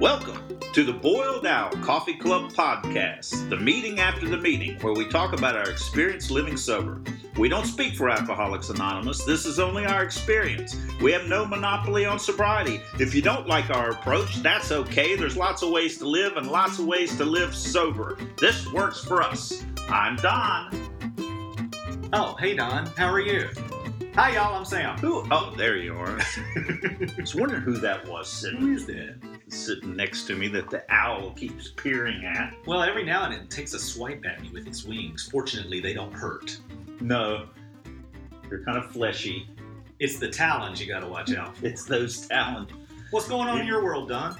Welcome 0.00 0.60
to 0.74 0.84
the 0.84 0.92
Boiled 0.92 1.46
Owl 1.46 1.70
Coffee 1.78 2.18
Club 2.18 2.52
podcast, 2.52 3.48
the 3.48 3.56
meeting 3.56 3.98
after 3.98 4.28
the 4.28 4.36
meeting 4.36 4.78
where 4.80 4.92
we 4.92 5.08
talk 5.08 5.32
about 5.32 5.56
our 5.56 5.70
experience 5.70 6.30
living 6.30 6.58
sober. 6.58 7.00
We 7.38 7.48
don't 7.48 7.64
speak 7.64 7.94
for 7.94 8.10
Alcoholics 8.10 8.68
Anonymous. 8.68 9.24
This 9.24 9.46
is 9.46 9.58
only 9.58 9.86
our 9.86 10.02
experience. 10.02 10.76
We 11.00 11.12
have 11.12 11.28
no 11.28 11.46
monopoly 11.46 12.04
on 12.04 12.18
sobriety. 12.18 12.82
If 13.00 13.14
you 13.14 13.22
don't 13.22 13.46
like 13.46 13.70
our 13.70 13.88
approach, 13.88 14.36
that's 14.42 14.70
okay. 14.70 15.16
There's 15.16 15.34
lots 15.34 15.62
of 15.62 15.70
ways 15.70 15.96
to 15.96 16.06
live 16.06 16.36
and 16.36 16.50
lots 16.50 16.78
of 16.78 16.84
ways 16.84 17.16
to 17.16 17.24
live 17.24 17.54
sober. 17.54 18.18
This 18.36 18.70
works 18.70 19.02
for 19.02 19.22
us. 19.22 19.64
I'm 19.88 20.16
Don. 20.16 22.10
Oh, 22.12 22.36
hey 22.38 22.54
Don, 22.54 22.84
how 22.98 23.10
are 23.10 23.20
you? 23.20 23.48
Hi 24.14 24.34
y'all, 24.34 24.56
I'm 24.56 24.66
Sam. 24.66 24.98
Who? 24.98 25.26
Oh, 25.30 25.54
there 25.56 25.78
you 25.78 25.94
are. 25.94 26.18
I 26.56 27.10
was 27.18 27.34
wondering 27.34 27.62
who 27.62 27.78
that 27.78 28.06
was 28.06 28.28
sitting, 28.28 28.60
Who 28.60 28.74
is 28.74 28.84
that? 28.86 29.35
Sitting 29.48 29.94
next 29.94 30.24
to 30.24 30.34
me 30.34 30.48
that 30.48 30.70
the 30.70 30.82
owl 30.92 31.30
keeps 31.32 31.68
peering 31.68 32.24
at. 32.24 32.54
Well, 32.66 32.82
every 32.82 33.04
now 33.04 33.24
and 33.24 33.34
then 33.34 33.40
it 33.42 33.50
takes 33.50 33.74
a 33.74 33.78
swipe 33.78 34.24
at 34.26 34.42
me 34.42 34.50
with 34.52 34.66
its 34.66 34.84
wings. 34.84 35.28
Fortunately, 35.30 35.80
they 35.80 35.94
don't 35.94 36.12
hurt. 36.12 36.58
No, 37.00 37.46
they're 38.48 38.64
kind 38.64 38.78
of 38.78 38.90
fleshy. 38.90 39.48
It's 39.98 40.18
the 40.18 40.28
talons 40.28 40.80
you 40.80 40.86
gotta 40.86 41.06
watch 41.06 41.34
out 41.34 41.56
for. 41.56 41.66
It's 41.66 41.84
those 41.84 42.26
talons. 42.26 42.70
What's 43.10 43.28
going 43.28 43.48
on 43.48 43.60
in 43.60 43.66
your 43.66 43.82
world, 43.82 44.08
Don? 44.08 44.36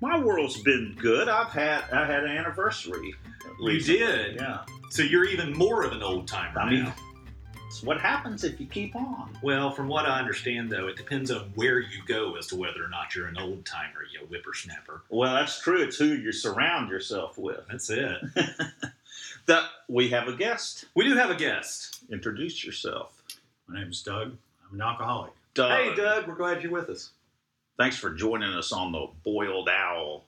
My 0.00 0.18
world's 0.22 0.60
been 0.62 0.94
good. 0.98 1.28
I've 1.28 1.50
had 1.50 1.84
I 1.90 2.06
had 2.06 2.24
an 2.24 2.30
anniversary. 2.30 3.14
You 3.60 3.80
did? 3.80 4.36
Yeah. 4.36 4.64
So 4.90 5.02
you're 5.02 5.24
even 5.24 5.52
more 5.54 5.82
of 5.82 5.92
an 5.92 6.02
old 6.02 6.28
timer 6.28 6.60
I 6.60 6.70
mean, 6.70 6.84
now. 6.84 6.94
It's 7.76 7.84
what 7.84 8.00
happens 8.00 8.42
if 8.42 8.58
you 8.58 8.66
keep 8.66 8.96
on. 8.96 9.36
Well, 9.42 9.70
from 9.70 9.88
what 9.88 10.06
I 10.06 10.18
understand, 10.18 10.70
though, 10.70 10.88
it 10.88 10.96
depends 10.96 11.30
on 11.30 11.52
where 11.54 11.78
you 11.78 12.02
go 12.06 12.34
as 12.36 12.46
to 12.48 12.56
whether 12.56 12.82
or 12.82 12.88
not 12.88 13.14
you're 13.14 13.26
an 13.26 13.36
old 13.38 13.66
timer, 13.66 14.00
you 14.10 14.26
whippersnapper. 14.26 15.02
Well, 15.10 15.34
that's 15.34 15.60
true. 15.60 15.82
It's 15.82 15.98
who 15.98 16.06
you 16.06 16.32
surround 16.32 16.88
yourself 16.90 17.36
with. 17.36 17.60
That's 17.70 17.90
it. 17.90 18.16
That 19.46 19.62
we 19.88 20.08
have 20.08 20.26
a 20.26 20.32
guest. 20.32 20.86
we 20.96 21.04
do 21.04 21.14
have 21.14 21.30
a 21.30 21.36
guest. 21.36 22.00
Introduce 22.10 22.64
yourself. 22.64 23.22
My 23.68 23.78
name's 23.78 24.02
Doug. 24.02 24.36
I'm 24.68 24.74
an 24.74 24.80
alcoholic. 24.80 25.30
Doug. 25.54 25.70
Hey, 25.70 25.94
Doug, 25.94 26.26
we're 26.26 26.34
glad 26.34 26.64
you're 26.64 26.72
with 26.72 26.90
us. 26.90 27.10
Thanks 27.78 27.96
for 27.96 28.10
joining 28.10 28.52
us 28.52 28.72
on 28.72 28.90
the 28.90 29.06
boiled 29.24 29.68
owl. 29.68 30.24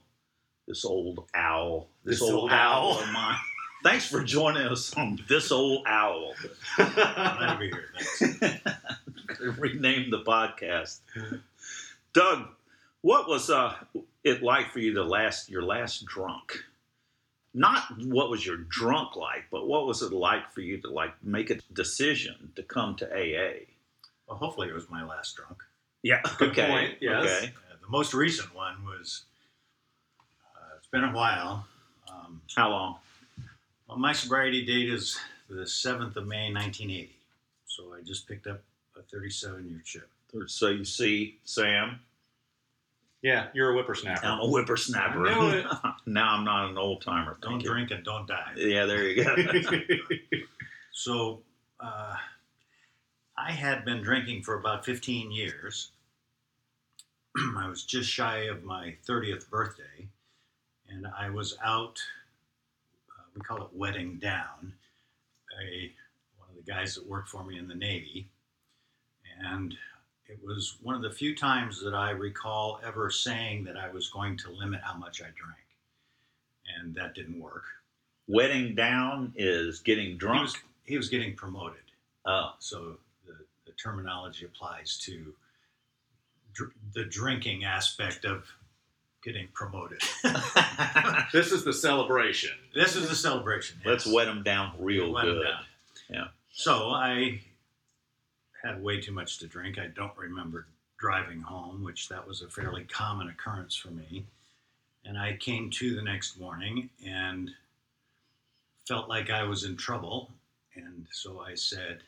This 0.69 0.85
old 0.85 1.25
owl. 1.35 1.89
This, 2.05 2.21
This 2.21 2.31
old, 2.31 2.43
old 2.43 2.53
owl. 2.53 2.93
owl. 2.93 3.01
of 3.01 3.11
mine. 3.13 3.39
Thanks 3.83 4.09
for 4.09 4.25
joining 4.25 4.67
us 4.67 4.93
on 4.95 5.21
this 5.29 5.53
old 5.53 5.85
owl. 5.87 6.35
Glad 6.77 7.53
to 7.53 7.59
be 7.59 7.67
here. 7.67 7.89
Thanks. 7.97 9.59
Rename 9.59 10.11
the 10.11 10.23
podcast. 10.23 10.99
Doug, 12.13 12.49
what 13.03 13.29
was 13.29 13.51
uh, 13.51 13.75
it 14.25 14.43
like 14.43 14.73
for 14.73 14.81
you 14.81 14.95
to 14.95 15.05
last 15.05 15.49
your 15.49 15.63
last 15.63 16.05
drunk? 16.07 16.65
Not 17.55 17.85
what 18.05 18.31
was 18.31 18.45
your 18.45 18.57
drunk 18.57 19.15
like, 19.15 19.45
but 19.51 19.67
what 19.67 19.87
was 19.87 20.03
it 20.03 20.13
like 20.13 20.53
for 20.53 20.61
you 20.61 20.79
to 20.79 20.91
like 20.91 21.13
make 21.23 21.51
a 21.51 21.59
decision 21.73 22.53
to 22.57 22.63
come 22.63 22.97
to 22.97 23.07
AA? 23.07 23.65
Well, 24.29 24.39
hopefully 24.39 24.69
it 24.69 24.75
was 24.75 24.91
my 24.91 25.05
last 25.05 25.37
drunk. 25.37 25.63
Yeah. 26.03 26.21
Good 26.39 26.51
okay. 26.51 26.67
point, 26.67 26.95
yes. 27.01 27.25
Okay. 27.25 27.47
Uh, 27.47 27.77
the 27.81 27.89
most 27.89 28.13
recent 28.13 28.55
one 28.55 28.85
was. 28.85 29.25
Uh, 30.57 30.77
it's 30.77 30.89
been 30.89 31.05
a 31.05 31.13
while. 31.13 31.67
Um, 32.11 32.43
How 32.57 32.71
long? 32.71 32.97
Well, 33.89 33.99
my 33.99 34.13
sobriety 34.13 34.65
date 34.65 34.91
is 34.91 35.19
the 35.49 35.67
seventh 35.67 36.17
of 36.17 36.27
May, 36.27 36.53
1980. 36.53 37.17
So 37.67 37.95
I 37.95 38.03
just 38.05 38.29
picked 38.29 38.47
up 38.47 38.61
a 38.97 39.01
37-year 39.17 39.83
chip. 39.85 40.09
So 40.47 40.69
you 40.69 40.85
see, 40.85 41.39
Sam, 41.45 42.01
Yeah, 43.23 43.47
you're 43.55 43.71
a 43.71 43.75
whippersnapper. 43.75 44.25
I'm 44.27 44.41
a 44.41 44.47
whippersnapper. 44.47 45.27
I 45.27 45.39
knew 45.41 45.59
it. 45.59 45.67
now 46.07 46.35
I'm 46.35 46.45
not 46.45 46.71
an 46.71 46.77
old 46.77 47.01
timer. 47.03 47.39
Don't 47.41 47.63
drink 47.63 47.91
and 47.91 48.05
don't 48.05 48.27
die. 48.29 48.53
Yeah, 48.57 48.85
there 48.87 49.05
you 49.05 49.25
go. 49.25 49.35
So 50.91 51.43
uh, 51.79 52.17
I 53.37 53.53
had 53.53 53.85
been 53.85 54.03
drinking 54.03 54.43
for 54.43 54.59
about 54.59 54.85
15 54.85 55.31
years. 55.31 55.93
I 57.57 57.69
was 57.69 57.85
just 57.85 58.11
shy 58.11 58.41
of 58.47 58.65
my 58.65 58.97
30th 59.07 59.49
birthday, 59.49 60.09
and 60.89 61.07
I 61.17 61.31
was 61.31 61.57
out. 61.65 62.01
We 63.39 63.45
call 63.45 63.63
it 63.63 63.69
wetting 63.73 64.17
down. 64.19 64.73
A 65.63 65.93
one 66.39 66.49
of 66.51 66.57
the 66.57 66.71
guys 66.71 66.95
that 66.97 67.07
worked 67.07 67.29
for 67.29 67.45
me 67.45 67.57
in 67.57 67.69
the 67.69 67.75
Navy, 67.75 68.29
and 69.41 69.75
it 70.27 70.39
was 70.45 70.77
one 70.83 70.97
of 70.97 71.03
the 71.03 71.11
few 71.13 71.37
times 71.37 71.81
that 71.85 71.95
I 71.95 72.11
recall 72.11 72.81
ever 72.85 73.11
saying 73.11 73.63
that 73.65 73.77
I 73.77 73.91
was 73.91 74.09
going 74.09 74.37
to 74.39 74.51
limit 74.51 74.81
how 74.83 74.97
much 74.97 75.21
I 75.23 75.27
drank, 75.37 75.67
and 76.77 76.95
that 76.97 77.15
didn't 77.15 77.41
work. 77.41 77.63
Wetting 78.27 78.75
down 78.75 79.33
is 79.37 79.79
getting 79.81 80.11
He 80.11 80.15
drunk. 80.15 80.43
was 80.43 80.57
he 80.85 80.97
was 80.97 81.09
getting 81.09 81.37
promoted. 81.37 81.83
oh, 82.27 82.55
So 82.59 82.99
the, 83.27 83.35
the 83.67 83.73
terminology 83.73 84.47
applies 84.47 84.99
to 85.05 85.33
dr- 86.55 86.73
the 86.93 87.05
drinking 87.05 87.65
aspect 87.65 88.25
of 88.25 88.47
getting 89.23 89.49
promoted. 89.55 90.01
This 91.33 91.53
is 91.53 91.63
the 91.63 91.73
celebration. 91.75 92.53
this 92.75 92.97
is 92.97 93.09
the 93.09 93.15
celebration. 93.15 93.79
let's 93.85 94.07
wet 94.07 94.27
them 94.27 94.43
down 94.43 94.73
real 94.79 95.13
Wet 95.13 95.25
'em 95.29 95.35
good. 95.35 95.43
down. 95.45 95.65
Yeah. 96.09 96.29
So 96.53 96.89
I 96.91 97.41
had 98.65 98.83
way 98.83 98.99
too 99.01 99.13
much 99.13 99.39
to 99.41 99.47
drink. 99.47 99.79
I 99.79 99.89
don't 99.89 100.17
remember 100.17 100.67
driving 100.99 101.43
home, 101.43 101.85
which 101.85 102.09
that 102.09 102.27
was 102.27 102.41
a 102.41 102.49
fairly 102.49 102.85
common 102.85 103.29
occurrence 103.29 103.77
for 103.77 103.89
me. 103.91 104.25
And 105.05 105.19
I 105.19 105.37
came 105.37 105.69
to 105.73 105.95
the 105.95 106.03
next 106.03 106.41
morning 106.41 106.89
and 107.07 107.51
felt 108.87 109.09
like 109.09 109.29
I 109.31 109.43
was 109.45 109.65
in 109.65 109.77
trouble. 109.77 110.33
And 110.75 111.07
so 111.13 111.41
I 111.41 111.55
said, 111.55 111.99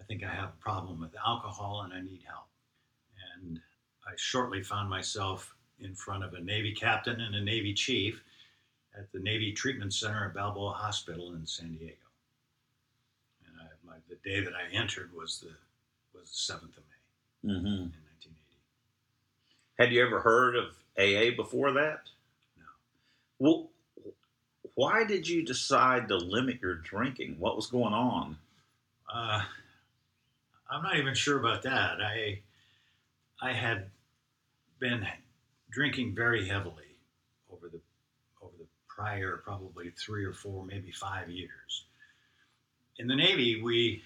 I 0.00 0.04
think 0.04 0.24
I 0.24 0.28
have 0.30 0.48
a 0.48 0.62
problem 0.62 0.98
with 1.00 1.14
alcohol 1.24 1.82
and 1.84 1.92
I 1.92 2.00
need 2.00 2.22
help. 2.26 2.46
And 3.36 3.60
I 4.06 4.12
shortly 4.16 4.62
found 4.62 4.88
myself 4.88 5.54
in 5.82 5.94
front 5.94 6.24
of 6.24 6.34
a 6.34 6.40
Navy 6.40 6.72
captain 6.72 7.20
and 7.20 7.34
a 7.34 7.40
Navy 7.42 7.74
chief 7.74 8.22
at 8.96 9.10
the 9.12 9.18
Navy 9.18 9.52
Treatment 9.52 9.92
Center 9.94 10.26
at 10.26 10.34
Balboa 10.34 10.72
Hospital 10.72 11.32
in 11.32 11.46
San 11.46 11.74
Diego. 11.74 11.94
And 13.46 13.54
I, 13.60 13.66
my, 13.86 13.96
the 14.08 14.16
day 14.28 14.40
that 14.44 14.54
I 14.54 14.74
entered 14.74 15.10
was 15.16 15.40
the 15.40 15.50
was 16.18 16.30
the 16.30 16.36
seventh 16.36 16.76
of 16.76 16.82
May 16.84 17.52
hmm 17.52 17.66
in 17.66 17.92
1980. 17.92 18.36
Had 19.78 19.92
you 19.92 20.04
ever 20.04 20.20
heard 20.20 20.56
of 20.56 20.76
AA 20.98 21.34
before 21.36 21.72
that? 21.72 22.02
No. 22.58 22.64
Well, 23.38 23.70
why 24.74 25.04
did 25.04 25.28
you 25.28 25.44
decide 25.44 26.08
to 26.08 26.16
limit 26.16 26.60
your 26.60 26.74
drinking? 26.74 27.36
What 27.38 27.56
was 27.56 27.66
going 27.66 27.94
on? 27.94 28.36
Uh, 29.12 29.42
I'm 30.70 30.82
not 30.82 30.96
even 30.98 31.14
sure 31.14 31.38
about 31.38 31.62
that. 31.62 32.00
I 32.00 32.40
I 33.42 33.52
had 33.52 33.86
been 34.78 35.06
drinking 35.70 36.14
very 36.14 36.46
heavily 36.46 36.96
over 37.52 37.68
the 37.68 37.80
over 38.42 38.52
the 38.58 38.66
prior 38.88 39.40
probably 39.44 39.90
three 39.90 40.24
or 40.24 40.32
four, 40.32 40.64
maybe 40.64 40.90
five 40.90 41.28
years. 41.30 41.84
In 42.98 43.06
the 43.06 43.16
Navy, 43.16 43.62
we 43.62 44.02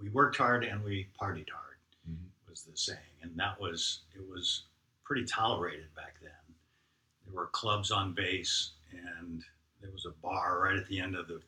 we 0.00 0.08
worked 0.10 0.36
hard 0.36 0.64
and 0.64 0.82
we 0.82 1.08
partied 1.20 1.50
hard 1.50 1.60
was 2.48 2.62
the 2.62 2.76
saying, 2.76 2.98
and 3.22 3.32
that 3.36 3.60
was 3.60 4.02
it 4.14 4.22
was 4.30 4.62
pretty 5.02 5.24
tolerated 5.24 5.92
back 5.96 6.14
then. 6.22 6.30
There 7.26 7.34
were 7.34 7.46
clubs 7.46 7.90
on 7.90 8.12
base, 8.12 8.70
and 8.92 9.42
there 9.80 9.90
was 9.90 10.06
a 10.06 10.12
bar 10.22 10.60
right 10.60 10.76
at 10.76 10.86
the 10.86 11.00
end 11.00 11.16
of 11.16 11.26
the 11.26 11.40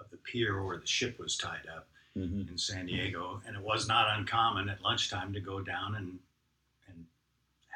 of 0.00 0.10
the 0.10 0.16
pier 0.16 0.64
where 0.64 0.78
the 0.78 0.86
ship 0.86 1.18
was 1.18 1.36
tied 1.36 1.66
up 1.74 1.86
Mm-hmm. 2.16 2.48
in 2.50 2.56
San 2.56 2.86
Diego, 2.86 3.42
and 3.46 3.54
it 3.54 3.62
was 3.62 3.86
not 3.88 4.18
uncommon 4.18 4.70
at 4.70 4.80
lunchtime 4.80 5.34
to 5.34 5.40
go 5.40 5.60
down 5.60 5.96
and 5.96 6.18
and 6.88 7.04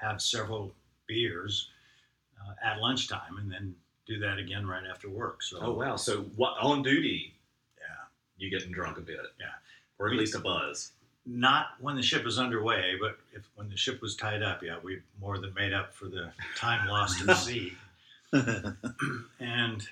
have 0.01 0.23
several 0.23 0.73
beers 1.11 1.69
uh, 2.41 2.55
at 2.65 2.79
lunchtime, 2.81 3.37
and 3.39 3.51
then 3.51 3.75
do 4.07 4.19
that 4.21 4.39
again 4.39 4.65
right 4.67 4.85
after 4.89 5.11
work. 5.11 5.43
So, 5.43 5.59
Oh 5.61 5.73
wow! 5.75 5.97
So 5.97 6.23
what 6.37 6.55
on 6.61 6.83
duty? 6.83 7.35
yeah, 7.79 7.85
You 8.39 8.49
getting 8.51 8.73
drunk 8.73 8.97
a 8.99 9.01
bit? 9.03 9.19
Yeah. 9.41 9.47
or 9.99 10.09
at 10.09 10.17
least 10.17 10.35
a 10.37 10.39
buzz. 10.39 10.93
not 11.27 11.73
when 11.81 11.97
the 11.97 12.03
ship 12.03 12.25
was 12.25 12.39
underway, 12.39 12.95
but 13.01 13.19
if 13.33 13.43
when 13.57 13.69
the 13.69 13.77
ship 13.77 14.01
was 14.01 14.15
tied 14.17 14.43
up, 14.43 14.63
yeah, 14.63 14.77
we 14.83 15.01
more 15.21 15.39
than 15.39 15.53
made 15.55 15.73
up 15.73 15.93
for 15.95 16.07
the 16.07 16.31
time 16.57 16.89
lost 16.89 17.29
at 17.29 17.37
sea. 17.47 17.73
and 18.33 19.83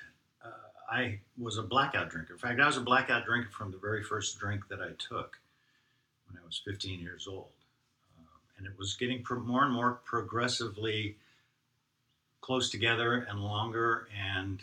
uh, 0.45 0.49
I 0.91 1.19
was 1.37 1.59
a 1.59 1.63
blackout 1.63 2.09
drinker. 2.11 2.33
In 2.35 2.39
fact, 2.39 2.61
I 2.61 2.67
was 2.67 2.77
a 2.77 2.81
blackout 2.81 3.25
drinker 3.27 3.51
from 3.51 3.71
the 3.73 3.79
very 3.79 4.03
first 4.03 4.39
drink 4.39 4.63
that 4.69 4.81
I 4.81 4.91
took 4.99 5.39
when 6.27 6.37
I 6.41 6.47
was 6.47 6.61
15 6.65 7.01
years 7.01 7.27
old. 7.29 7.49
And 8.59 8.67
it 8.67 8.77
was 8.79 8.95
getting 8.95 9.25
more 9.45 9.65
and 9.65 9.73
more 9.73 10.01
progressively 10.05 11.17
close 12.41 12.71
together 12.71 13.27
and 13.29 13.41
longer 13.41 14.09
and 14.19 14.61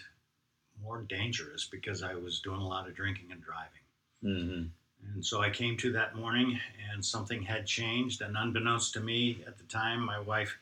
more 0.82 1.02
dangerous 1.02 1.66
because 1.66 2.04
I 2.04 2.16
was 2.16 2.40
doing 2.40 2.60
a 2.60 2.68
lot 2.68 2.88
of 2.88 2.96
drinking 2.96 3.32
and 3.32 3.42
driving. 3.42 3.86
hmm 4.22 5.14
And 5.14 5.26
so 5.26 5.42
I 5.42 5.50
came 5.50 5.78
to 5.78 5.92
that 5.94 6.16
morning 6.16 6.60
and 6.92 7.04
something 7.06 7.44
had 7.44 7.66
changed. 7.66 8.22
And 8.22 8.36
unbeknownst 8.38 8.94
to 8.94 9.00
me 9.00 9.44
at 9.48 9.58
the 9.58 9.64
time, 9.66 10.06
my 10.06 10.20
wife 10.20 10.58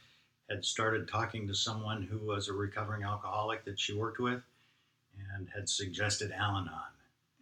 had 0.50 0.66
started 0.66 1.08
talking 1.08 1.48
to 1.48 1.56
someone 1.56 2.04
who 2.04 2.20
was 2.20 2.48
a 2.48 2.54
recovering 2.54 3.04
alcoholic 3.04 3.66
that 3.66 3.80
she 3.80 3.94
worked 3.94 4.20
with 4.20 4.42
and 5.34 5.48
had 5.50 5.70
suggested 5.70 6.32
Al 6.32 6.58
Anon. 6.58 6.94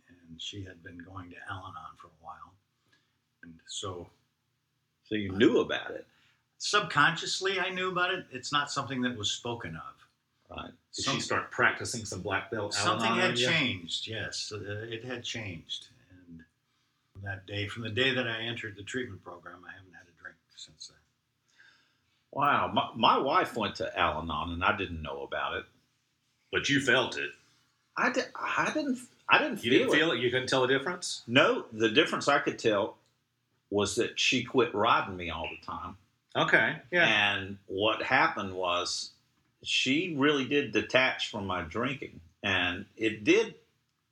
And 0.08 0.42
she 0.42 0.64
had 0.64 0.84
been 0.84 1.00
going 1.00 1.32
to 1.32 1.38
Al 1.50 1.60
Anon 1.60 1.98
for 1.98 2.08
a 2.08 2.24
while. 2.24 2.54
And 3.44 3.56
so 3.68 4.08
So 5.12 5.16
you 5.18 5.34
knew 5.34 5.60
about 5.60 5.92
it, 5.92 6.06
subconsciously 6.58 7.60
I 7.60 7.69
knew 7.69 7.92
about 7.92 8.13
it. 8.13 8.25
It's 8.31 8.54
not 8.54 8.72
something 8.72 9.02
that 9.02 9.18
was 9.18 9.30
spoken 9.30 9.75
of. 9.75 10.58
right? 10.58 10.72
Did 10.96 11.04
Some- 11.04 11.16
she 11.16 11.19
start 11.22 11.52
practicing 11.52 12.06
some 12.06 12.22
black 12.22 12.50
belt? 12.50 12.74
Something 12.74 13.13
had 13.16 13.31
on 13.31 13.36
changed, 13.36 14.08
yes. 14.08 14.54
Uh, 14.56 14.86
it 14.90 15.04
had 15.04 15.24
changed. 15.25 15.88
And 16.28 16.44
from 17.12 17.24
that 17.24 17.46
day, 17.46 17.68
from 17.68 17.84
the 17.84 17.90
day 17.90 18.13
that 18.13 18.25
I 18.25 18.42
entered 18.44 18.78
the 18.78 18.84
treatment 18.84 19.22
program, 19.22 19.60
I 19.68 19.72
haven't 19.74 19.94
had 19.94 20.04
a 20.08 20.22
drink 20.22 20.38
since 20.56 20.88
then. 20.88 20.98
Wow, 22.31 22.72
my, 22.74 22.90
my 22.96 23.18
wife 23.18 23.58
went 23.58 23.75
to 23.75 24.00
Al-Anon 24.00 24.52
and 24.54 24.63
I 24.63 24.78
didn't 24.78 25.02
know 25.02 25.24
about 25.24 25.56
it. 25.58 25.66
But 26.54 26.69
you 26.69 26.80
felt 26.80 27.18
it. 27.18 27.31
I, 27.98 28.12
did, 28.13 28.28
I 28.34 28.72
didn't. 28.74 29.00
I 29.28 29.40
didn't 29.40 29.58
feel 29.58 29.74
it. 29.74 29.75
You 29.75 29.80
feel 29.80 29.90
didn't 29.90 29.94
it. 29.94 29.98
feel 30.00 30.12
it. 30.13 30.19
You 30.19 30.31
couldn't 30.31 30.48
tell 30.48 30.62
the 30.62 30.68
difference. 30.68 31.24
No, 31.28 31.66
the 31.74 31.90
difference 31.90 32.30
I 32.30 32.40
could 32.40 32.58
tell 32.60 32.96
was 33.72 33.96
that 33.96 34.20
she 34.20 34.44
quit 34.44 34.76
riding 34.76 35.18
me 35.18 35.32
all 35.32 35.50
the 35.50 35.66
time. 35.66 35.96
Okay. 36.36 36.76
Yeah. 36.92 37.34
And 37.34 37.58
what 37.66 38.04
happened 38.04 38.54
was 38.54 39.12
she 39.64 40.14
really 40.18 40.46
did 40.46 40.72
detach 40.72 41.32
from 41.32 41.48
my 41.48 41.64
drinking. 41.64 42.20
And 42.44 42.86
it 42.98 43.24
did 43.24 43.56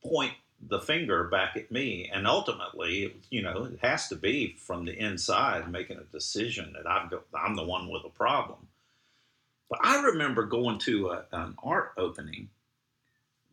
point 0.04 0.34
the 0.62 0.80
finger 0.80 1.26
back 1.26 1.56
at 1.56 1.72
me. 1.72 2.10
And 2.12 2.26
ultimately, 2.26 3.16
you 3.30 3.42
know, 3.42 3.66
it 3.66 3.80
has 3.82 4.08
to 4.10 4.16
be 4.16 4.56
from 4.58 4.86
the 4.86 4.98
inside 4.98 5.72
making 5.72 5.98
a 5.98 6.04
decision 6.04 6.74
that 6.74 6.90
I've 6.90 7.10
got, 7.10 7.24
I'm 7.34 7.56
the 7.56 7.64
one 7.64 7.90
with 7.90 8.04
a 8.06 8.10
problem. 8.10 8.68
But 9.70 9.80
I 9.84 10.02
remember 10.02 10.46
going 10.46 10.80
to 10.80 11.10
a, 11.10 11.26
an 11.32 11.56
art 11.64 11.94
opening. 11.98 12.50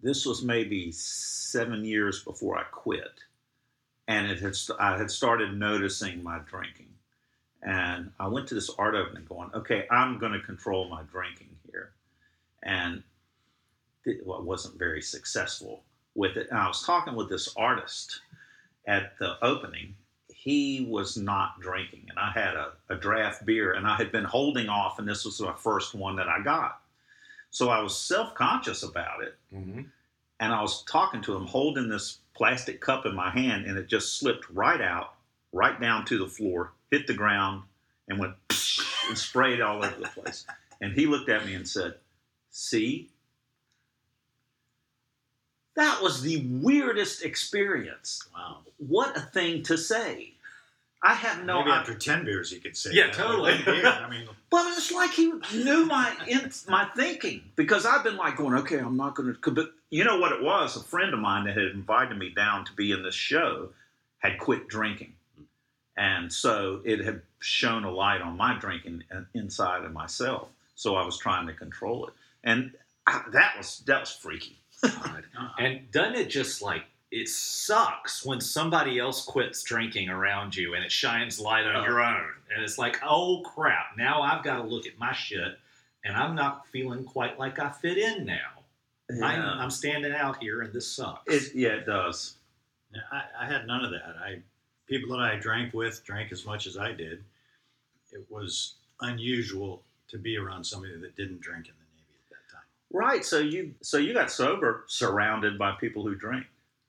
This 0.02 0.24
was 0.24 0.42
maybe 0.42 0.92
seven 0.92 1.84
years 1.84 2.22
before 2.22 2.58
I 2.58 2.64
quit. 2.64 3.20
And 4.08 4.26
it 4.30 4.40
had, 4.40 4.54
I 4.78 4.96
had 4.96 5.10
started 5.10 5.56
noticing 5.58 6.22
my 6.22 6.38
drinking. 6.48 6.86
And 7.62 8.12
I 8.20 8.28
went 8.28 8.46
to 8.48 8.54
this 8.54 8.70
art 8.78 8.94
opening 8.94 9.24
going, 9.24 9.50
okay, 9.54 9.86
I'm 9.90 10.18
going 10.18 10.32
to 10.32 10.40
control 10.40 10.88
my 10.88 11.02
drinking 11.10 11.56
here. 11.70 11.90
And 12.62 13.02
it 14.04 14.24
well, 14.24 14.38
I 14.38 14.42
wasn't 14.42 14.78
very 14.78 15.02
successful 15.02 15.82
with 16.14 16.36
it. 16.36 16.48
And 16.50 16.58
I 16.58 16.68
was 16.68 16.84
talking 16.84 17.14
with 17.16 17.28
this 17.28 17.52
artist 17.56 18.20
at 18.86 19.18
the 19.18 19.34
opening. 19.42 19.94
He 20.28 20.86
was 20.88 21.16
not 21.16 21.60
drinking, 21.60 22.06
and 22.08 22.18
I 22.20 22.30
had 22.30 22.54
a, 22.54 22.72
a 22.88 22.94
draft 22.94 23.44
beer, 23.44 23.72
and 23.72 23.84
I 23.84 23.96
had 23.96 24.12
been 24.12 24.22
holding 24.24 24.68
off, 24.68 25.00
and 25.00 25.08
this 25.08 25.24
was 25.24 25.40
my 25.40 25.54
first 25.56 25.92
one 25.92 26.14
that 26.16 26.28
I 26.28 26.40
got. 26.40 26.80
So 27.50 27.68
I 27.68 27.80
was 27.80 27.98
self 27.98 28.34
conscious 28.34 28.82
about 28.84 29.22
it 29.22 29.34
Mm-hmm. 29.52 29.82
and 30.40 30.52
I 30.52 30.60
was 30.62 30.84
talking 30.84 31.22
to 31.22 31.34
him, 31.34 31.46
holding 31.46 31.88
this 31.88 32.18
plastic 32.36 32.80
cup 32.80 33.06
in 33.06 33.14
my 33.14 33.30
hand, 33.30 33.66
and 33.66 33.78
it 33.78 33.88
just 33.88 34.18
slipped 34.18 34.48
right 34.50 34.80
out, 34.80 35.14
right 35.52 35.80
down 35.80 36.04
to 36.06 36.18
the 36.18 36.28
floor, 36.28 36.72
hit 36.90 37.06
the 37.06 37.14
ground, 37.14 37.62
and 38.08 38.18
went 38.18 38.34
and 39.08 39.18
sprayed 39.18 39.60
all 39.60 39.84
over 39.84 40.00
the 40.00 40.08
place. 40.08 40.46
And 40.80 40.92
he 40.92 41.06
looked 41.06 41.30
at 41.30 41.46
me 41.46 41.54
and 41.54 41.66
said, 41.66 41.94
"See, 42.50 43.10
that 45.74 46.02
was 46.02 46.22
the 46.22 46.46
weirdest 46.46 47.24
experience. 47.24 48.28
Wow. 48.34 48.58
What 48.78 49.16
a 49.16 49.20
thing 49.20 49.62
to 49.64 49.78
say." 49.78 50.35
I 51.02 51.14
have 51.14 51.44
no 51.44 51.58
Maybe 51.60 51.70
idea. 51.70 51.80
after 51.80 51.94
10 51.94 52.24
beers, 52.24 52.50
you 52.52 52.60
could 52.60 52.76
say 52.76 52.90
Yeah, 52.92 53.06
that. 53.06 53.12
totally. 53.14 53.52
One 53.52 53.64
beer, 53.64 53.86
I 53.86 54.08
mean, 54.10 54.26
But 54.50 54.66
it's 54.76 54.90
like 54.92 55.10
he 55.12 55.32
knew 55.54 55.84
my 55.86 56.14
in, 56.26 56.50
my 56.68 56.86
thinking 56.96 57.42
because 57.54 57.84
I've 57.84 58.02
been 58.02 58.16
like 58.16 58.36
going, 58.36 58.54
okay, 58.60 58.78
I'm 58.78 58.96
not 58.96 59.14
going 59.14 59.36
to. 59.40 59.50
But 59.50 59.72
you 59.90 60.04
know 60.04 60.18
what 60.18 60.32
it 60.32 60.42
was? 60.42 60.76
A 60.76 60.82
friend 60.82 61.12
of 61.12 61.20
mine 61.20 61.44
that 61.46 61.56
had 61.56 61.66
invited 61.66 62.16
me 62.16 62.30
down 62.30 62.64
to 62.64 62.72
be 62.72 62.92
in 62.92 63.02
this 63.02 63.14
show 63.14 63.70
had 64.18 64.38
quit 64.38 64.68
drinking, 64.68 65.12
and 65.96 66.32
so 66.32 66.80
it 66.84 67.00
had 67.04 67.22
shone 67.40 67.84
a 67.84 67.90
light 67.90 68.20
on 68.22 68.36
my 68.36 68.58
drinking 68.58 69.04
uh, 69.14 69.20
inside 69.34 69.84
of 69.84 69.92
myself. 69.92 70.48
So 70.74 70.96
I 70.96 71.04
was 71.04 71.18
trying 71.18 71.46
to 71.48 71.52
control 71.52 72.06
it, 72.06 72.14
and 72.44 72.72
I, 73.06 73.22
that 73.32 73.54
was 73.58 73.80
that 73.86 74.00
was 74.00 74.10
freaky. 74.12 74.58
God. 74.82 75.24
And 75.58 75.90
doesn't 75.90 76.14
it 76.16 76.30
just 76.30 76.62
like 76.62 76.84
it 77.20 77.28
sucks 77.28 78.24
when 78.24 78.40
somebody 78.40 78.98
else 78.98 79.24
quits 79.24 79.62
drinking 79.62 80.08
around 80.08 80.54
you 80.54 80.74
and 80.74 80.84
it 80.84 80.92
shines 80.92 81.40
light 81.40 81.64
on 81.66 81.76
Oh. 81.76 81.84
your 81.84 82.00
own, 82.02 82.30
and 82.54 82.62
it's 82.62 82.78
like, 82.78 83.00
oh 83.02 83.42
crap! 83.44 83.96
Now 83.96 84.22
I've 84.22 84.42
got 84.44 84.56
to 84.56 84.62
look 84.62 84.86
at 84.86 84.98
my 84.98 85.12
shit, 85.12 85.58
and 86.04 86.16
I'm 86.16 86.34
not 86.34 86.66
feeling 86.68 87.04
quite 87.04 87.38
like 87.38 87.58
I 87.58 87.70
fit 87.70 87.98
in 87.98 88.24
now. 88.26 88.50
I'm, 89.22 89.40
I'm 89.60 89.70
standing 89.70 90.12
out 90.12 90.42
here, 90.42 90.62
and 90.62 90.72
this 90.72 90.90
sucks. 90.90 91.32
It, 91.32 91.54
yeah, 91.54 91.70
it 91.70 91.86
does. 91.86 92.34
I, 93.12 93.22
I 93.42 93.46
had 93.46 93.66
none 93.66 93.84
of 93.84 93.90
that. 93.92 94.16
I 94.20 94.40
people 94.88 95.16
that 95.16 95.22
I 95.22 95.36
drank 95.36 95.74
with 95.74 96.02
drank 96.04 96.32
as 96.32 96.44
much 96.44 96.66
as 96.66 96.76
I 96.76 96.92
did. 96.92 97.22
It 98.12 98.24
was 98.30 98.74
unusual 99.00 99.82
to 100.08 100.18
be 100.18 100.36
around 100.36 100.64
somebody 100.64 100.96
that 100.98 101.16
didn't 101.16 101.40
drink 101.40 101.66
in 101.66 101.74
the 101.74 101.84
Navy 101.94 102.14
at 102.24 102.30
that 102.30 102.52
time. 102.52 102.64
Right. 102.92 103.24
So 103.24 103.38
you 103.38 103.74
so 103.80 103.98
you 103.98 104.12
got 104.14 104.30
sober, 104.30 104.84
surrounded 104.88 105.58
by 105.58 105.72
people 105.72 106.02
who 106.02 106.14
drink. 106.14 106.46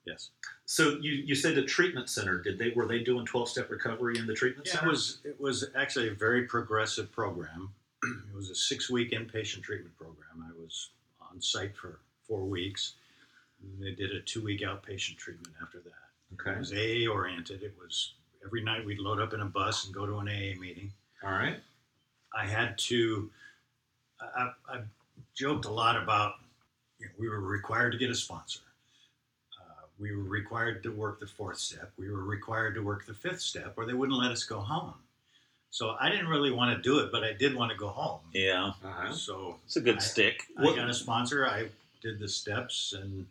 Yes. 0.07 0.29
so 0.65 0.97
you, 1.01 1.11
you 1.11 1.35
said 1.35 1.55
the 1.55 1.63
treatment 1.63 2.09
center 2.09 2.39
did 2.41 2.57
they 2.57 2.71
were 2.75 2.87
they 2.87 2.99
doing 2.99 3.25
twelve 3.25 3.49
step 3.49 3.69
recovery 3.69 4.17
in 4.17 4.25
the 4.25 4.33
treatment 4.33 4.67
Yeah, 4.67 4.73
center? 4.79 4.87
it 4.87 4.89
was 4.91 5.17
it 5.25 5.41
was 5.41 5.65
actually 5.75 6.09
a 6.09 6.13
very 6.13 6.43
progressive 6.43 7.11
program. 7.11 7.69
it 8.03 8.35
was 8.35 8.49
a 8.49 8.55
six 8.55 8.89
week 8.89 9.11
inpatient 9.11 9.63
treatment 9.63 9.97
program. 9.97 10.43
I 10.43 10.51
was 10.61 10.89
on 11.31 11.41
site 11.41 11.75
for 11.75 11.99
four 12.27 12.45
weeks. 12.45 12.93
They 13.79 13.91
did 13.91 14.11
a 14.11 14.21
two 14.21 14.43
week 14.43 14.61
outpatient 14.61 15.17
treatment 15.17 15.55
after 15.61 15.79
that. 15.79 15.91
It 16.31 16.41
okay. 16.49 16.59
was 16.59 16.71
AA 16.73 17.11
oriented. 17.11 17.63
It 17.63 17.73
was 17.81 18.13
every 18.45 18.63
night 18.63 18.85
we'd 18.85 18.99
load 18.99 19.19
up 19.19 19.33
in 19.33 19.41
a 19.41 19.45
bus 19.45 19.85
and 19.85 19.93
go 19.93 20.05
to 20.05 20.17
an 20.17 20.27
AA 20.27 20.59
meeting. 20.59 20.91
All 21.23 21.31
right. 21.31 21.57
I 22.37 22.45
had 22.45 22.77
to. 22.89 23.29
I, 24.21 24.25
I, 24.69 24.77
I 24.77 24.81
joked 25.35 25.65
a 25.65 25.71
lot 25.71 26.01
about 26.01 26.33
you 26.99 27.05
know, 27.07 27.11
we 27.17 27.29
were 27.29 27.39
required 27.39 27.91
to 27.91 27.97
get 27.97 28.09
a 28.09 28.15
sponsor. 28.15 28.59
We 29.99 30.15
were 30.15 30.23
required 30.23 30.83
to 30.83 30.89
work 30.91 31.19
the 31.19 31.27
fourth 31.27 31.57
step. 31.57 31.91
We 31.97 32.09
were 32.11 32.23
required 32.23 32.75
to 32.75 32.81
work 32.81 33.05
the 33.05 33.13
fifth 33.13 33.41
step, 33.41 33.73
or 33.77 33.85
they 33.85 33.93
wouldn't 33.93 34.17
let 34.17 34.31
us 34.31 34.43
go 34.43 34.59
home. 34.59 34.93
So 35.71 35.95
I 35.99 36.09
didn't 36.09 36.27
really 36.27 36.51
want 36.51 36.75
to 36.75 36.81
do 36.81 36.99
it, 36.99 37.11
but 37.11 37.23
I 37.23 37.33
did 37.33 37.55
want 37.55 37.71
to 37.71 37.77
go 37.77 37.89
home. 37.89 38.19
Yeah, 38.33 38.67
Uh-huh. 38.83 39.11
So 39.11 39.57
it's 39.65 39.75
a 39.75 39.81
good 39.81 39.97
I- 39.97 39.99
stick. 39.99 40.43
I 40.57 40.63
got 40.75 40.89
a 40.89 40.93
sponsor. 40.93 41.45
I 41.47 41.69
did 42.01 42.19
the 42.19 42.27
steps, 42.27 42.93
and 42.93 43.25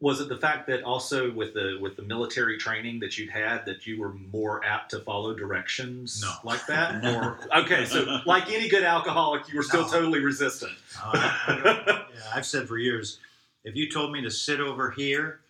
Was 0.00 0.20
it 0.20 0.28
the 0.28 0.36
fact 0.36 0.68
that 0.68 0.84
also 0.84 1.32
with 1.32 1.54
the 1.54 1.76
with 1.80 1.96
the 1.96 2.02
military 2.02 2.56
training 2.56 3.00
that 3.00 3.18
you'd 3.18 3.30
had 3.30 3.66
that 3.66 3.84
you 3.84 3.98
were 4.00 4.12
more 4.12 4.64
apt 4.64 4.92
to 4.92 5.00
follow 5.00 5.34
directions 5.34 6.22
No. 6.22 6.32
like 6.44 6.64
that? 6.66 7.04
Or 7.16 7.40
okay, 7.62 7.84
so 7.84 8.20
like 8.24 8.48
any 8.52 8.68
good 8.68 8.84
alcoholic, 8.84 9.48
you 9.48 9.56
were 9.56 9.64
still 9.64 9.82
No. 9.82 9.90
totally 9.90 10.20
resistant. 10.20 10.74
uh, 11.02 11.10
I- 11.14 11.42
I 11.48 12.04
yeah, 12.14 12.20
I've 12.32 12.46
said 12.46 12.68
for 12.68 12.78
years, 12.78 13.18
if 13.64 13.76
you 13.76 13.90
told 13.90 14.12
me 14.12 14.22
to 14.22 14.30
sit 14.30 14.60
over 14.60 14.90
here, 14.90 15.40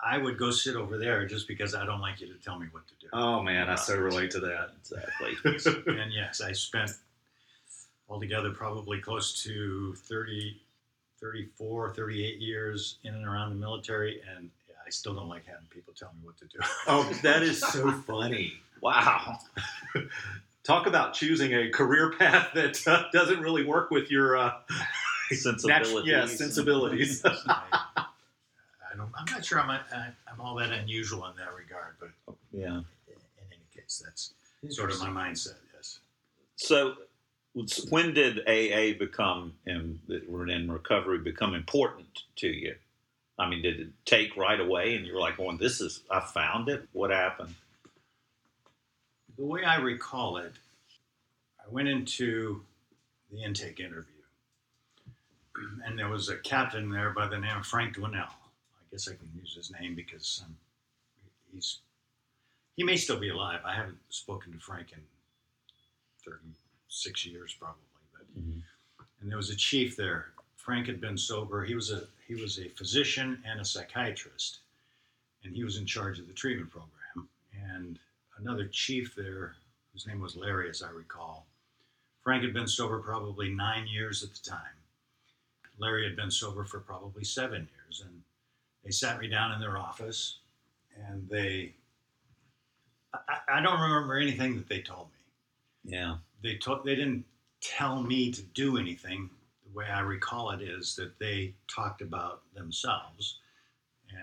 I 0.00 0.18
would 0.18 0.38
go 0.38 0.50
sit 0.50 0.76
over 0.76 0.98
there 0.98 1.26
just 1.26 1.48
because 1.48 1.74
I 1.74 1.86
don't 1.86 2.00
like 2.00 2.20
you 2.20 2.26
to 2.26 2.34
tell 2.34 2.58
me 2.58 2.66
what 2.70 2.86
to 2.88 2.94
do. 3.00 3.06
Oh 3.12 3.42
man, 3.42 3.68
I 3.68 3.74
so 3.74 3.96
relate 3.96 4.30
to 4.32 4.40
that. 4.40 4.70
Exactly. 4.80 5.92
and 6.00 6.12
yes, 6.12 6.40
I 6.40 6.52
spent 6.52 6.92
altogether 8.08 8.50
probably 8.50 9.00
close 9.00 9.42
to 9.44 9.94
30, 9.94 10.60
34, 11.20 11.94
38 11.94 12.38
years 12.38 12.98
in 13.04 13.14
and 13.14 13.26
around 13.26 13.50
the 13.50 13.56
military, 13.56 14.20
and 14.36 14.50
I 14.86 14.90
still 14.90 15.14
don't 15.14 15.28
like 15.28 15.46
having 15.46 15.66
people 15.70 15.94
tell 15.94 16.10
me 16.10 16.20
what 16.22 16.36
to 16.38 16.44
do. 16.46 16.58
Oh, 16.86 17.10
that 17.22 17.42
is 17.42 17.60
so 17.60 17.90
funny. 17.92 18.54
wow. 18.80 19.38
Talk 20.64 20.86
about 20.86 21.12
choosing 21.12 21.52
a 21.54 21.70
career 21.70 22.12
path 22.18 22.48
that 22.54 22.86
uh, 22.86 23.04
doesn't 23.12 23.40
really 23.40 23.64
work 23.64 23.90
with 23.90 24.10
your 24.10 24.36
uh, 24.36 24.52
Sensibilities. 25.36 25.92
natu- 25.92 26.06
yeah, 26.06 26.26
sensibilities. 26.26 27.24
I, 27.24 27.30
I 27.96 28.96
don't, 28.96 29.10
I'm 29.18 29.24
not 29.30 29.44
sure 29.44 29.60
I'm, 29.60 29.70
I, 29.70 29.80
I'm 30.30 30.40
all 30.40 30.54
that 30.56 30.72
unusual 30.72 31.26
in 31.26 31.36
that 31.36 31.54
regard, 31.54 31.94
but 32.00 32.10
Yeah. 32.52 32.78
in 32.78 32.84
any 33.50 33.60
case, 33.74 34.02
that's 34.04 34.32
sort 34.74 34.90
of 34.92 35.00
my 35.00 35.08
mindset, 35.08 35.54
yes. 35.74 35.98
So, 36.56 36.94
when 37.90 38.14
did 38.14 38.40
AA 38.48 38.98
become 38.98 39.54
in, 39.66 39.98
in 40.08 40.70
recovery 40.70 41.18
become 41.18 41.54
important 41.54 42.22
to 42.36 42.48
you? 42.48 42.74
I 43.38 43.48
mean, 43.48 43.62
did 43.62 43.80
it 43.80 43.88
take 44.04 44.36
right 44.36 44.60
away, 44.60 44.94
and 44.94 45.04
you 45.04 45.14
were 45.14 45.20
like, 45.20 45.36
"Going, 45.38 45.58
this 45.58 45.80
is 45.80 46.02
I 46.08 46.20
found 46.20 46.68
it." 46.68 46.88
What 46.92 47.10
happened? 47.10 47.54
The 49.36 49.44
way 49.44 49.64
I 49.64 49.76
recall 49.78 50.36
it, 50.36 50.52
I 51.58 51.68
went 51.68 51.88
into 51.88 52.62
the 53.32 53.42
intake 53.42 53.80
interview, 53.80 54.13
and 55.84 55.98
there 55.98 56.08
was 56.08 56.28
a 56.28 56.36
captain 56.38 56.90
there 56.90 57.10
by 57.10 57.26
the 57.26 57.38
name 57.38 57.56
of 57.56 57.66
Frank 57.66 57.96
Dwinell. 57.96 58.28
I 58.28 58.84
guess 58.90 59.08
I 59.08 59.14
can 59.14 59.30
use 59.38 59.54
his 59.54 59.70
name 59.70 59.94
because 59.94 60.42
um, 60.44 60.56
he's 61.52 61.78
he 62.76 62.82
may 62.82 62.96
still 62.96 63.18
be 63.18 63.28
alive. 63.30 63.60
I 63.64 63.72
haven't 63.74 63.98
spoken 64.08 64.52
to 64.52 64.58
Frank 64.58 64.92
in 64.92 64.98
36 66.24 67.26
years 67.26 67.54
probably. 67.58 67.82
But 68.12 68.26
Mhm. 68.42 68.62
and 69.20 69.30
there 69.30 69.36
was 69.36 69.50
a 69.50 69.56
chief 69.56 69.96
there. 69.96 70.32
Frank 70.56 70.86
had 70.86 71.00
been 71.00 71.18
sober. 71.18 71.64
He 71.64 71.74
was 71.74 71.90
a 71.90 72.08
he 72.26 72.34
was 72.34 72.58
a 72.58 72.68
physician 72.70 73.42
and 73.44 73.60
a 73.60 73.64
psychiatrist, 73.64 74.60
and 75.44 75.54
he 75.54 75.62
was 75.62 75.76
in 75.76 75.84
charge 75.86 76.18
of 76.18 76.26
the 76.26 76.32
treatment 76.32 76.70
program. 76.70 77.28
And 77.52 77.98
another 78.38 78.66
chief 78.68 79.14
there, 79.14 79.56
whose 79.92 80.06
name 80.06 80.20
was 80.20 80.36
Larry, 80.36 80.70
as 80.70 80.82
I 80.82 80.90
recall. 80.90 81.46
Frank 82.22 82.42
had 82.42 82.54
been 82.54 82.66
sober 82.66 82.98
probably 83.00 83.50
nine 83.50 83.86
years 83.86 84.22
at 84.24 84.32
the 84.32 84.40
time. 84.40 84.74
Larry 85.78 86.04
had 86.06 86.16
been 86.16 86.30
sober 86.30 86.64
for 86.64 86.80
probably 86.80 87.24
seven 87.24 87.68
years, 87.74 88.02
and 88.04 88.22
they 88.84 88.90
sat 88.90 89.18
me 89.20 89.28
down 89.28 89.52
in 89.52 89.60
their 89.60 89.78
office, 89.78 90.38
and 91.08 91.28
they. 91.28 91.74
I, 93.12 93.58
I 93.58 93.60
don't 93.60 93.80
remember 93.80 94.16
anything 94.16 94.56
that 94.56 94.68
they 94.68 94.80
told 94.82 95.08
me 95.08 95.92
Yeah. 95.92 96.16
they 96.42 96.56
told 96.56 96.84
they 96.84 96.96
didn't 96.96 97.24
tell 97.60 98.02
me 98.02 98.32
to 98.32 98.42
do 98.42 98.76
anything. 98.76 99.30
The 99.64 99.76
way 99.78 99.86
I 99.86 100.00
recall 100.00 100.50
it 100.50 100.60
is 100.62 100.94
that 100.96 101.18
they 101.18 101.54
talked 101.68 102.02
about 102.02 102.42
themselves 102.54 103.38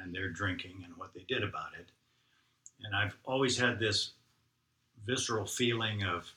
and 0.02 0.14
their 0.14 0.30
drinking 0.30 0.84
and 0.86 0.96
what 0.98 1.14
they 1.14 1.24
did 1.28 1.44
about 1.44 1.74
it. 1.80 1.88
And 2.84 2.96
I've 2.96 3.18
always 3.26 3.58
had 3.58 3.80
this 3.80 4.12
visceral 5.06 5.46
feeling 5.46 6.04
of 6.04 6.34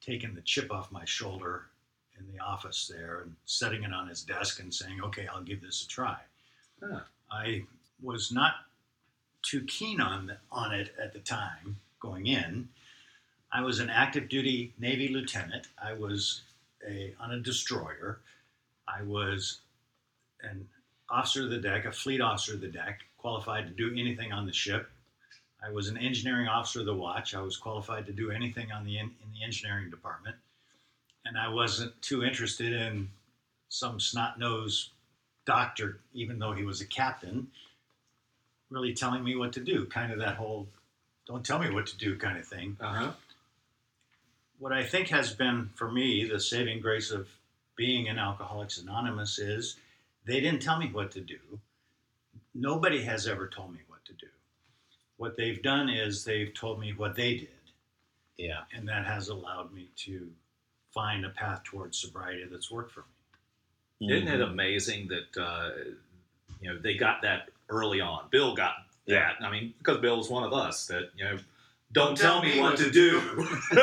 taking 0.00 0.34
the 0.34 0.40
chip 0.42 0.72
off 0.72 0.92
my 0.92 1.04
shoulder 1.04 1.66
in 2.26 2.36
the 2.36 2.42
office 2.42 2.86
there 2.86 3.22
and 3.22 3.34
setting 3.46 3.82
it 3.82 3.92
on 3.92 4.08
his 4.08 4.22
desk 4.22 4.60
and 4.60 4.72
saying, 4.72 5.00
"Okay, 5.02 5.26
I'll 5.26 5.42
give 5.42 5.60
this 5.60 5.82
a 5.82 5.88
try." 5.88 6.18
Huh. 6.82 7.00
I 7.30 7.64
was 8.00 8.32
not 8.32 8.66
too 9.42 9.64
keen 9.64 10.00
on 10.00 10.36
on 10.50 10.72
it 10.72 10.94
at 10.98 11.12
the 11.12 11.20
time 11.20 11.76
going 12.00 12.26
in. 12.26 12.68
I 13.52 13.62
was 13.62 13.80
an 13.80 13.90
active 13.90 14.28
duty 14.28 14.72
Navy 14.78 15.08
lieutenant. 15.08 15.68
I 15.82 15.92
was 15.92 16.42
a, 16.88 17.14
on 17.20 17.32
a 17.32 17.40
destroyer. 17.40 18.20
I 18.88 19.02
was 19.02 19.60
an 20.42 20.68
officer 21.08 21.44
of 21.44 21.50
the 21.50 21.58
deck, 21.58 21.84
a 21.84 21.92
fleet 21.92 22.20
officer 22.20 22.54
of 22.54 22.60
the 22.60 22.68
deck, 22.68 23.00
qualified 23.18 23.66
to 23.66 23.72
do 23.72 23.94
anything 23.98 24.32
on 24.32 24.46
the 24.46 24.52
ship. 24.52 24.90
I 25.64 25.70
was 25.70 25.88
an 25.88 25.98
engineering 25.98 26.48
officer 26.48 26.80
of 26.80 26.86
the 26.86 26.94
watch. 26.94 27.34
I 27.34 27.40
was 27.40 27.56
qualified 27.56 28.06
to 28.06 28.12
do 28.12 28.30
anything 28.30 28.72
on 28.72 28.84
the 28.84 28.98
in, 28.98 29.06
in 29.06 29.32
the 29.32 29.44
engineering 29.44 29.90
department. 29.90 30.36
And 31.32 31.40
I 31.40 31.48
wasn't 31.48 31.94
too 32.02 32.22
interested 32.22 32.74
in 32.74 33.08
some 33.70 33.98
snot 33.98 34.38
nosed 34.38 34.90
doctor, 35.46 35.98
even 36.12 36.38
though 36.38 36.52
he 36.52 36.62
was 36.62 36.82
a 36.82 36.86
captain, 36.86 37.46
really 38.68 38.92
telling 38.92 39.24
me 39.24 39.34
what 39.34 39.54
to 39.54 39.60
do. 39.60 39.86
Kind 39.86 40.12
of 40.12 40.18
that 40.18 40.36
whole 40.36 40.68
don't 41.26 41.42
tell 41.42 41.58
me 41.58 41.70
what 41.70 41.86
to 41.86 41.96
do 41.96 42.18
kind 42.18 42.36
of 42.36 42.44
thing 42.46 42.76
Uh 42.80 42.92
huh. 42.92 43.12
what 44.58 44.72
I 44.74 44.84
think 44.84 45.08
has 45.08 45.32
been 45.32 45.70
for 45.74 45.90
me 45.90 46.28
the 46.28 46.38
saving 46.38 46.80
grace 46.82 47.10
of 47.10 47.28
being 47.76 48.08
in 48.08 48.18
Alcoholics 48.18 48.76
Anonymous 48.76 49.38
is 49.38 49.76
they 50.26 50.38
didn't 50.40 50.60
tell 50.60 50.78
me 50.78 50.90
what 50.92 51.12
to 51.12 51.22
do. 51.22 51.38
Nobody 52.54 53.02
has 53.04 53.26
ever 53.26 53.46
told 53.48 53.72
me 53.72 53.78
what 53.88 54.04
to 54.04 54.12
do. 54.12 54.26
What 55.16 55.38
they've 55.38 55.62
done 55.62 55.88
is 55.88 56.24
they've 56.24 56.52
told 56.52 56.78
me 56.78 56.92
what 56.92 57.16
they 57.16 57.36
did, 57.38 57.62
Yeah. 58.36 58.64
and 58.76 58.86
that 58.88 59.06
has 59.06 59.28
allowed 59.28 59.72
me 59.72 59.88
to 60.04 60.30
find 60.94 61.24
a 61.24 61.30
path 61.30 61.62
towards 61.64 61.98
sobriety 61.98 62.44
that's 62.50 62.70
worked 62.70 62.92
for 62.92 63.04
me. 64.00 64.12
Isn't 64.16 64.28
it 64.28 64.40
amazing 64.40 65.08
that 65.08 65.40
uh, 65.40 65.70
you 66.60 66.70
know 66.70 66.78
they 66.78 66.94
got 66.94 67.22
that 67.22 67.48
early 67.68 68.00
on? 68.00 68.24
Bill 68.30 68.54
got 68.54 68.74
that. 69.06 69.34
I 69.40 69.50
mean, 69.50 69.74
because 69.78 69.98
Bill 69.98 70.16
was 70.16 70.28
one 70.28 70.44
of 70.44 70.52
us 70.52 70.86
that 70.86 71.10
you 71.16 71.24
know. 71.24 71.38
Don't 71.92 72.16
tell 72.16 72.42
me 72.42 72.58
what 72.58 72.78
to 72.78 72.90
do. 72.90 73.20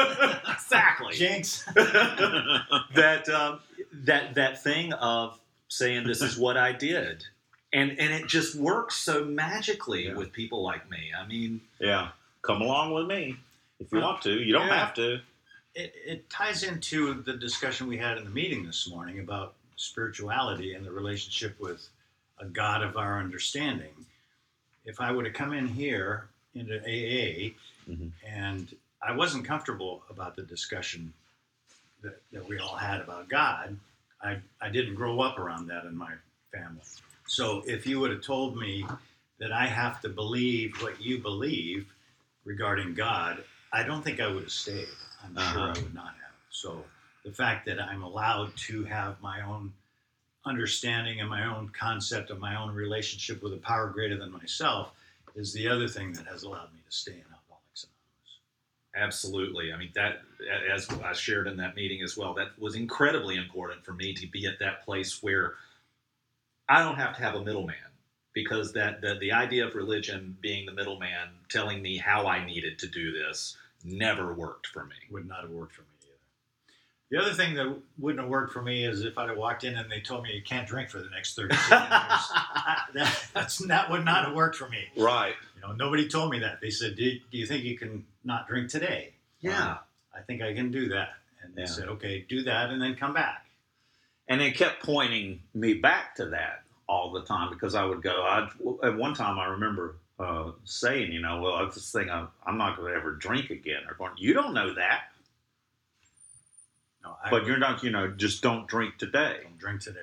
exactly. 0.51 1.13
Jinx. 1.13 1.63
that 1.75 3.29
um, 3.29 3.59
that 3.93 4.33
that 4.33 4.63
thing 4.63 4.93
of 4.93 5.39
saying 5.67 6.07
this 6.07 6.21
is 6.23 6.35
what 6.37 6.57
I 6.57 6.71
did, 6.71 7.25
and 7.71 7.91
and 7.91 8.11
it 8.11 8.27
just 8.27 8.55
works 8.55 8.95
so 8.95 9.23
magically 9.23 10.07
Yeah. 10.07 10.15
with 10.15 10.31
people 10.31 10.63
like 10.63 10.89
me. 10.89 11.11
I 11.17 11.27
mean, 11.27 11.61
Yeah. 11.79 12.09
Come 12.41 12.61
along 12.61 12.93
with 12.93 13.05
me 13.05 13.35
if 13.79 13.91
you 13.91 13.99
want 13.99 14.21
to. 14.23 14.31
You 14.31 14.53
don't 14.53 14.67
Yeah. 14.67 14.79
have 14.79 14.93
to. 14.95 15.19
It, 15.79 15.93
it 16.05 16.29
ties 16.29 16.63
into 16.63 17.13
the 17.23 17.33
discussion 17.33 17.87
we 17.87 17.97
had 17.97 18.17
in 18.17 18.25
the 18.25 18.29
meeting 18.29 18.65
this 18.65 18.89
morning 18.89 19.19
about 19.19 19.53
spirituality 19.77 20.73
and 20.73 20.85
the 20.85 20.91
relationship 20.91 21.57
with 21.59 21.87
a 22.39 22.45
God 22.45 22.83
of 22.83 22.97
our 22.97 23.19
understanding. 23.19 23.93
If 24.85 24.99
I 24.99 25.11
would 25.11 25.25
have 25.25 25.33
come 25.33 25.53
in 25.53 25.67
here 25.67 26.27
into 26.53 26.79
AA 26.81 27.53
Mhm. 27.89 28.11
and 28.25 28.75
I 29.01 29.13
wasn't 29.13 29.45
comfortable 29.45 30.03
about 30.09 30.35
the 30.35 30.43
discussion 30.43 31.13
that, 32.01 32.21
that 32.33 32.47
we 32.47 32.59
all 32.59 32.75
had 32.75 32.99
about 33.01 33.29
God, 33.29 33.79
I, 34.21 34.39
I 34.61 34.69
didn't 34.69 34.95
grow 34.95 35.21
up 35.21 35.39
around 35.39 35.67
that 35.67 35.85
in 35.85 35.95
my 35.95 36.13
family. 36.51 36.81
So 37.25 37.63
if 37.65 37.87
you 37.87 37.99
would 38.01 38.11
have 38.11 38.21
told 38.21 38.57
me 38.57 38.85
that 39.39 39.53
I 39.53 39.65
have 39.67 40.01
to 40.01 40.09
believe 40.09 40.81
what 40.81 41.01
you 41.01 41.19
believe 41.19 41.87
regarding 42.43 42.93
God, 42.95 43.43
I 43.71 43.83
don't 43.83 44.03
think 44.03 44.19
I 44.19 44.27
would 44.27 44.43
have 44.43 44.51
stayed. 44.51 44.89
I'm 45.23 45.35
sure 45.35 45.61
I 45.61 45.71
Uh-huh. 45.71 45.81
would 45.81 45.93
not 45.93 46.13
have. 46.15 46.33
So 46.49 46.83
the 47.23 47.31
fact 47.31 47.65
that 47.67 47.81
I'm 47.81 48.03
allowed 48.03 48.55
to 48.57 48.83
have 48.85 49.21
my 49.21 49.41
own 49.41 49.73
understanding 50.45 51.19
and 51.19 51.29
my 51.29 51.45
own 51.45 51.69
concept 51.69 52.29
of 52.29 52.39
my 52.39 52.55
own 52.55 52.73
relationship 52.73 53.43
with 53.43 53.53
a 53.53 53.57
power 53.57 53.87
greater 53.89 54.17
than 54.17 54.31
myself 54.31 54.93
is 55.35 55.53
the 55.53 55.67
other 55.67 55.87
thing 55.87 56.13
that 56.13 56.25
has 56.27 56.43
allowed 56.43 56.73
me 56.73 56.79
to 56.85 56.91
stay 56.91 57.11
in 57.13 57.25
Alcoholics 57.31 57.85
Anonymous. 57.85 58.39
absolutely. 58.95 59.71
I 59.73 59.77
mean 59.77 59.91
that 59.95 60.21
as 60.71 60.89
I 60.89 61.13
shared 61.13 61.47
in 61.47 61.57
that 61.57 61.75
meeting 61.75 62.01
as 62.01 62.17
well. 62.17 62.33
That 62.33 62.57
was 62.57 62.75
incredibly 62.75 63.35
important 63.35 63.83
for 63.85 63.93
me 63.93 64.13
to 64.13 64.27
be 64.27 64.47
at 64.47 64.59
that 64.59 64.83
place 64.85 65.21
where 65.21 65.55
I 66.67 66.83
don't 66.83 66.95
have 66.95 67.15
to 67.17 67.21
have 67.23 67.35
a 67.35 67.43
middleman 67.43 67.75
because 68.33 68.73
that 68.73 69.01
the, 69.01 69.15
the 69.19 69.31
idea 69.33 69.67
of 69.67 69.75
religion 69.75 70.37
being 70.39 70.65
the 70.65 70.71
middleman 70.71 71.29
telling 71.49 71.81
me 71.81 71.97
how 71.97 72.27
I 72.27 72.45
needed 72.45 72.79
to 72.79 72.87
do 72.87 73.11
this 73.11 73.57
never 73.83 74.33
worked 74.33 74.67
for 74.67 74.85
me. 74.85 74.95
Would 75.11 75.27
not 75.27 75.41
have 75.41 75.51
worked 75.51 75.73
for 75.75 75.81
me 75.81 75.87
either. 76.03 76.15
The 77.11 77.17
other 77.25 77.33
thing 77.33 77.55
that 77.55 77.75
wouldn't 77.97 78.21
have 78.21 78.29
worked 78.29 78.53
for 78.53 78.61
me 78.61 78.85
is 78.85 79.01
if 79.01 79.17
I'd 79.17 79.29
have 79.29 79.37
walked 79.37 79.63
in 79.63 79.75
and 79.75 79.89
they 79.91 79.99
told 79.99 80.23
me 80.23 80.33
you 80.33 80.41
can't 80.43 80.67
drink 80.67 80.89
for 80.89 80.99
the 80.99 81.09
next 81.09 81.35
30 81.35 81.55
years. 81.55 81.69
That, 82.93 83.23
that's, 83.33 83.57
that 83.67 83.89
would 83.91 84.03
not 84.05 84.25
have 84.25 84.33
worked 84.35 84.55
for 84.55 84.67
me. 84.69 84.83
Right. 84.97 85.33
You 85.55 85.61
know, 85.61 85.73
nobody 85.73 86.07
told 86.07 86.31
me 86.31 86.39
that. 86.39 86.59
They 86.61 86.69
said, 86.71 86.95
do, 86.95 87.11
do 87.31 87.37
you 87.37 87.45
think 87.45 87.63
you 87.63 87.77
can 87.77 88.05
not 88.23 88.47
drink 88.47 88.69
today? 88.69 89.13
Yeah. 89.41 89.71
Um, 89.71 89.77
I 90.15 90.21
think 90.21 90.41
I 90.41 90.53
can 90.53 90.71
do 90.71 90.89
that. 90.89 91.09
And 91.43 91.55
they 91.55 91.61
Yeah. 91.61 91.67
said, 91.67 91.87
okay, 91.87 92.25
do 92.27 92.43
that 92.43 92.69
and 92.71 92.81
then 92.81 92.95
come 92.95 93.13
back. 93.13 93.45
And 94.27 94.39
they 94.41 94.51
kept 94.51 94.83
pointing 94.83 95.41
me 95.53 95.73
back 95.75 96.15
to 96.15 96.25
that 96.27 96.63
all 96.87 97.11
the 97.11 97.21
time 97.23 97.49
because 97.51 97.73
I 97.75 97.83
would 97.85 98.01
go. 98.01 98.23
I'd, 98.23 98.49
at 98.83 98.97
one 98.97 99.13
time, 99.13 99.39
I 99.39 99.45
remember 99.45 99.95
uh, 100.19 100.51
saying, 100.65 101.11
you 101.11 101.21
know, 101.21 101.41
well, 101.41 101.53
I 101.53 101.65
just 101.65 101.93
think 101.93 102.09
I'm, 102.09 102.27
I'm 102.45 102.57
not 102.57 102.77
going 102.77 102.91
to 102.91 102.97
ever 102.99 103.11
drink 103.13 103.49
again. 103.49 103.81
Or 103.87 103.95
going, 103.95 104.11
you 104.17 104.33
don't 104.33 104.53
know 104.53 104.73
that, 104.75 105.03
No, 107.03 107.15
I 107.23 107.29
but 107.29 107.45
you're 107.45 107.57
not, 107.57 107.83
you 107.83 107.89
know, 107.91 108.09
just 108.11 108.41
don't 108.43 108.67
drink 108.67 108.97
today. 108.97 109.39
don't 109.43 109.57
drink 109.57 109.81
today. 109.81 109.99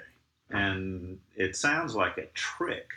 And 0.50 1.18
it 1.37 1.56
sounds 1.56 1.94
like 1.94 2.18
a 2.18 2.26
trick, 2.35 2.88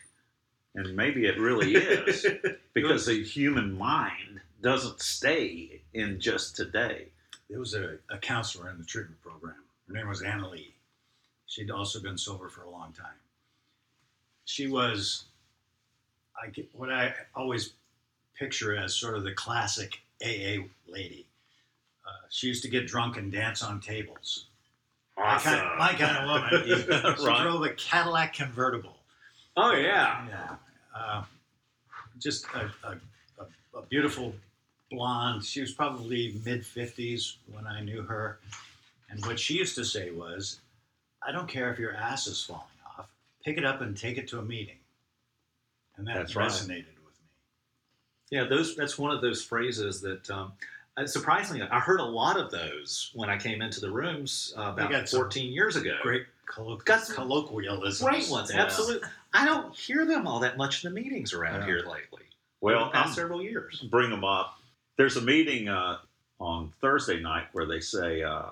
and 0.76 0.96
maybe 0.96 1.26
it 1.26 1.40
really 1.40 1.76
is 1.76 2.26
because 2.74 3.06
the 3.08 3.24
human 3.24 3.78
mind 3.78 4.42
doesn't 4.62 5.02
stay 5.02 5.82
in 5.94 6.20
just 6.20 6.56
today. 6.56 7.08
There 7.50 7.60
was 7.60 7.74
a, 7.74 7.98
a 8.12 8.18
counselor 8.20 8.70
in 8.70 8.78
the 8.78 8.86
treatment 8.86 9.20
program. 9.22 9.56
Her 9.88 9.94
name 9.94 10.08
was 10.08 10.22
Anna 10.22 10.48
Lee. 10.50 10.76
She'd 11.48 11.72
also 11.72 12.00
been 12.00 12.18
sober 12.18 12.48
for 12.48 12.62
a 12.62 12.70
long 12.70 12.94
time. 12.94 13.18
She 14.46 14.68
was, 14.68 15.26
I 16.44 16.50
get, 16.50 16.70
what 16.74 16.92
I 16.92 17.14
always 17.36 17.74
picture 18.38 18.76
as 18.76 18.96
sort 18.96 19.16
of 19.18 19.24
the 19.24 19.34
classic 19.34 20.00
AA 20.24 20.64
lady. 20.88 21.26
Uh, 22.08 22.12
she 22.30 22.48
used 22.48 22.64
to 22.64 22.70
get 22.70 22.88
drunk 22.88 23.18
and 23.18 23.32
dance 23.32 23.62
on 23.64 23.80
tables. 23.82 24.46
My 25.18 25.38
kind, 25.38 25.78
my 25.78 25.94
kind 25.94 26.18
of 26.18 26.30
woman. 26.30 27.18
She 27.18 27.26
Right. 27.26 27.42
drove 27.44 27.64
a 27.64 27.70
Cadillac 27.74 28.34
convertible. 28.34 28.98
Oh 29.58 29.74
yeah. 29.74 30.26
Yeah. 30.30 30.56
Uh, 30.96 31.24
just 32.20 32.46
a, 32.56 32.72
a, 32.88 32.92
a, 33.42 33.78
a 33.80 33.82
beautiful 33.90 34.34
blonde. 34.90 35.44
She 35.44 35.60
was 35.62 35.74
probably 35.74 36.40
mid 36.46 36.62
50s 36.62 37.36
when 37.52 37.68
I 37.68 37.82
knew 37.82 38.02
her. 38.04 38.40
And 39.10 39.24
what 39.26 39.40
she 39.40 39.56
used 39.56 39.76
to 39.76 39.84
say 39.84 40.12
was, 40.12 40.62
I 41.28 41.32
don't 41.34 41.48
care 41.50 41.72
if 41.74 41.80
your 41.80 41.94
ass 41.96 42.28
is 42.28 42.42
falling 42.44 42.64
off, 42.98 43.08
pick 43.44 43.58
it 43.58 43.66
up 43.66 43.82
and 43.82 43.98
take 43.98 44.18
it 44.18 44.28
to 44.30 44.40
a 44.40 44.44
meeting. 44.44 44.78
And 46.00 46.08
that 46.08 46.16
That's 46.16 46.36
right. 46.36 46.48
resonated 46.50 46.96
with 47.06 47.14
me. 47.20 47.28
Yeah, 48.32 48.46
those 48.46 48.76
that's 48.76 48.98
one 48.98 49.12
of 49.12 49.22
those 49.22 49.44
phrases 49.44 50.00
that 50.02 50.30
um, 50.32 50.54
uh, 50.96 51.06
surprisingly 51.06 51.62
I 51.70 51.80
heard 51.80 52.00
a 52.00 52.06
lot 52.06 52.40
of 52.40 52.50
those 52.52 53.12
when 53.14 53.30
I 53.30 53.38
came 53.38 53.62
into 53.62 53.82
the 53.82 53.92
rooms 53.92 54.54
uh, 54.58 54.72
about 54.74 54.90
got 54.92 55.10
14 55.10 55.52
years 55.52 55.76
ago. 55.76 55.98
Great 56.02 56.26
colloq- 56.48 56.86
Got 56.86 57.02
some 57.04 57.16
colloquialisms. 57.18 58.02
Great 58.02 58.30
ones, 58.30 58.50
Yeah. 58.54 58.62
absolutely. 58.64 59.10
I 59.34 59.46
don't 59.46 59.76
hear 59.76 60.06
them 60.06 60.26
all 60.26 60.40
that 60.40 60.56
much 60.58 60.84
in 60.86 60.94
the 60.94 61.02
meetings 61.02 61.34
around 61.34 61.62
Yeah. 61.62 61.66
here 61.68 61.80
lately. 61.80 62.24
Well, 62.62 62.90
past 62.92 63.08
I'm- 63.08 63.14
several 63.16 63.42
years. 63.44 63.82
bring 63.92 64.10
them 64.10 64.24
up. 64.24 64.58
There's 64.98 65.18
a 65.18 65.22
meeting 65.22 65.68
uh, 65.68 65.98
on 66.40 66.72
Thursday 66.80 67.20
night 67.20 67.48
where 67.52 67.66
they 67.66 67.80
say, 67.82 68.24
uh, 68.24 68.52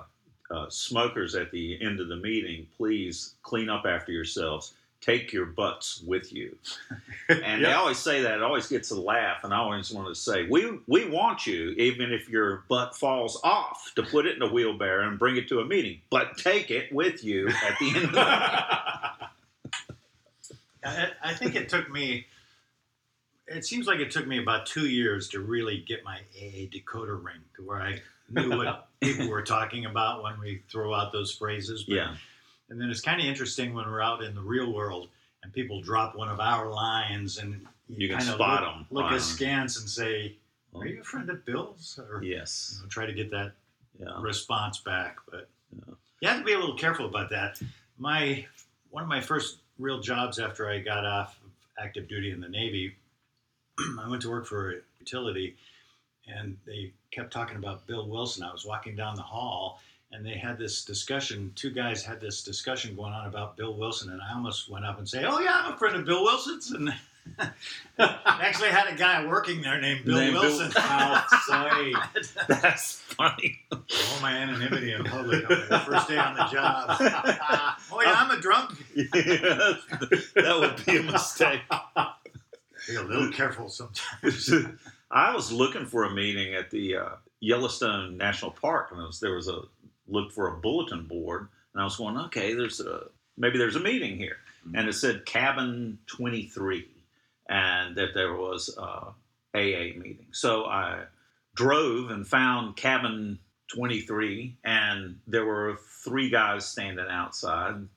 uh, 0.50 0.70
smokers 0.70 1.36
at 1.36 1.51
the 1.51 1.82
end 1.82 2.00
of 2.00 2.08
the 2.08 2.16
meeting, 2.16 2.68
please 2.77 3.36
clean 3.44 3.68
up 3.70 3.86
after 3.86 4.13
yourselves. 4.13 4.74
Take 5.01 5.32
your 5.32 5.46
butts 5.46 6.01
with 6.06 6.34
you. 6.34 6.58
And 7.30 7.63
they 7.63 7.74
always 7.74 7.98
say 7.98 8.22
that. 8.22 8.36
It 8.36 8.42
always 8.42 8.68
gets 8.68 8.89
a 8.92 9.00
laugh. 9.00 9.44
And 9.44 9.54
I 9.54 9.58
always 9.58 9.92
want 9.92 10.08
to 10.08 10.16
say, 10.16 10.48
we, 10.48 10.80
we 10.88 11.10
want 11.10 11.46
you, 11.46 11.72
even 11.72 12.13
if 12.13 12.30
your 12.30 12.63
butt 12.70 12.96
falls 12.96 13.38
off, 13.44 13.92
to 13.96 14.04
put 14.04 14.25
it 14.25 14.38
in 14.38 14.42
a 14.42 14.48
wheelbarrow 14.48 15.06
and 15.06 15.20
bring 15.20 15.36
it 15.36 15.50
to 15.50 15.60
a 15.60 15.66
meeting. 15.66 16.00
But 16.10 16.38
take 16.38 16.72
it 16.72 16.89
with 16.94 17.25
you 17.25 17.50
at 17.50 17.77
the 17.80 17.88
end 17.96 18.06
of 18.06 18.12
the. 18.13 18.20
I, 20.84 21.10
I 21.24 21.34
think 21.34 21.56
it 21.56 21.68
took 21.70 21.89
me. 21.92 22.27
It 23.48 23.66
seems 23.66 23.88
like 23.88 24.00
it 24.00 24.12
took 24.12 24.25
me 24.27 24.39
about 24.42 24.66
two 24.66 24.88
years 24.88 25.27
to 25.30 25.39
really 25.39 25.84
get 25.88 26.04
my 26.04 26.20
AA 26.38 26.68
decoder 26.72 27.22
ring 27.24 27.42
to 27.58 27.62
where 27.63 27.82
I 27.82 28.00
knew 28.30 28.58
what 28.58 28.88
people 29.01 29.27
were 29.30 29.42
talking 29.44 29.86
about 29.86 30.24
when 30.24 30.39
we 30.39 30.62
throw 30.72 30.94
out 30.94 31.12
those 31.12 31.32
phrases. 31.34 31.84
But- 31.84 31.96
Yeah. 31.96 32.16
And 32.69 32.79
then 32.79 32.89
it's 32.89 33.01
kind 33.01 33.19
of 33.21 33.25
interesting 33.27 33.74
when 33.74 33.86
we're 33.86 34.01
out 34.01 34.24
in 34.24 34.36
the 34.36 34.41
real 34.41 34.74
world 34.74 35.09
and 35.43 35.53
people 35.53 35.81
drop 35.81 36.15
one 36.15 36.29
of 36.29 36.39
our 36.39 36.69
lines 36.69 37.38
and 37.38 37.65
You 37.88 38.09
can 38.09 38.17
kinda 38.17 38.33
spot 38.33 38.63
look, 38.63 38.75
'em 38.75 38.86
Look 38.91 39.12
askance 39.12 39.79
and 39.79 39.89
say, 39.89 40.36
"Are 40.75 40.86
you 40.86 41.00
a 41.00 41.03
friend 41.03 41.29
of 41.29 41.45
Bill's?" 41.45 41.97
Or 42.00 42.21
Yes. 42.24 42.75
you 42.77 42.83
know, 42.83 42.89
try 42.89 43.05
to 43.05 43.13
get 43.13 43.31
that 43.31 43.53
Yeah. 44.00 44.19
response 44.21 44.79
back. 44.79 45.19
But 45.29 45.50
Yeah. 45.71 45.93
you 46.21 46.27
have 46.27 46.39
to 46.39 46.43
be 46.45 46.53
a 46.53 46.59
little 46.59 46.75
careful 46.77 47.05
about 47.05 47.29
that. 47.29 47.62
My 47.97 48.45
one 48.89 49.03
of 49.03 49.09
my 49.09 49.21
first 49.21 49.59
real 49.77 50.00
jobs 50.01 50.39
after 50.39 50.69
I 50.69 50.79
got 50.79 51.05
off 51.05 51.39
of 51.43 51.51
active 51.77 52.07
duty 52.07 52.31
in 52.31 52.39
the 52.41 52.50
Navy, 52.50 52.95
I 54.00 54.07
went 54.07 54.21
to 54.24 54.29
work 54.29 54.45
for 54.45 54.71
a 54.71 54.81
utility, 55.00 55.55
and 56.25 56.57
they 56.65 56.93
kept 57.12 57.31
talking 57.31 57.57
about 57.57 57.86
Bill 57.86 58.07
Wilson. 58.07 58.43
I 58.43 58.51
was 58.51 58.65
walking 58.65 58.95
down 58.95 59.15
the 59.15 59.21
hall. 59.24 59.81
And 60.11 60.25
they 60.25 60.37
had 60.37 60.57
this 60.57 60.85
discussion. 60.85 61.51
Two 61.55 61.69
guys 61.69 62.03
had 62.03 62.21
this 62.21 62.41
discussion 62.41 62.95
going 62.95 63.11
on 63.11 63.27
about 63.27 63.57
Bill 63.57 63.75
Wilson, 63.75 64.09
and 64.11 64.21
I 64.21 64.33
almost 64.33 64.69
went 64.69 64.85
up 64.85 64.97
and 64.99 65.07
say, 65.07 65.25
"Oh 65.25 65.39
yeah, 65.39 65.61
I'm 65.63 65.73
a 65.73 65.77
friend 65.77 65.95
of 65.97 66.05
Bill 66.05 66.23
Wilson's." 66.23 66.71
And 66.71 66.93
actually 67.99 68.69
had 68.69 68.87
a 68.87 68.95
guy 68.95 69.25
working 69.25 69.61
there 69.61 69.81
named 69.81 70.05
Bill 70.05 70.15
Named 70.17 70.33
Bill- 70.33 70.43
Wilson. 70.43 70.71
Outside. 70.77 71.93
That's 72.47 72.93
funny. 72.99 73.59
All 73.71 74.21
my 74.21 74.31
anonymity 74.31 74.93
in 74.93 75.03
public 75.03 75.49
on 75.49 75.69
my 75.69 75.79
first 75.79 76.07
day 76.07 76.17
on 76.17 76.35
the 76.35 76.45
job. 76.45 76.85
oh 77.91 78.01
yeah, 78.01 78.13
I'm 78.15 78.31
a 78.31 78.39
drunk. 78.41 78.77
that 78.95 80.57
would 80.59 80.85
be 80.85 80.97
a 80.97 81.03
mistake. 81.03 81.61
Be 82.87 82.95
a 82.95 83.03
little 83.03 83.31
careful 83.31 83.69
sometimes. 83.69 84.53
I 85.11 85.33
was 85.35 85.51
looking 85.51 85.85
for 85.85 86.05
a 86.05 86.13
meeting 86.13 86.53
at 86.55 86.69
the 86.71 86.95
uh, 86.97 87.09
Yellowstone 87.39 88.17
National 88.17 88.51
Park, 88.51 88.89
and 88.91 89.01
was, 89.01 89.19
there 89.19 89.35
was 89.35 89.47
a 89.47 89.61
look 90.07 90.31
for 90.31 90.47
a 90.47 90.57
bulletin 90.57 91.03
board, 91.03 91.47
and 91.73 91.81
I 91.81 91.85
was 91.85 91.95
going, 91.95 92.17
okay, 92.17 92.53
there's 92.53 92.79
a 92.79 93.03
maybe 93.37 93.57
there's 93.57 93.75
a 93.75 93.81
meeting 93.81 94.17
here, 94.17 94.37
mm-hmm. 94.65 94.75
and 94.77 94.89
it 94.89 94.93
said 94.93 95.25
cabin 95.25 95.99
23, 96.07 96.87
and 97.49 97.95
that 97.95 98.13
there 98.13 98.33
was 98.33 98.75
a 98.77 99.13
AA 99.53 99.97
meeting. 99.97 100.27
So 100.31 100.65
I 100.65 101.03
drove 101.55 102.09
and 102.11 102.27
found 102.27 102.75
cabin 102.75 103.39
23, 103.73 104.57
and 104.63 105.19
there 105.27 105.45
were 105.45 105.79
three 106.03 106.29
guys 106.29 106.65
standing 106.65 107.07
outside. 107.09 107.87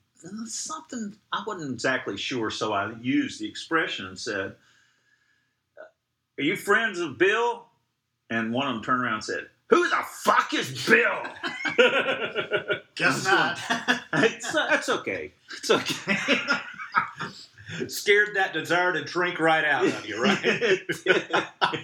Something 0.44 1.16
I 1.32 1.42
wasn't 1.46 1.72
exactly 1.72 2.16
sure, 2.16 2.50
so 2.50 2.72
I 2.72 2.92
used 3.00 3.40
the 3.40 3.48
expression 3.48 4.06
and 4.06 4.18
said, 4.18 4.54
"Are 6.38 6.44
you 6.44 6.56
friends 6.56 6.98
of 6.98 7.16
Bill?" 7.16 7.66
And 8.28 8.52
one 8.52 8.68
of 8.68 8.74
them 8.74 8.84
turned 8.84 9.02
around 9.02 9.14
and 9.14 9.24
said, 9.24 9.48
"Who 9.70 9.88
the 9.88 10.02
fuck 10.08 10.52
is 10.54 10.86
Bill?" 10.86 11.22
Guess 12.96 13.24
not. 13.24 13.58
it's, 14.14 14.54
uh, 14.54 14.66
that's 14.68 14.88
okay. 14.88 15.32
It's 15.56 15.70
okay. 15.70 16.16
Scared 17.86 18.30
that 18.34 18.52
desire 18.52 18.92
to 18.92 19.04
drink 19.04 19.38
right 19.38 19.64
out 19.64 19.86
of 19.86 20.04
you, 20.04 20.20
right? 20.20 20.38
it, 20.44 20.86
did. 21.04 21.24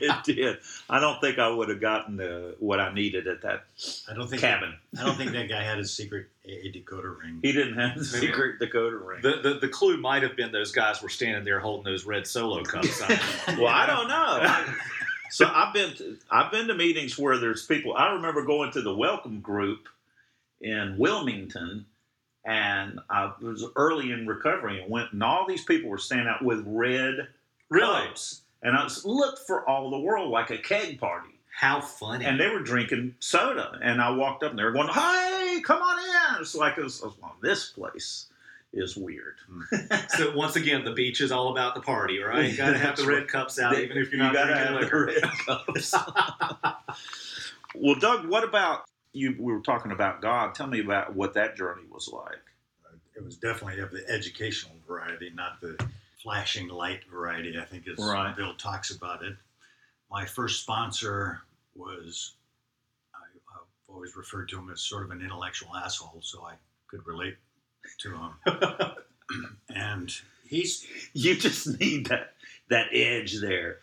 it 0.03 0.25
did. 0.25 0.59
I 0.91 0.99
don't 0.99 1.21
think 1.21 1.39
I 1.39 1.49
would 1.49 1.69
have 1.69 1.81
gotten 1.81 2.17
the, 2.17 2.57
what 2.59 2.81
I 2.81 2.93
needed 2.93 3.29
at 3.29 3.41
that 3.43 3.65
I 4.11 4.15
don't 4.15 4.29
think 4.29 4.43
cabin. 4.43 4.75
I 4.99 5.05
don't 5.05 5.17
think 5.17 5.31
that 5.31 5.49
guy 5.49 5.63
had 5.63 5.79
his 5.79 5.93
secret 5.93 6.27
AA 6.45 6.73
decoder 6.75 7.17
ring. 7.17 7.39
He 7.41 7.53
didn't 7.53 7.75
have 7.79 7.97
the 7.97 8.05
secret 8.05 8.59
decoder 8.61 9.07
ring. 9.07 9.21
The, 9.23 9.41
the 9.41 9.59
the 9.61 9.69
clue 9.69 9.97
might 9.97 10.25
have 10.25 10.37
been 10.37 10.51
those 10.51 10.73
guys 10.73 11.01
were 11.03 11.09
standing 11.09 11.45
there 11.45 11.61
holding 11.61 11.85
those 11.85 12.05
red 12.05 12.27
solo 12.27 12.65
cups. 12.65 13.01
well, 13.57 13.69
I 13.69 13.87
don't 13.87 14.09
know. 14.09 14.39
I- 14.43 14.75
so 15.31 15.51
I've 15.53 15.73
been 15.75 15.95
to, 15.97 16.17
I've 16.31 16.51
been 16.53 16.69
to 16.69 16.75
meetings 16.75 17.19
where 17.19 17.39
there's 17.39 17.65
people. 17.67 17.95
I 17.97 18.13
remember 18.13 18.45
going 18.45 18.71
to 18.73 18.83
the 18.83 18.95
welcome 18.95 19.41
group 19.41 19.89
in 20.61 20.97
Wilmington, 20.99 21.87
and 22.45 23.01
I 23.11 23.33
was 23.41 23.65
early 23.77 24.13
in 24.13 24.27
recovery 24.27 24.81
and 24.83 24.91
went, 24.91 25.13
and 25.13 25.23
all 25.23 25.47
these 25.47 25.65
people 25.65 25.91
were 25.91 25.99
standing 25.99 26.29
out 26.29 26.45
with 26.45 26.63
red 26.67 27.29
Really? 27.69 28.07
cups, 28.09 28.43
and 28.63 28.77
I 28.77 28.85
was, 28.85 29.05
looked 29.05 29.41
for 29.47 29.69
all 29.69 29.91
the 29.91 29.99
world 29.99 30.31
like 30.31 30.51
a 30.51 30.59
keg 30.59 31.01
party, 31.01 31.35
How 31.53 31.81
funny! 31.81 32.25
and 32.25 32.39
they 32.39 32.49
were 32.49 32.61
drinking 32.61 33.17
soda, 33.19 33.79
and 33.83 34.01
I 34.01 34.11
walked 34.11 34.43
up 34.45 34.51
and 34.51 34.59
they 34.59 34.65
were 34.65 34.73
going, 34.73 34.89
"Hey, 34.89 35.61
come 35.65 35.83
on 35.83 35.99
in!" 36.37 36.41
It's 36.43 36.55
like 36.55 36.79
it 36.79 36.85
was, 36.85 37.03
I 37.03 37.07
was 37.07 37.17
going, 37.17 37.33
this 37.43 37.71
place 37.71 38.27
is 38.77 38.97
weird. 38.97 39.37
Hmm. 39.49 39.61
so 40.17 40.37
once 40.37 40.57
again, 40.57 40.85
the 40.85 40.93
beach 40.93 41.21
is 41.21 41.33
all 41.33 41.51
about 41.51 41.75
the 41.75 41.81
party, 41.81 42.21
right? 42.21 42.51
You 42.51 42.57
got 42.57 42.71
to 42.71 42.79
have 42.79 42.97
the 42.97 43.07
red 43.07 43.29
cups 43.29 43.59
out, 43.59 43.79
even 43.79 43.97
if 43.97 44.11
you're 44.13 44.19
not 44.19 44.33
you 44.33 44.39
gotta 44.39 44.55
drinking 44.55 44.73
have 44.73 44.83
liquor. 44.83 45.07
the 45.07 45.21
red 45.21 45.67
cups. 45.67 45.95
well, 47.75 47.95
Doug, 47.97 48.27
what 48.29 48.45
about 48.45 48.85
you? 49.13 49.35
We 49.39 49.53
were 49.53 49.61
talking 49.61 49.93
about 49.93 50.21
God. 50.23 50.55
Tell 50.55 50.67
me 50.67 50.81
about 50.81 51.15
what 51.15 51.35
that 51.35 51.57
journey 51.57 51.83
was 51.91 52.09
like. 52.13 52.39
It 53.17 53.25
was 53.25 53.37
definitely 53.37 53.81
of 53.81 53.91
the 53.91 54.07
educational 54.11 54.77
variety, 54.87 55.31
not 55.35 55.61
the 55.61 55.79
flashing 56.23 56.69
light 56.69 57.01
variety. 57.11 57.59
I 57.59 57.65
think 57.65 57.89
as 57.89 57.99
Right. 57.99 58.37
Bill 58.37 58.55
talks 58.55 58.91
about 58.91 59.23
it. 59.25 59.37
My 60.11 60.25
first 60.27 60.63
sponsor 60.63 61.41
was 61.75 62.33
I, 63.15 63.19
I've 63.55 63.95
always 63.95 64.17
referred 64.17 64.49
to 64.51 64.59
him 64.59 64.71
as 64.71 64.83
sort 64.83 65.05
of 65.05 65.11
an 65.13 65.23
intellectual 65.23 65.75
asshole, 65.75 66.21
so 66.23 66.45
I 66.45 66.55
could 66.89 67.07
relate 67.07 67.37
to 67.99 68.15
him. 68.17 68.93
and 69.75 70.13
he's 70.49 70.87
You 71.13 71.35
just 71.37 71.79
need 71.81 72.07
that 72.07 72.35
that 72.69 72.87
edge 72.93 73.41
there, 73.41 73.79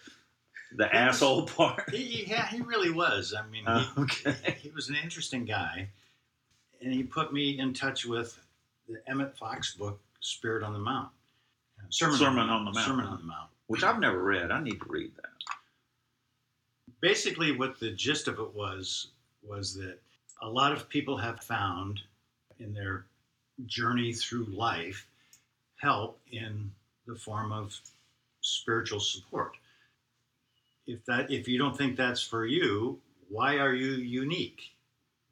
the 0.75 0.93
asshole 0.93 1.45
part. 1.47 1.89
he, 1.93 2.25
yeah, 2.27 2.47
he 2.47 2.61
really 2.61 2.89
was. 2.91 3.33
I 3.37 3.45
mean, 3.47 3.63
he, 3.63 3.67
Uh, 3.71 3.85
okay. 3.99 4.57
he 4.61 4.69
was 4.71 4.89
an 4.89 4.95
interesting 5.01 5.45
guy, 5.45 5.87
and 6.81 6.91
he 6.93 7.03
put 7.03 7.31
me 7.33 7.57
in 7.59 7.73
touch 7.73 8.05
with 8.05 8.37
the 8.89 9.01
Emmett 9.07 9.37
Fox 9.37 9.75
book, 9.75 10.01
Spirit 10.19 10.63
on 10.63 10.73
the 10.73 10.79
Mount. 10.79 11.09
Sermon, 11.89 12.17
Sermon 12.17 12.49
on 12.49 12.65
the 12.65 12.71
Mount. 12.71 12.85
Sermon 12.85 13.05
on 13.05 13.17
the 13.19 13.23
Mount. 13.25 13.49
Which 13.67 13.83
I've 13.83 13.99
never 13.99 14.21
read. 14.21 14.51
I 14.51 14.61
need 14.61 14.79
to 14.81 14.85
read 14.89 15.11
that. 15.15 15.29
Basically, 17.01 17.51
what 17.55 17.79
the 17.79 17.91
gist 17.91 18.27
of 18.27 18.39
it 18.39 18.53
was 18.53 19.07
was 19.41 19.73
that 19.75 19.99
a 20.41 20.49
lot 20.49 20.71
of 20.71 20.89
people 20.89 21.17
have 21.17 21.41
found 21.41 21.99
in 22.59 22.73
their 22.73 23.05
journey 23.67 24.13
through 24.13 24.45
life 24.45 25.07
help 25.77 26.19
in 26.31 26.71
the 27.07 27.15
form 27.15 27.51
of 27.51 27.79
spiritual 28.41 28.99
support. 28.99 29.57
If 30.87 31.03
that 31.05 31.31
if 31.31 31.47
you 31.47 31.57
don't 31.57 31.77
think 31.77 31.95
that's 31.95 32.21
for 32.21 32.45
you, 32.45 32.99
why 33.29 33.57
are 33.57 33.73
you 33.73 33.93
unique? 33.93 34.71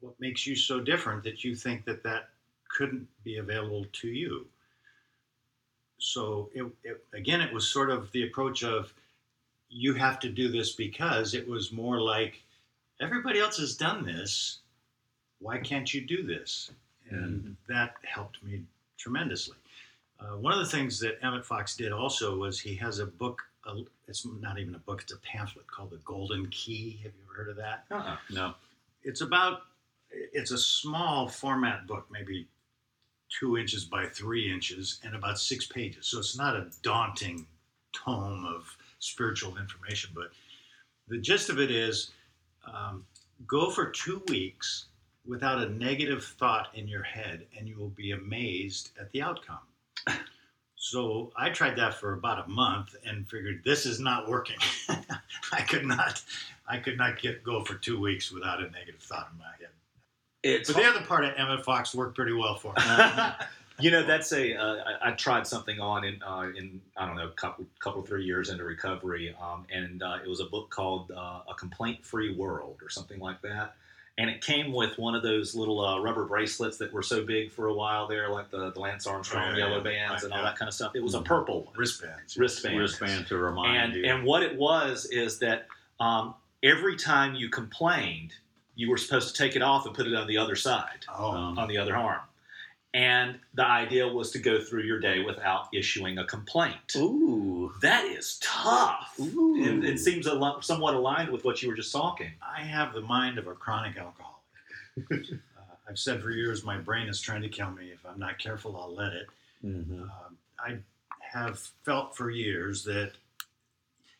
What 0.00 0.18
makes 0.18 0.46
you 0.46 0.56
so 0.56 0.80
different 0.80 1.22
that 1.24 1.44
you 1.44 1.54
think 1.54 1.84
that 1.84 2.02
that 2.02 2.30
couldn't 2.76 3.06
be 3.22 3.36
available 3.36 3.86
to 3.92 4.08
you? 4.08 4.46
So 5.98 6.50
it, 6.52 6.64
it, 6.82 7.04
again, 7.14 7.40
it 7.40 7.52
was 7.52 7.68
sort 7.68 7.90
of 7.90 8.10
the 8.10 8.24
approach 8.24 8.64
of 8.64 8.92
you 9.68 9.94
have 9.94 10.18
to 10.20 10.28
do 10.28 10.50
this 10.50 10.72
because 10.72 11.34
it 11.34 11.48
was 11.48 11.72
more 11.72 12.00
like 12.00 12.42
everybody 13.00 13.38
else 13.38 13.58
has 13.58 13.76
done 13.76 14.04
this. 14.04 14.58
Why 15.38 15.58
can't 15.58 15.92
you 15.92 16.00
do 16.00 16.22
this? 16.22 16.72
And 17.14 17.56
that 17.68 17.94
helped 18.04 18.42
me 18.42 18.62
tremendously. 18.98 19.56
Uh, 20.20 20.36
one 20.36 20.52
of 20.52 20.60
the 20.60 20.66
things 20.66 21.00
that 21.00 21.18
Emmett 21.22 21.44
Fox 21.44 21.76
did 21.76 21.92
also 21.92 22.36
was 22.36 22.60
he 22.60 22.74
has 22.76 22.98
a 23.00 23.06
book. 23.06 23.42
It's 24.08 24.26
not 24.40 24.58
even 24.58 24.74
a 24.74 24.78
book; 24.78 25.02
it's 25.02 25.12
a 25.12 25.18
pamphlet 25.18 25.66
called 25.66 25.90
"The 25.90 26.00
Golden 26.04 26.48
Key." 26.48 27.00
Have 27.02 27.12
you 27.12 27.20
ever 27.24 27.34
heard 27.36 27.50
of 27.50 27.56
that? 27.56 27.84
Uh-uh. 27.90 28.16
No. 28.30 28.54
It's 29.02 29.20
about. 29.20 29.62
It's 30.10 30.50
a 30.50 30.58
small 30.58 31.26
format 31.28 31.86
book, 31.86 32.06
maybe 32.10 32.46
two 33.30 33.56
inches 33.56 33.84
by 33.84 34.06
three 34.06 34.52
inches, 34.52 35.00
and 35.02 35.14
about 35.14 35.38
six 35.38 35.66
pages. 35.66 36.06
So 36.06 36.18
it's 36.18 36.36
not 36.36 36.54
a 36.54 36.70
daunting 36.82 37.46
tome 37.92 38.44
of 38.44 38.76
spiritual 38.98 39.56
information, 39.56 40.10
but 40.14 40.30
the 41.08 41.18
gist 41.18 41.48
of 41.48 41.58
it 41.58 41.70
is 41.70 42.10
um, 42.70 43.04
go 43.46 43.70
for 43.70 43.86
two 43.90 44.22
weeks 44.28 44.86
without 45.26 45.62
a 45.62 45.68
negative 45.70 46.24
thought 46.24 46.68
in 46.74 46.88
your 46.88 47.02
head, 47.02 47.46
and 47.56 47.68
you 47.68 47.76
will 47.76 47.90
be 47.90 48.12
amazed 48.12 48.90
at 49.00 49.10
the 49.12 49.22
outcome. 49.22 49.58
So 50.76 51.32
I 51.36 51.50
tried 51.50 51.76
that 51.76 51.94
for 51.94 52.14
about 52.14 52.44
a 52.44 52.48
month 52.48 52.96
and 53.06 53.28
figured 53.28 53.62
this 53.64 53.86
is 53.86 54.00
not 54.00 54.28
working. 54.28 54.56
I 55.52 55.62
could 55.62 55.86
not, 55.86 56.20
I 56.66 56.78
could 56.78 56.98
not 56.98 57.22
get 57.22 57.44
go 57.44 57.62
for 57.62 57.76
two 57.76 58.00
weeks 58.00 58.32
without 58.32 58.58
a 58.58 58.68
negative 58.68 59.00
thought 59.00 59.28
in 59.32 59.38
my 59.38 59.44
head. 59.60 59.68
It's 60.42 60.72
But 60.72 60.82
the 60.82 60.88
other 60.88 61.06
part 61.06 61.24
of 61.24 61.34
Emmett 61.36 61.64
Fox 61.64 61.94
worked 61.94 62.16
pretty 62.16 62.32
well 62.32 62.56
for 62.56 62.74
me. 62.76 62.82
you 63.78 63.92
know, 63.92 64.02
that's 64.02 64.32
a. 64.32 64.56
Uh, 64.56 64.82
I, 65.02 65.10
I 65.10 65.12
tried 65.12 65.46
something 65.46 65.78
on 65.78 66.04
in 66.04 66.20
uh, 66.20 66.50
in 66.56 66.80
I 66.96 67.06
don't 67.06 67.14
know, 67.14 67.28
couple 67.36 67.64
couple 67.78 68.02
three 68.02 68.24
years 68.24 68.50
into 68.50 68.64
recovery, 68.64 69.36
um, 69.40 69.64
and 69.72 70.02
uh, 70.02 70.18
it 70.24 70.28
was 70.28 70.40
a 70.40 70.46
book 70.46 70.70
called 70.70 71.12
uh, 71.12 71.42
A 71.48 71.54
Complaint 71.56 72.04
Free 72.04 72.34
World 72.34 72.80
or 72.82 72.90
something 72.90 73.20
like 73.20 73.40
that. 73.42 73.76
And 74.18 74.28
it 74.28 74.42
came 74.42 74.72
with 74.72 74.98
one 74.98 75.14
of 75.14 75.22
those 75.22 75.54
little 75.54 75.80
uh, 75.84 75.98
rubber 75.98 76.24
bracelets 76.26 76.76
that 76.76 76.92
were 76.92 77.02
so 77.02 77.24
big 77.24 77.50
for 77.50 77.68
a 77.68 77.74
while 77.74 78.06
there, 78.06 78.28
like 78.28 78.50
the, 78.50 78.70
the 78.70 78.78
Lance 78.78 79.06
Armstrong 79.06 79.42
Oh, 79.54 79.56
yeah, 79.56 79.66
yellow 79.68 79.80
bands 79.80 80.22
and 80.22 80.32
all 80.34 80.42
that 80.42 80.56
kind 80.58 80.68
of 80.68 80.74
stuff. 80.74 80.92
It 80.94 81.02
was 81.02 81.14
a 81.14 81.22
purple 81.22 81.62
one, 81.64 81.74
Wristbands. 81.76 82.36
wristband. 82.36 82.78
wristband 82.78 83.26
to 83.28 83.38
remind 83.38 83.76
and 83.76 83.94
you. 83.94 84.04
and 84.10 84.24
what 84.24 84.42
it 84.42 84.56
was 84.58 85.06
is 85.06 85.38
that 85.38 85.66
um, 85.98 86.34
every 86.62 86.94
time 86.96 87.34
you 87.34 87.48
complained, 87.48 88.34
you 88.74 88.90
were 88.90 88.98
supposed 88.98 89.34
to 89.34 89.42
take 89.42 89.56
it 89.56 89.62
off 89.62 89.86
and 89.86 89.94
put 89.94 90.06
it 90.06 90.14
on 90.14 90.26
the 90.26 90.36
other 90.36 90.56
side, 90.56 91.06
Oh, 91.08 91.30
Um, 91.30 91.58
on 91.58 91.66
the 91.68 91.78
other 91.78 91.96
arm. 91.96 92.20
And 92.94 93.38
the 93.54 93.66
idea 93.66 94.06
was 94.06 94.30
to 94.32 94.38
go 94.38 94.60
through 94.60 94.82
your 94.82 95.00
day 95.00 95.22
without 95.22 95.68
issuing 95.72 96.18
a 96.18 96.24
complaint. 96.26 96.94
Ooh. 96.96 97.72
That 97.80 98.04
is 98.04 98.38
tough. 98.42 99.14
Ooh. 99.18 99.56
It, 99.56 99.84
it 99.92 99.98
seems 99.98 100.26
a 100.26 100.34
lot, 100.34 100.62
somewhat 100.64 100.94
aligned 100.94 101.30
with 101.30 101.42
what 101.44 101.62
you 101.62 101.68
were 101.70 101.74
just 101.74 101.90
talking. 101.90 102.32
I 102.42 102.60
have 102.60 102.92
the 102.92 103.00
mind 103.00 103.38
of 103.38 103.46
a 103.46 103.54
chronic 103.54 103.96
alcoholic. 103.96 104.36
uh, 105.10 105.62
I've 105.88 105.98
said 105.98 106.20
for 106.20 106.30
years 106.30 106.64
my 106.64 106.76
brain 106.76 107.08
is 107.08 107.18
trying 107.20 107.40
to 107.42 107.48
kill 107.48 107.70
me. 107.70 107.90
If 107.92 108.04
I'm 108.04 108.18
not 108.18 108.38
careful, 108.38 108.76
I'll 108.76 108.94
let 108.94 109.14
it. 109.14 109.26
Mhm. 109.64 110.02
Um, 110.02 110.36
I 110.58 110.76
have 111.20 111.60
felt 111.84 112.14
for 112.14 112.30
years 112.30 112.84
that, 112.84 113.12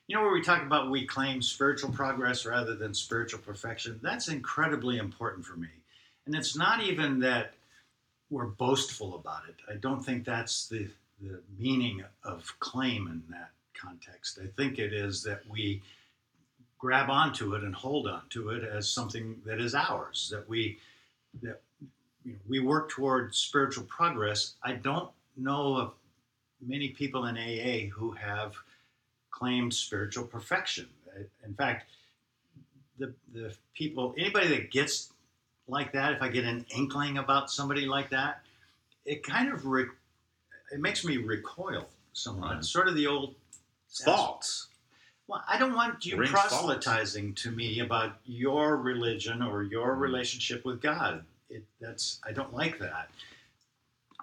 you 0.06 0.16
know, 0.16 0.22
where 0.22 0.32
we 0.32 0.40
talk 0.40 0.62
about 0.62 0.90
we 0.90 1.06
claim 1.06 1.42
spiritual 1.42 1.90
progress 1.90 2.46
rather 2.46 2.74
than 2.74 2.94
spiritual 2.94 3.40
perfection, 3.40 4.00
that's 4.02 4.28
incredibly 4.28 4.96
important 4.96 5.44
for 5.44 5.56
me. 5.56 5.68
And 6.24 6.34
it's 6.34 6.56
not 6.56 6.82
even 6.82 7.20
that 7.20 7.52
we're 8.32 8.46
boastful 8.46 9.14
about 9.14 9.42
it. 9.46 9.56
I 9.70 9.76
don't 9.76 10.02
think 10.02 10.24
that's 10.24 10.66
the, 10.66 10.88
the 11.20 11.38
meaning 11.58 12.02
of 12.24 12.50
claim 12.60 13.06
in 13.06 13.22
that 13.30 13.50
context. 13.74 14.38
I 14.42 14.46
think 14.56 14.78
it 14.78 14.94
is 14.94 15.22
that 15.24 15.42
we 15.48 15.82
grab 16.78 17.10
onto 17.10 17.54
it 17.54 17.62
and 17.62 17.74
hold 17.74 18.08
onto 18.08 18.48
it 18.48 18.64
as 18.64 18.88
something 18.88 19.36
that 19.44 19.60
is 19.60 19.74
ours, 19.74 20.30
that 20.32 20.48
we, 20.48 20.78
that 21.42 21.60
you 22.24 22.32
know, 22.32 22.38
we 22.48 22.58
work 22.58 22.88
toward 22.88 23.34
spiritual 23.34 23.84
progress. 23.84 24.54
I 24.62 24.72
don't 24.72 25.10
know 25.36 25.76
of 25.76 25.92
many 26.66 26.88
people 26.88 27.26
in 27.26 27.36
AA 27.36 27.90
who 27.94 28.12
have 28.12 28.54
claimed 29.30 29.74
spiritual 29.74 30.24
perfection. 30.24 30.88
In 31.44 31.54
fact, 31.54 31.90
the 32.98 33.12
the 33.34 33.54
people 33.74 34.14
anybody 34.16 34.48
that 34.48 34.70
gets 34.70 35.11
like 35.72 35.92
that, 35.92 36.12
if 36.12 36.22
I 36.22 36.28
get 36.28 36.44
an 36.44 36.64
inkling 36.76 37.18
about 37.18 37.50
somebody 37.50 37.86
like 37.86 38.10
that, 38.10 38.42
it 39.04 39.24
kind 39.24 39.50
of 39.52 39.66
re, 39.66 39.86
it 40.70 40.78
makes 40.80 41.04
me 41.04 41.16
recoil 41.16 41.88
somewhat. 42.12 42.54
Right. 42.54 42.64
Sort 42.64 42.86
of 42.86 42.94
the 42.94 43.08
old 43.08 43.34
Thoughts. 43.94 44.68
Well, 45.26 45.44
I 45.46 45.58
don't 45.58 45.74
want 45.74 46.06
you 46.06 46.16
Rings 46.16 46.30
proselytizing 46.32 47.34
to 47.34 47.50
me 47.50 47.80
about 47.80 48.16
your 48.24 48.78
religion 48.78 49.42
or 49.42 49.62
your 49.62 49.94
Mhm. 49.96 50.00
relationship 50.00 50.64
with 50.64 50.80
God. 50.80 51.26
It, 51.50 51.64
that's 51.78 52.18
I 52.24 52.32
don't 52.32 52.54
like 52.54 52.78
that. 52.78 53.10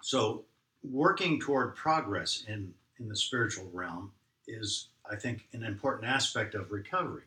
So, 0.01 0.43
working 0.83 1.39
toward 1.39 1.75
progress 1.75 2.43
in 2.47 2.73
in 2.97 3.09
the 3.09 3.15
spiritual 3.15 3.69
realm 3.71 4.11
is, 4.47 4.87
I 5.09 5.15
think, 5.15 5.47
an 5.53 5.63
important 5.63 6.05
aspect 6.05 6.55
of 6.55 6.71
recovery. 6.71 7.25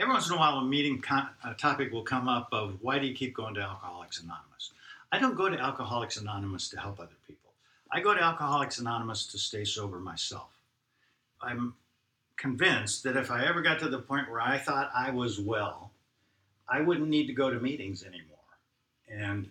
Every 0.00 0.14
once 0.14 0.30
in 0.30 0.34
a 0.34 0.38
while, 0.38 0.56
a 0.56 0.64
meeting 0.64 0.98
con- 0.98 1.28
a 1.44 1.52
topic 1.52 1.92
will 1.92 2.04
come 2.04 2.26
up 2.26 2.48
of 2.52 2.78
why 2.80 2.98
do 2.98 3.06
you 3.06 3.14
keep 3.14 3.34
going 3.34 3.52
to 3.56 3.60
Alcoholics 3.60 4.18
Anonymous? 4.22 4.72
I 5.12 5.18
don't 5.18 5.36
go 5.36 5.50
to 5.50 5.58
Alcoholics 5.58 6.16
Anonymous 6.16 6.70
to 6.70 6.80
help 6.80 6.98
other 6.98 7.18
people. 7.28 7.50
I 7.92 8.00
go 8.00 8.14
to 8.14 8.22
Alcoholics 8.22 8.78
Anonymous 8.78 9.26
to 9.26 9.38
stay 9.38 9.62
sober 9.62 9.98
myself. 9.98 10.56
I'm 11.42 11.74
convinced 12.38 13.02
that 13.02 13.18
if 13.18 13.30
I 13.30 13.44
ever 13.44 13.60
got 13.60 13.78
to 13.80 13.90
the 13.90 13.98
point 13.98 14.30
where 14.30 14.40
I 14.40 14.56
thought 14.56 14.90
I 14.96 15.10
was 15.10 15.38
well, 15.38 15.90
I 16.66 16.80
wouldn't 16.80 17.10
need 17.10 17.26
to 17.26 17.34
go 17.34 17.50
to 17.50 17.60
meetings 17.60 18.02
anymore. 18.02 18.38
And 19.06 19.50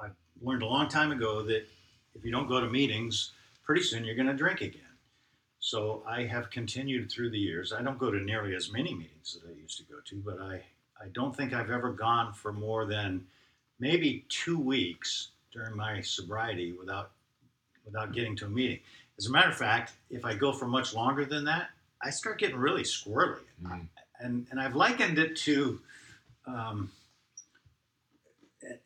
I 0.00 0.10
learned 0.40 0.62
a 0.62 0.66
long 0.66 0.86
time 0.86 1.10
ago 1.10 1.42
that 1.42 1.66
if 2.14 2.24
you 2.24 2.30
don't 2.30 2.46
go 2.46 2.60
to 2.60 2.68
meetings, 2.68 3.32
pretty 3.64 3.82
soon 3.82 4.04
you're 4.04 4.14
going 4.14 4.28
to 4.28 4.34
drink 4.34 4.60
again. 4.60 4.85
So 5.66 6.04
I 6.08 6.22
have 6.22 6.48
continued 6.50 7.10
through 7.10 7.30
the 7.30 7.40
years. 7.40 7.72
I 7.72 7.82
don't 7.82 7.98
go 7.98 8.12
to 8.12 8.20
nearly 8.20 8.54
as 8.54 8.70
many 8.70 8.94
meetings 8.94 9.36
that 9.36 9.50
I 9.50 9.60
used 9.60 9.76
to 9.78 9.82
go 9.82 9.96
to, 10.04 10.22
but 10.24 10.40
I, 10.40 10.62
I 11.02 11.08
don't 11.12 11.34
think 11.34 11.52
I've 11.52 11.72
ever 11.72 11.90
gone 11.90 12.32
for 12.34 12.52
more 12.52 12.86
than 12.86 13.26
maybe 13.80 14.24
two 14.28 14.60
weeks 14.60 15.30
during 15.52 15.76
my 15.76 16.02
sobriety 16.02 16.70
without 16.70 17.10
without 17.84 18.12
getting 18.12 18.36
to 18.36 18.46
a 18.46 18.48
meeting. 18.48 18.78
As 19.18 19.26
a 19.26 19.32
matter 19.32 19.48
of 19.48 19.56
fact, 19.56 19.94
if 20.08 20.24
I 20.24 20.34
go 20.34 20.52
for 20.52 20.68
much 20.68 20.94
longer 20.94 21.24
than 21.24 21.46
that, 21.46 21.70
I 22.00 22.10
start 22.10 22.38
getting 22.38 22.58
really 22.58 22.84
squirrely. 22.84 23.40
Mm. 23.60 23.88
And, 24.20 24.46
and 24.52 24.60
I've 24.60 24.76
likened 24.76 25.18
it 25.18 25.34
to 25.38 25.80
um, 26.46 26.92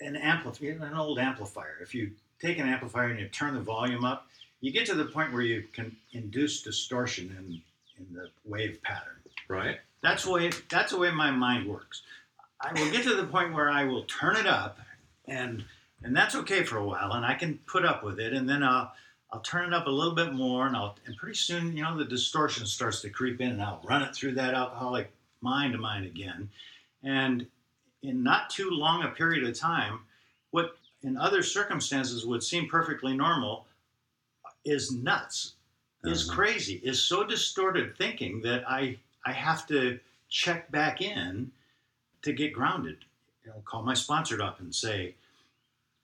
an 0.00 0.16
amplifier, 0.16 0.78
an 0.80 0.94
old 0.94 1.18
amplifier. 1.18 1.76
If 1.82 1.94
you 1.94 2.12
take 2.40 2.58
an 2.58 2.66
amplifier 2.66 3.08
and 3.08 3.20
you 3.20 3.28
turn 3.28 3.54
the 3.54 3.60
volume 3.60 4.06
up, 4.06 4.28
you 4.60 4.72
get 4.72 4.86
to 4.86 4.94
the 4.94 5.06
point 5.06 5.32
where 5.32 5.42
you 5.42 5.64
can 5.72 5.96
induce 6.12 6.62
distortion 6.62 7.34
in, 7.38 7.62
in 7.98 8.14
the 8.14 8.28
wave 8.44 8.82
pattern. 8.82 9.16
Right? 9.48 9.78
That's 10.02 10.24
the 10.24 10.32
way 10.32 10.50
that's 10.68 10.92
the 10.92 10.98
way 10.98 11.10
my 11.10 11.30
mind 11.30 11.68
works. 11.68 12.02
I 12.60 12.72
will 12.72 12.90
get 12.90 13.04
to 13.04 13.14
the 13.14 13.24
point 13.24 13.54
where 13.54 13.70
I 13.70 13.84
will 13.84 14.04
turn 14.04 14.36
it 14.36 14.46
up, 14.46 14.78
and 15.26 15.64
and 16.02 16.16
that's 16.16 16.34
okay 16.36 16.62
for 16.62 16.78
a 16.78 16.84
while, 16.84 17.12
and 17.12 17.24
I 17.24 17.34
can 17.34 17.58
put 17.66 17.84
up 17.84 18.02
with 18.02 18.20
it, 18.20 18.32
and 18.32 18.48
then 18.48 18.62
I'll 18.62 18.92
I'll 19.32 19.40
turn 19.40 19.66
it 19.66 19.74
up 19.74 19.86
a 19.86 19.90
little 19.90 20.14
bit 20.14 20.32
more, 20.32 20.66
and 20.66 20.76
I'll 20.76 20.96
and 21.06 21.16
pretty 21.16 21.36
soon 21.36 21.76
you 21.76 21.82
know 21.82 21.96
the 21.96 22.04
distortion 22.04 22.66
starts 22.66 23.00
to 23.02 23.10
creep 23.10 23.40
in, 23.40 23.50
and 23.50 23.62
I'll 23.62 23.80
run 23.84 24.02
it 24.02 24.14
through 24.14 24.34
that 24.34 24.54
alcoholic 24.54 25.10
mind 25.40 25.74
of 25.74 25.80
mine 25.80 26.04
again, 26.04 26.48
and 27.02 27.46
in 28.02 28.22
not 28.22 28.50
too 28.50 28.70
long 28.70 29.02
a 29.02 29.08
period 29.08 29.44
of 29.44 29.58
time, 29.58 30.00
what 30.50 30.76
in 31.02 31.16
other 31.16 31.42
circumstances 31.42 32.24
would 32.24 32.42
seem 32.42 32.68
perfectly 32.68 33.14
normal 33.14 33.66
is 34.64 34.92
nuts, 34.92 35.54
is 36.04 36.28
Uh-huh. 36.28 36.36
crazy, 36.36 36.74
is 36.82 37.02
so 37.02 37.24
distorted 37.24 37.96
thinking 37.96 38.40
that 38.42 38.64
I 38.68 38.98
I 39.26 39.32
have 39.32 39.66
to 39.66 40.00
check 40.28 40.70
back 40.70 41.02
in 41.02 41.52
to 42.22 42.32
get 42.32 42.52
grounded. 42.54 43.04
Know, 43.46 43.60
call 43.64 43.82
my 43.82 43.94
sponsor 43.94 44.40
up 44.42 44.60
and 44.60 44.74
say, 44.74 45.14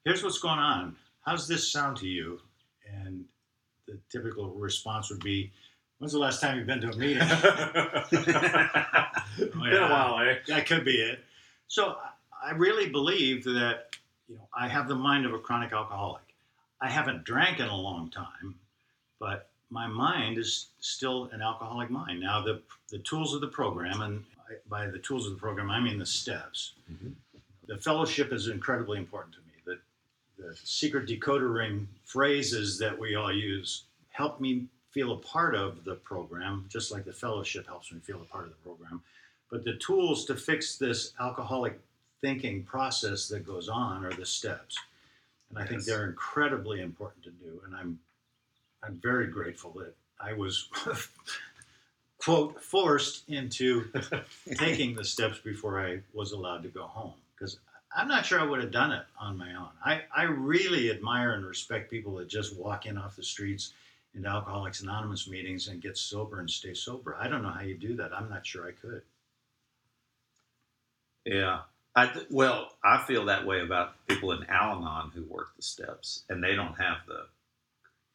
"Here's 0.05 0.23
what's 0.23 0.39
going 0.39 0.59
on. 0.59 0.97
How's 1.25 1.47
this 1.49 1.71
sound 1.71 1.97
to 1.99 2.07
you?" 2.09 2.41
And 2.87 3.25
the 3.87 3.99
typical 4.11 4.51
response 4.51 5.09
would 5.11 5.21
be, 5.23 5.53
"When's 5.99 6.13
the 6.13 6.19
last 6.19 6.41
time 6.41 6.59
you've 6.59 6.67
been 6.67 6.81
to 6.81 6.91
a 6.91 6.97
meeting?" 6.97 7.19
Been 9.39 9.75
a 9.83 9.89
while, 9.91 10.19
eh? 10.21 10.37
that 10.49 10.67
could 10.67 10.85
be 10.85 10.97
it. 10.97 11.25
So 11.69 11.91
I- 12.03 12.11
I 12.49 12.51
really 12.53 12.89
believe 12.91 13.45
that 13.45 13.97
you 14.29 14.37
know 14.37 14.47
I 14.55 14.69
have 14.69 14.89
the 14.89 14.95
mind 14.95 15.25
of 15.27 15.33
a 15.35 15.39
chronic 15.39 15.73
alcoholic. 15.73 16.23
I 16.81 16.89
haven't 16.91 17.25
drank 17.25 17.61
in 17.61 17.69
a 17.69 17.77
long 17.77 18.11
time, 18.11 18.55
but 19.19 19.49
my 19.71 19.87
mind 19.87 20.39
is 20.39 20.69
still 20.81 21.25
an 21.33 21.43
alcoholic 21.43 21.91
mind. 21.91 22.21
Now 22.21 22.41
the 22.43 22.63
the 22.91 22.99
tools 22.99 23.35
of 23.35 23.41
the 23.41 23.49
program, 23.49 24.03
and 24.03 24.25
I, 24.49 24.55
by 24.69 24.87
the 24.87 24.99
tools 24.99 25.27
of 25.27 25.33
the 25.33 25.39
program, 25.39 25.71
I 25.71 25.81
mean 25.81 25.99
the 25.99 26.07
steps. 26.07 26.75
Mhm. 26.91 27.15
The 27.67 27.79
fellowship 27.79 28.33
is 28.33 28.47
incredibly 28.49 28.99
important 28.99 29.35
to 29.35 29.41
me. 29.41 29.55
The 29.65 29.81
the 30.43 30.57
secret 30.57 31.09
decoder 31.09 31.53
ring 31.53 31.89
phrases 32.05 32.79
that 32.79 32.97
we 32.99 33.15
all 33.15 33.33
use 33.33 33.85
help 34.11 34.41
me 34.41 34.69
feel 34.91 35.13
a 35.13 35.19
part 35.19 35.55
of 35.55 35.85
the 35.85 35.95
program, 35.97 36.67
just 36.69 36.91
like 36.93 37.05
the 37.05 37.13
fellowship 37.13 37.67
helps 37.67 37.91
me 37.93 38.01
feel 38.01 38.21
a 38.21 38.25
part 38.25 38.45
of 38.45 38.51
the 38.51 38.57
program. 38.57 39.03
But 39.51 39.65
the 39.65 39.77
tools 39.77 40.25
to 40.27 40.35
fix 40.37 40.77
this 40.77 41.13
alcoholic 41.21 41.81
thinking 42.21 42.65
process 42.65 43.29
that 43.29 43.45
goes 43.45 43.69
on 43.69 44.05
are 44.05 44.13
the 44.13 44.25
steps. 44.27 44.77
And 45.51 45.59
I 45.59 45.67
think 45.67 45.85
they're 45.85 46.07
incredibly 46.07 46.81
important 46.81 47.25
to 47.25 47.31
do. 47.31 47.61
And 47.65 47.75
I'm 47.75 47.99
I'm 48.83 49.01
very 49.03 49.27
grateful 49.27 49.73
that 49.79 49.95
I 50.21 50.33
was 50.33 50.69
quote 52.19 52.63
forced 52.63 53.29
into 53.29 53.91
taking 54.57 54.95
the 54.95 55.05
steps 55.05 55.39
before 55.39 55.81
I 55.81 56.01
was 56.13 56.33
allowed 56.33 56.63
to 56.65 56.69
go 56.69 56.85
home. 56.85 57.15
Because 57.35 57.59
I'm 57.97 58.09
not 58.09 58.27
sure 58.27 58.41
I 58.41 58.45
would 58.45 58.61
have 58.61 58.73
done 58.73 58.93
it 58.93 59.05
on 59.19 59.39
my 59.39 59.55
own. 59.55 59.69
I, 59.85 60.03
I 60.15 60.25
really 60.25 60.91
admire 60.91 61.33
and 61.33 61.47
respect 61.47 61.91
people 61.91 62.15
that 62.17 62.29
just 62.29 62.57
walk 62.57 62.87
in 62.87 62.99
off 62.99 63.17
the 63.17 63.23
streets 63.23 63.73
into 64.15 64.29
Alcoholics 64.29 64.83
Anonymous 64.83 65.29
meetings 65.29 65.69
and 65.69 65.81
get 65.81 65.97
sober 65.97 66.41
and 66.41 66.51
stay 66.51 66.75
sober. 66.75 67.17
I 67.19 67.29
don't 67.29 67.43
know 67.43 67.51
how 67.51 67.63
you 67.63 67.77
do 67.77 67.95
that. 67.97 68.13
I'm 68.13 68.29
not 68.29 68.47
sure 68.47 68.67
I 68.67 68.73
could. 68.73 69.03
Yeah. 71.25 71.61
I 71.97 72.11
well, 72.31 72.69
I 72.85 73.03
feel 73.03 73.25
that 73.25 73.47
way 73.47 73.63
about 73.63 74.07
people 74.07 74.33
in 74.33 74.45
Al-Anon 74.45 75.13
who 75.15 75.25
work 75.25 75.57
the 75.57 75.63
steps, 75.63 76.25
and 76.29 76.45
they 76.45 76.55
don't 76.55 76.79
have 76.79 76.99
the 77.09 77.27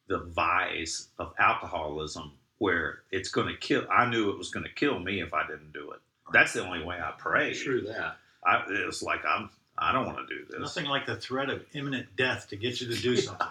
the 0.06 0.18
vice 0.24 1.08
of 1.18 1.34
alcoholism 1.38 2.32
where 2.58 3.00
it's 3.10 3.28
going 3.28 3.48
to 3.48 3.56
kill. 3.56 3.84
I 3.90 4.08
knew 4.08 4.30
it 4.30 4.38
was 4.38 4.50
going 4.50 4.64
to 4.64 4.72
kill 4.72 5.00
me 5.00 5.20
if 5.20 5.34
I 5.34 5.46
didn't 5.46 5.72
do 5.72 5.90
it. 5.90 6.00
That's 6.32 6.52
the 6.52 6.64
only 6.64 6.84
way 6.84 6.96
I 7.00 7.10
prayed. 7.18 7.56
True 7.56 7.80
that. 7.82 8.18
I, 8.44 8.62
it 8.68 8.86
was 8.86 9.02
like 9.02 9.24
I'm. 9.26 9.50
I 9.76 9.92
don't 9.92 10.06
want 10.06 10.18
to 10.18 10.26
do 10.26 10.44
this. 10.48 10.60
Nothing 10.60 10.84
like 10.84 11.06
the 11.06 11.16
threat 11.16 11.50
of 11.50 11.64
imminent 11.72 12.14
death 12.16 12.48
to 12.50 12.56
get 12.56 12.80
you 12.80 12.88
to 12.88 13.02
do 13.02 13.16
something. 13.16 13.48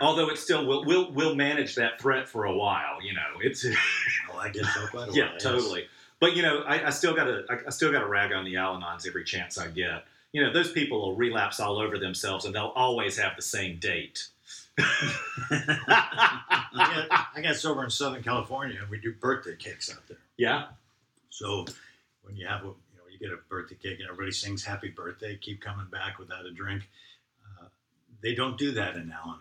Although 0.00 0.30
it 0.30 0.38
still 0.38 0.64
will, 0.64 0.84
we'll 0.84 1.10
we'll 1.10 1.34
manage 1.34 1.74
that 1.74 2.00
threat 2.00 2.28
for 2.28 2.44
a 2.44 2.54
while. 2.54 3.02
You 3.02 3.14
know, 3.14 3.40
it's 3.40 3.64
well, 3.64 4.38
I 4.38 4.48
guess 4.50 4.72
so 4.72 4.86
quite 4.86 5.08
a 5.10 5.12
yeah, 5.12 5.24
while, 5.24 5.32
yes. 5.34 5.42
But 6.22 6.36
you 6.36 6.42
know, 6.42 6.60
I, 6.60 6.86
I 6.86 6.90
still 6.90 7.16
got 7.16 7.24
to 7.24 7.42
I, 7.50 7.56
I 7.66 7.70
still 7.70 7.90
got 7.90 7.98
to 7.98 8.06
rag 8.06 8.32
on 8.32 8.44
the 8.44 8.56
Al-Anons 8.56 9.08
every 9.08 9.24
chance 9.24 9.58
I 9.58 9.66
get. 9.66 10.04
You 10.32 10.44
know, 10.44 10.52
those 10.52 10.70
people 10.70 11.00
will 11.02 11.16
relapse 11.16 11.58
all 11.58 11.78
over 11.78 11.98
themselves, 11.98 12.44
and 12.44 12.54
they'll 12.54 12.72
always 12.76 13.18
have 13.18 13.34
the 13.34 13.42
same 13.42 13.78
date. 13.80 14.28
I 14.78 17.04
got, 17.10 17.26
I 17.36 17.40
got 17.42 17.56
sober 17.56 17.84
in 17.84 17.90
Southern 17.90 18.22
California, 18.22 18.78
and 18.80 18.88
we 18.88 18.98
do 19.00 19.12
birthday 19.12 19.56
cakes 19.56 19.90
out 19.92 20.06
there. 20.08 20.18
yeah, 20.36 20.66
So 21.30 21.66
when 22.22 22.36
you 22.36 22.46
have 22.46 22.62
a, 22.62 22.66
you 22.68 22.96
know, 22.96 23.02
you 23.10 23.18
get 23.18 23.32
a 23.32 23.38
birthday 23.48 23.76
cake 23.82 23.98
and 23.98 24.08
everybody 24.08 24.32
sings 24.32 24.64
happy 24.64 24.88
birthday, 24.90 25.36
keep 25.36 25.60
coming 25.60 25.86
back 25.90 26.18
without 26.18 26.46
a 26.46 26.52
drink. 26.52 26.88
Uh, 27.60 27.66
they 28.22 28.34
don't 28.34 28.56
do 28.56 28.70
that 28.72 28.94
in 28.94 29.10
Al-Anon. 29.10 29.38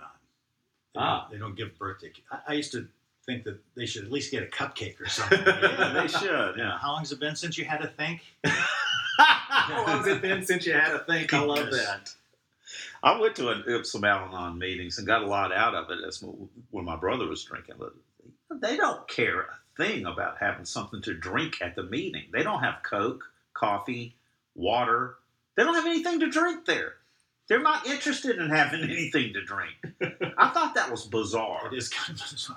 They, 0.94 1.00
Ah. 1.00 1.22
don't, 1.22 1.32
they 1.32 1.38
don't 1.38 1.56
give 1.56 1.78
birthday. 1.78 2.12
I, 2.32 2.39
I 2.50 2.54
used 2.54 2.72
to 2.74 2.88
think 3.26 3.44
that 3.44 3.60
they 3.76 3.86
should 3.86 4.06
at 4.06 4.12
least 4.12 4.32
get 4.32 4.44
a 4.44 4.48
cupcake 4.48 5.00
or 5.00 5.08
something. 5.08 5.40
yeah, 5.46 5.94
they 5.94 6.08
should. 6.08 6.56
Yeah. 6.58 6.78
How 6.78 6.94
long's 6.94 7.12
it 7.12 7.20
been 7.20 7.36
since 7.36 7.58
you 7.58 7.66
had 7.66 7.82
a 7.82 7.88
think? 7.88 8.22
How 9.18 9.86
long's 9.86 10.08
it 10.08 10.22
been 10.22 10.46
since 10.46 10.66
you 10.66 10.74
had 10.74 10.94
a 10.94 11.00
think? 11.00 11.34
I 11.34 11.40
love 11.40 11.72
that. 11.72 12.14
I 13.04 13.20
went 13.20 13.36
to 13.38 13.50
a, 13.50 13.86
some 13.86 14.04
Al-Anon 14.04 14.58
meetings 14.58 14.98
and 14.98 15.08
got 15.08 15.24
a 15.24 15.28
lot 15.28 15.52
out 15.52 15.76
of 15.76 15.90
it. 15.90 16.00
That's 16.04 16.24
when 16.72 16.86
my 16.86 16.96
brother 16.96 17.28
was 17.28 17.44
drinking. 17.44 17.76
But 17.78 17.94
they 18.62 18.78
don't 18.78 19.08
care 19.08 19.42
a 19.42 19.60
thing 19.78 20.06
about 20.06 20.38
having 20.40 20.66
something 20.66 21.02
to 21.04 21.14
drink 21.14 21.62
at 21.62 21.76
the 21.76 21.84
meeting. 21.84 22.26
They 22.32 22.44
don't 22.44 22.62
have 22.62 22.84
Coke, 22.84 23.24
coffee, 23.54 24.16
water. 24.56 25.16
They 25.56 25.64
don't 25.64 25.76
have 25.76 25.86
anything 25.86 26.20
to 26.22 26.30
drink 26.30 26.66
there. 26.66 26.96
They're 27.48 27.62
not 27.62 27.86
interested 27.86 28.38
in 28.38 28.50
having 28.50 28.84
anything 28.84 29.34
to 29.34 29.44
drink. 29.44 29.74
I 30.38 30.50
thought 30.50 30.76
that 30.76 30.90
was 30.90 31.06
bizarre. 31.06 31.68
It 31.74 31.78
is 31.78 31.90
kind 31.90 32.18
of 32.18 32.32
bizarre. 32.32 32.56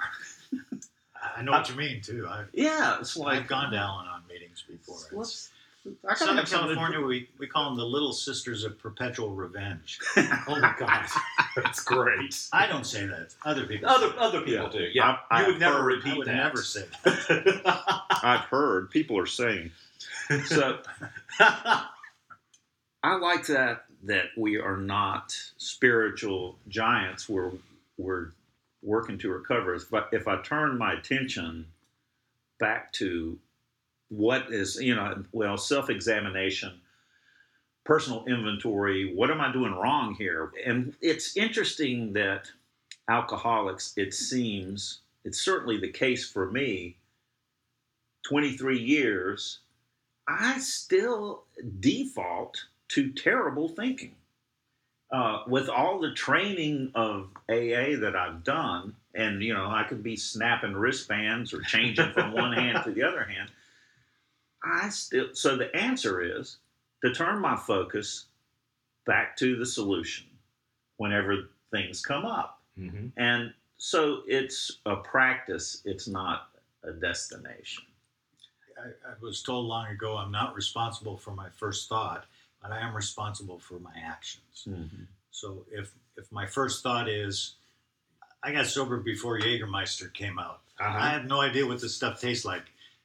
I 1.36 1.42
know 1.42 1.52
uh, 1.52 1.58
what 1.58 1.68
you 1.70 1.76
mean 1.76 2.00
too. 2.02 2.26
I've, 2.30 2.48
Yeah, 2.52 2.98
it's 3.00 3.16
like 3.16 3.42
I've 3.42 3.46
gone 3.48 3.70
to 3.72 3.76
Al-Anon 3.78 4.22
meetings 4.28 4.62
before. 4.68 4.96
It's- 4.96 5.12
What's, 5.12 5.50
I 5.86 5.90
gotta 6.08 6.16
Southern 6.16 6.36
have 6.38 6.48
to 6.48 6.54
California, 6.56 7.00
we, 7.00 7.28
we 7.38 7.46
call 7.46 7.66
them 7.68 7.76
the 7.76 7.84
Little 7.84 8.14
Sisters 8.14 8.64
of 8.64 8.78
Perpetual 8.78 9.30
Revenge. 9.34 9.98
Oh 10.16 10.58
my 10.60 10.74
god, 10.78 11.04
that's 11.56 11.82
great. 11.84 12.34
I 12.54 12.66
don't 12.66 12.86
say 12.86 13.04
that. 13.06 13.34
Other 13.44 13.66
people. 13.66 13.88
Other 13.90 14.08
say 14.08 14.14
other 14.18 14.40
people 14.40 14.68
do. 14.70 14.88
Yeah, 14.94 15.18
I- 15.30 15.40
you 15.40 15.46
I've 15.46 15.46
would 15.48 15.60
never 15.60 15.82
heard- 15.82 16.02
that. 16.02 16.06
I 16.06 16.10
repeat 16.10 16.18
would 16.18 16.26
that. 16.26 16.34
never 16.36 16.62
say 16.62 16.84
that. 17.04 18.02
I've 18.22 18.40
heard 18.46 18.90
people 18.90 19.18
are 19.18 19.26
saying. 19.26 19.70
So 20.46 20.78
I 23.02 23.16
like 23.16 23.46
that 23.48 23.84
that 24.04 24.26
we 24.36 24.58
are 24.58 24.76
not 24.76 25.34
spiritual 25.58 26.56
giants. 26.68 27.28
We're 27.28 27.52
we're 27.98 28.28
working 28.84 29.18
to 29.18 29.30
recover. 29.30 29.74
is 29.74 29.84
But 29.84 30.08
if 30.12 30.28
I 30.28 30.40
turn 30.42 30.78
my 30.78 30.92
attention 30.92 31.66
back 32.58 32.92
to 32.94 33.38
what 34.08 34.52
is 34.52 34.76
you 34.80 34.94
know 34.94 35.24
well 35.32 35.56
self 35.56 35.90
examination, 35.90 36.80
personal 37.84 38.24
inventory. 38.26 39.14
What 39.14 39.30
am 39.30 39.40
I 39.40 39.52
doing 39.52 39.74
wrong 39.74 40.14
here? 40.14 40.52
And 40.64 40.94
it's 41.00 41.36
interesting 41.36 42.12
that 42.14 42.50
alcoholics. 43.08 43.94
It 43.96 44.14
seems 44.14 45.00
it's 45.24 45.40
certainly 45.40 45.78
the 45.78 45.90
case 45.90 46.28
for 46.28 46.50
me. 46.50 46.96
Twenty 48.22 48.56
three 48.56 48.80
years. 48.80 49.60
I 50.26 50.58
still 50.58 51.44
default 51.80 52.64
to 52.88 53.12
terrible 53.12 53.68
thinking. 53.68 54.14
Uh, 55.14 55.44
with 55.46 55.68
all 55.68 56.00
the 56.00 56.10
training 56.12 56.90
of 56.96 57.28
AA 57.48 57.94
that 58.00 58.16
I've 58.16 58.42
done, 58.42 58.96
and 59.14 59.40
you 59.40 59.54
know, 59.54 59.70
I 59.70 59.84
could 59.84 60.02
be 60.02 60.16
snapping 60.16 60.72
wristbands 60.74 61.54
or 61.54 61.60
changing 61.60 62.10
from 62.10 62.32
one 62.32 62.52
hand 62.60 62.82
to 62.82 62.90
the 62.90 63.04
other 63.04 63.22
hand. 63.22 63.48
I 64.64 64.88
still, 64.88 65.28
so 65.32 65.56
the 65.56 65.72
answer 65.76 66.20
is 66.20 66.56
to 67.04 67.14
turn 67.14 67.38
my 67.38 67.54
focus 67.54 68.24
back 69.06 69.36
to 69.36 69.54
the 69.54 69.64
solution 69.64 70.26
whenever 70.96 71.48
things 71.70 72.04
come 72.04 72.24
up. 72.24 72.60
Mhm. 72.76 73.12
And 73.16 73.54
so 73.76 74.22
it's 74.26 74.78
a 74.84 74.96
practice, 74.96 75.80
it's 75.84 76.08
not 76.08 76.48
a 76.82 76.90
destination. 76.90 77.84
I, 78.76 78.88
I 79.10 79.14
was 79.20 79.44
told 79.44 79.66
long 79.66 79.86
ago 79.86 80.16
I'm 80.16 80.32
not 80.32 80.56
responsible 80.56 81.16
for 81.16 81.30
my 81.30 81.50
first 81.50 81.88
thought, 81.88 82.24
but 82.64 82.72
I 82.72 82.80
am 82.80 82.96
responsible 82.96 83.58
for 83.58 83.78
my 83.78 83.92
actions. 84.02 84.66
So 85.30 85.66
if 85.70 85.92
if 86.16 86.32
my 86.32 86.46
first 86.46 86.82
thought 86.82 87.08
is, 87.08 87.56
I 88.42 88.52
got 88.52 88.66
sober 88.66 88.96
before 88.96 89.38
Jägermeister 89.38 90.12
came 90.12 90.38
out. 90.38 90.60
I 90.80 90.84
Uh-huh. 90.86 90.98
have 91.10 91.24
no 91.26 91.40
idea 91.40 91.66
what 91.66 91.80
this 91.80 91.94
stuff 91.94 92.20
tastes 92.20 92.44
like, 92.44 92.62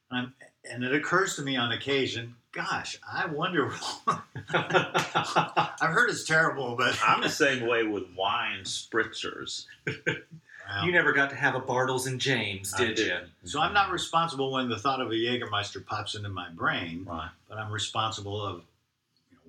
and, 0.09 0.19
I'm, 0.19 0.33
and 0.71 0.83
it 0.83 0.93
occurs 0.95 1.35
to 1.35 1.41
me 1.41 1.57
on 1.57 1.71
occasion. 1.73 2.35
Gosh, 2.51 2.97
I 3.11 3.25
wonder. 3.27 3.71
I've 4.53 5.91
heard 5.91 6.09
it's 6.09 6.23
terrible, 6.23 6.75
but 6.75 6.97
I'm 7.07 7.21
the 7.21 7.29
same 7.29 7.67
way 7.67 7.83
with 7.83 8.03
wine 8.15 8.61
spritzers. 8.63 9.65
Well, 9.85 10.85
you 10.85 10.91
never 10.91 11.13
got 11.13 11.29
to 11.31 11.35
have 11.35 11.55
a 11.55 11.61
Bartles 11.61 12.05
and 12.07 12.19
James, 12.21 12.73
I 12.75 12.85
did 12.85 12.99
you? 12.99 13.17
So 13.43 13.59
I'm 13.59 13.73
not 13.73 13.91
responsible 13.91 14.51
when 14.51 14.69
the 14.69 14.77
thought 14.77 15.01
of 15.01 15.09
a 15.09 15.15
Jägermeister 15.15 15.83
pops 15.85 16.15
into 16.15 16.29
my 16.29 16.49
brain, 16.49 17.05
Right. 17.05 17.29
but 17.47 17.57
I'm 17.57 17.71
responsible 17.71 18.39
of 18.45 18.55
you 18.55 18.59
know, 18.59 18.63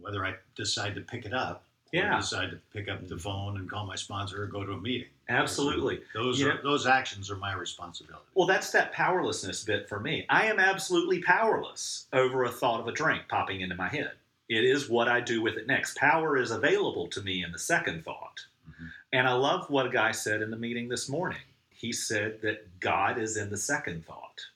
whether 0.00 0.24
I 0.24 0.34
decide 0.54 0.94
to 0.96 1.00
pick 1.00 1.24
it 1.26 1.32
up 1.32 1.64
Yeah. 1.92 2.16
decide 2.16 2.50
to 2.52 2.56
pick 2.72 2.88
up 2.88 3.06
the 3.08 3.18
phone 3.18 3.56
and 3.56 3.68
call 3.68 3.84
my 3.86 3.96
sponsor 3.96 4.42
or 4.42 4.46
go 4.46 4.64
to 4.64 4.72
a 4.72 4.80
meeting. 4.80 5.08
Absolutely. 5.28 6.02
Those 6.14 6.38
You 6.40 6.50
are 6.50 6.54
know- 6.54 6.62
those 6.62 6.86
actions 6.86 7.30
are 7.30 7.36
my 7.36 7.52
responsibility. 7.54 8.24
Well, 8.34 8.46
that's 8.46 8.70
that 8.72 8.92
powerlessness 8.92 9.64
bit 9.64 9.88
for 9.88 9.98
me. 10.00 10.24
I 10.28 10.46
am 10.46 10.58
absolutely 10.60 11.20
powerless 11.22 12.06
over 12.12 12.44
a 12.44 12.50
thought 12.50 12.80
of 12.80 12.86
a 12.88 12.92
drink 12.92 13.24
popping 13.28 13.60
into 13.60 13.74
my 13.74 13.88
head. 13.88 14.12
It 14.48 14.64
is 14.64 14.88
what 14.88 15.08
I 15.08 15.20
do 15.20 15.42
with 15.42 15.56
it 15.56 15.66
next. 15.66 15.96
Power 15.96 16.36
is 16.36 16.50
available 16.50 17.08
to 17.08 17.22
me 17.22 17.42
in 17.44 17.52
the 17.52 17.58
second 17.58 18.04
thought. 18.04 18.46
Mhm. 18.68 18.90
And 19.12 19.28
I 19.28 19.32
love 19.32 19.68
what 19.70 19.86
a 19.86 19.90
guy 19.90 20.12
said 20.12 20.42
in 20.42 20.50
the 20.50 20.56
meeting 20.56 20.88
this 20.88 21.08
morning. 21.08 21.42
He 21.70 21.92
said 21.92 22.40
that 22.42 22.78
God 22.80 23.18
is 23.18 23.36
in 23.36 23.50
the 23.50 23.56
second 23.56 24.04
thought. 24.06 24.46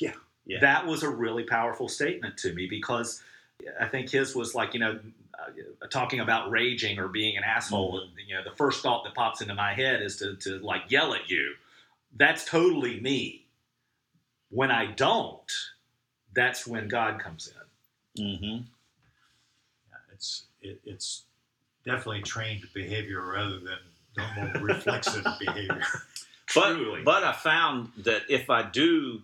Yeah. 0.00 0.14
Yeah. 0.46 0.60
That 0.60 0.86
was 0.86 1.02
a 1.04 1.10
really 1.10 1.44
powerful 1.44 1.88
statement 1.88 2.36
to 2.38 2.52
me 2.52 2.66
because 2.66 3.22
I 3.80 3.86
think 3.86 4.10
his 4.10 4.34
was 4.34 4.54
like, 4.54 4.74
you 4.74 4.80
know, 4.80 5.00
uh, 5.34 5.86
talking 5.88 6.20
about 6.20 6.50
raging 6.50 6.98
or 6.98 7.08
being 7.08 7.36
an 7.36 7.44
asshole. 7.44 8.00
Mm-hmm. 8.00 8.18
And, 8.18 8.28
you 8.28 8.34
know, 8.34 8.44
the 8.44 8.56
first 8.56 8.82
thought 8.82 9.04
that 9.04 9.14
pops 9.14 9.40
into 9.40 9.54
my 9.54 9.74
head 9.74 10.02
is 10.02 10.16
to, 10.16 10.36
to 10.36 10.58
like 10.58 10.82
yell 10.88 11.14
at 11.14 11.30
you. 11.30 11.54
That's 12.16 12.44
totally 12.44 13.00
me. 13.00 13.46
When 14.50 14.70
I 14.70 14.86
don't, 14.86 15.50
that's 16.34 16.66
when 16.66 16.88
God 16.88 17.20
comes 17.20 17.52
in. 18.16 18.24
Mm-hmm. 18.24 18.44
Yeah, 18.44 20.12
it's 20.12 20.44
it, 20.60 20.80
it's 20.84 21.22
definitely 21.84 22.22
trained 22.22 22.66
behavior 22.74 23.22
rather 23.22 23.58
than 23.60 23.78
normal 24.16 24.60
reflexive 24.60 25.24
behavior. 25.40 25.82
But 26.54 26.74
Truly. 26.74 27.02
but 27.02 27.22
I 27.22 27.32
found 27.32 27.92
that 27.98 28.22
if 28.28 28.50
I 28.50 28.68
do, 28.68 29.22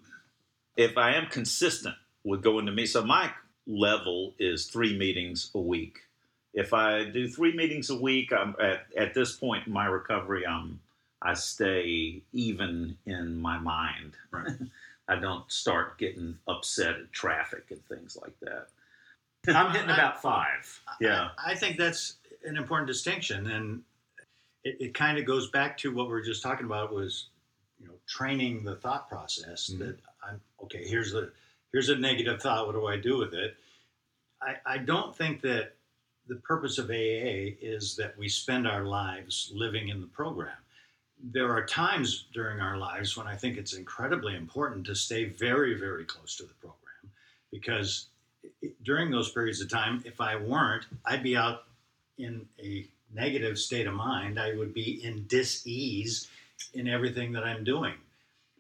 if 0.77 0.97
I 0.97 1.15
am 1.15 1.27
consistent 1.27 1.97
with 2.25 2.43
going 2.43 2.67
to 2.67 2.73
me, 2.73 2.87
so 2.87 3.05
my 3.05 3.33
level 3.67 4.35
is 4.39 4.67
three 4.67 4.97
meetings 4.97 5.51
a 5.55 5.61
week. 5.61 5.99
If 6.55 6.73
I 6.73 7.05
do 7.05 7.29
three 7.29 7.55
meetings 7.55 7.91
a 7.91 7.97
week, 7.97 8.33
I'm 8.33 8.55
at, 8.61 8.87
at 8.97 9.15
this 9.15 9.33
point 9.33 9.67
in 9.67 9.73
my 9.73 9.87
recovery, 9.87 10.47
I'm 10.47 10.81
I 11.23 11.35
stay 11.35 12.23
even 12.33 12.97
in 13.07 13.41
my 13.41 13.59
mind. 13.59 14.15
Right. 14.31 14.49
I 15.09 15.17
don't 15.17 15.51
start 15.51 15.99
getting 15.99 16.37
upset 16.49 16.97
at 16.97 17.13
traffic 17.13 17.67
and 17.71 17.85
things 17.87 18.17
like 18.21 18.35
that. 18.41 18.69
I'm 19.55 19.71
hitting 19.73 19.91
about 19.91 20.21
five. 20.21 20.81
Yeah. 21.01 21.29
I, 21.39 21.53
I 21.53 21.55
think 21.55 21.77
that's 21.77 22.15
an 22.45 22.57
important 22.57 22.87
distinction, 22.89 23.51
and 23.51 23.83
it, 24.65 24.77
it 24.81 24.95
kind 24.95 25.19
of 25.19 25.25
goes 25.27 25.51
back 25.51 25.77
to 25.79 25.93
what 25.95 26.07
we 26.07 26.13
were 26.13 26.23
just 26.23 26.43
talking 26.43 26.65
about 26.67 26.93
was, 26.93 27.27
you 27.79 27.87
know, 27.87 27.95
training 28.09 28.65
the 28.65 28.77
thought 28.77 29.09
process. 29.09 29.71
Mhm. 29.73 29.79
That 29.79 29.99
I'm 30.27 30.41
okay. 30.65 30.85
Here's 30.87 31.13
the 31.13 31.31
here's 31.73 31.89
a 31.89 31.97
negative 31.97 32.41
thought. 32.43 32.67
What 32.67 32.75
do 32.75 32.87
I 32.87 32.97
do 32.97 33.19
with 33.19 33.35
it? 33.35 33.57
I, 34.43 34.57
I 34.75 34.79
don't 34.79 35.17
think 35.17 35.41
that 35.43 35.75
the 36.29 36.37
purpose 36.37 36.79
of 36.79 36.91
AA 36.91 37.55
is 37.61 37.97
that 37.97 38.17
we 38.19 38.29
spend 38.29 38.67
our 38.67 38.85
lives 38.85 39.51
living 39.55 39.89
in 39.89 40.01
the 40.01 40.07
program. 40.09 40.57
There 41.23 41.51
are 41.53 41.65
times 41.65 42.27
during 42.35 42.61
our 42.61 42.77
lives 42.77 43.17
when 43.17 43.27
I 43.27 43.37
think 43.37 43.57
it's 43.57 43.73
incredibly 43.75 44.37
important 44.37 44.87
to 44.87 44.95
stay 44.95 45.25
very, 45.25 45.75
very 45.79 46.05
close 46.05 46.37
to 46.37 46.43
the 46.45 46.55
program 46.55 47.13
because 47.51 48.07
during 48.83 49.11
those 49.11 49.31
periods 49.31 49.61
of 49.61 49.71
time, 49.71 50.03
if 50.05 50.21
I 50.21 50.37
weren't, 50.37 50.85
I'd 51.05 51.23
be 51.23 51.37
out 51.37 51.65
in 52.19 52.47
a 52.63 52.87
negative 53.15 53.59
state 53.59 53.87
of 53.87 53.95
mind. 53.95 54.39
I 54.39 54.55
would 54.55 54.75
be 54.75 55.03
in 55.05 55.25
dis 55.29 55.67
ease 55.67 56.29
in 56.75 56.89
everything 56.89 57.33
that 57.33 57.45
I'm 57.45 57.65
doing. 57.65 57.95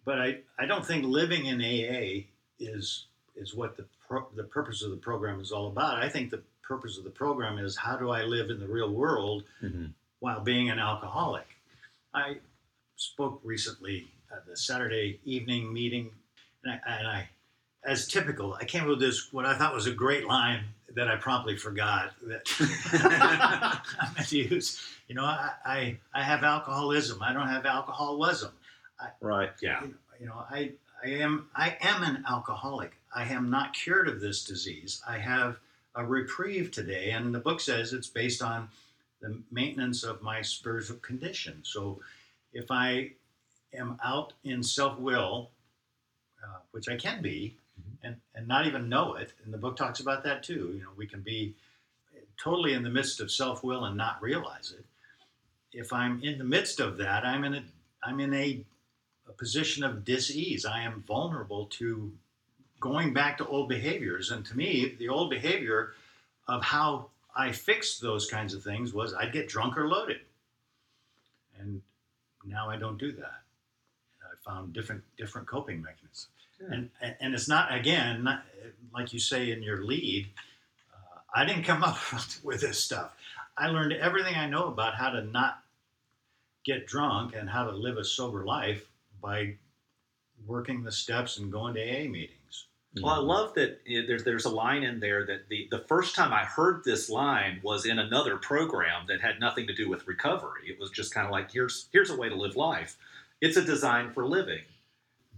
but 0.05 0.21
I, 0.21 0.39
I 0.59 0.67
don't 0.67 0.87
think 0.87 1.05
living 1.05 1.47
in 1.47 1.61
AA 1.61 2.25
is 2.59 3.07
is 3.35 3.55
what 3.55 3.77
the 3.77 3.85
pro, 4.09 4.27
the 4.35 4.45
purpose 4.45 4.83
of 4.83 4.91
the 4.91 4.97
program 4.97 5.41
is 5.41 5.53
all 5.53 5.69
about. 5.69 6.03
I 6.03 6.09
think 6.09 6.31
the 6.31 6.43
purpose 6.63 6.97
of 6.99 7.05
the 7.05 7.11
program 7.11 7.59
is 7.59 7.77
how 7.77 7.97
do 7.97 8.11
I 8.11 8.23
live 8.25 8.51
in 8.51 8.59
the 8.61 8.67
real 8.67 8.91
world 8.91 9.45
Mhm. 9.63 9.93
while 10.21 10.41
being 10.41 10.71
an 10.71 10.79
alcoholic. 10.79 11.47
I 12.15 12.39
spoke 12.97 13.41
recently 13.45 14.11
at 14.33 14.47
the 14.47 14.57
Saturday 14.57 15.21
evening 15.25 15.71
meeting, 15.73 16.11
and 16.65 16.73
I, 16.73 16.99
and 16.99 17.07
I 17.07 17.29
as 17.85 18.09
typical, 18.09 18.55
I 18.55 18.65
came 18.65 18.83
up 18.85 18.89
with 18.89 19.01
this 19.01 19.33
what 19.33 19.45
I 19.47 19.57
thought 19.57 19.75
was 19.75 19.87
a 19.87 19.93
great 19.93 20.27
line 20.27 20.65
that 20.95 21.09
I 21.09 21.17
promptly 21.17 21.57
forgot 21.57 22.15
that 22.23 22.47
I 22.59 24.13
meant 24.17 24.29
to 24.29 24.39
use. 24.39 24.81
You 25.09 25.15
know, 25.15 25.25
I, 25.25 25.51
I 25.65 25.99
I 26.15 26.23
have 26.23 26.43
alcoholism. 26.43 27.23
I 27.23 27.33
don't 27.33 27.49
have 27.49 27.67
alcoholism. 27.67 28.53
Right. 29.21 29.53
Yeah. 29.61 29.83
You 29.83 29.89
know, 29.89 29.95
you 30.21 30.27
know, 30.27 30.45
I 30.51 30.73
I 31.07 31.11
am 31.11 31.49
I 31.55 31.77
am 31.81 32.03
an 32.03 32.25
alcoholic. 32.29 32.97
I 33.15 33.25
am 33.25 33.49
not 33.49 33.75
cured 33.75 34.09
of 34.09 34.21
this 34.21 34.45
disease. 34.45 35.01
I 35.07 35.19
have 35.19 35.59
a 35.95 36.05
reprieve 36.05 36.73
today, 36.73 37.11
and 37.11 37.33
the 37.33 37.39
book 37.39 37.61
says 37.61 37.93
it's 37.93 38.09
based 38.09 38.43
on 38.43 38.69
the 39.23 39.41
maintenance 39.53 40.03
of 40.03 40.21
my 40.21 40.43
spiritual 40.43 40.97
condition. 40.97 41.61
So, 41.63 42.01
if 42.53 42.73
I 42.73 43.13
am 43.73 44.01
out 44.05 44.33
in 44.43 44.65
self 44.65 44.99
will, 44.99 45.51
uh, 46.43 46.59
which 46.73 46.89
I 46.89 46.97
can 46.97 47.23
be, 47.23 47.57
and, 48.03 48.17
and 48.35 48.49
not 48.49 48.67
even 48.67 48.89
know 48.89 49.15
it, 49.15 49.33
and 49.45 49.55
the 49.55 49.59
book 49.59 49.77
talks 49.77 50.01
about 50.01 50.25
that 50.25 50.43
too. 50.43 50.73
You 50.75 50.83
know, 50.83 50.91
we 50.97 51.07
can 51.07 51.21
be 51.21 51.55
totally 52.37 52.73
in 52.73 52.83
the 52.83 52.91
midst 52.91 53.21
of 53.21 53.31
self 53.31 53.63
will 53.63 53.85
and 53.85 53.97
not 53.97 54.21
realize 54.21 54.75
it. 54.77 54.85
If 55.73 55.93
I'm 55.93 56.21
in 56.25 56.39
the 56.39 56.45
midst 56.45 56.81
of 56.81 56.97
that, 56.99 57.25
I'm 57.25 57.45
in 57.45 57.55
a 57.55 57.63
I'm 58.03 58.19
in 58.19 58.35
a, 58.35 58.65
a 59.29 59.33
position 59.33 59.85
of 59.85 60.05
dis-ease. 60.05 60.65
I 60.65 60.83
am 60.83 61.03
vulnerable 61.07 61.67
to 61.67 62.13
going 62.81 63.13
back 63.13 63.39
to 63.39 63.47
old 63.47 63.69
behaviors. 63.69 64.31
And 64.31 64.45
to 64.47 64.57
me, 64.57 64.95
the 64.99 65.09
old 65.09 65.31
behavior 65.31 65.95
of 66.47 66.63
how 66.63 67.09
I 67.35 67.53
fixed 67.53 68.01
those 68.01 68.27
kinds 68.31 68.55
of 68.55 68.63
things 68.63 68.93
was 68.93 69.15
I'd 69.15 69.33
get 69.33 69.49
drunk 69.49 69.77
or 69.77 69.89
loaded. 69.89 70.21
And 71.59 71.83
now 72.45 72.71
I 72.71 72.77
don't 72.77 72.99
do 72.99 73.13
that. 73.13 73.43
I 74.23 74.51
found 74.51 74.73
different 74.73 75.03
different 75.17 75.47
coping 75.47 75.83
mechanisms. 75.83 76.29
Yeah. 76.61 76.75
And, 76.75 76.91
and 77.21 77.35
it's 77.35 77.49
not 77.49 77.75
again 77.75 78.25
not, 78.25 78.45
like 78.95 79.13
you 79.13 79.19
say 79.19 79.51
in 79.51 79.63
your 79.63 79.85
lead. 79.85 80.29
Uh, 80.93 81.19
I 81.35 81.45
didn't 81.45 81.65
come 81.65 81.83
up 81.85 81.99
with 82.43 82.61
this 82.61 82.79
stuff. 82.79 83.13
I 83.59 83.69
learned 83.69 83.95
everything 83.95 84.35
I 84.35 84.49
know 84.49 84.69
about 84.69 84.95
how 84.95 85.11
to 85.11 85.23
not 85.25 85.63
get 86.65 86.87
drunk 86.87 87.35
and 87.35 87.49
how 87.49 87.65
to 87.65 87.71
live 87.71 87.97
a 87.97 88.05
sober 88.05 88.45
life 88.45 88.87
by 89.21 89.55
working 90.47 90.83
the 90.83 90.93
steps 90.93 91.39
and 91.39 91.51
going 91.51 91.75
to 91.75 91.81
AA 91.81 92.09
meetings. 92.09 92.67
Well, 93.03 93.13
I 93.13 93.19
love 93.19 93.53
that 93.55 93.81
there's 93.87 94.25
there's 94.25 94.47
a 94.47 94.51
line 94.51 94.83
in 94.83 95.01
there 95.01 95.27
that 95.27 95.51
the 95.51 95.69
the 95.71 95.81
first 95.81 96.15
time 96.15 96.33
I 96.33 96.45
heard 96.45 96.83
this 96.83 97.11
line 97.11 97.61
was 97.63 97.85
in 97.85 97.99
another 97.99 98.39
program 98.39 99.05
that 99.09 99.21
had 99.21 99.39
nothing 99.39 99.67
to 99.67 99.75
do 99.75 99.91
with 99.91 100.07
recovery. 100.07 100.63
It 100.67 100.81
was 100.81 100.91
just 100.91 101.13
kind 101.13 101.27
of 101.27 101.31
like 101.31 101.53
here's 101.53 101.89
here's 101.93 102.09
a 102.09 102.17
way 102.17 102.31
to 102.31 102.35
live 102.35 102.57
life. 102.57 102.97
It's 103.43 103.59
a 103.59 103.63
design 103.63 104.13
for 104.13 104.27
living. 104.27 104.63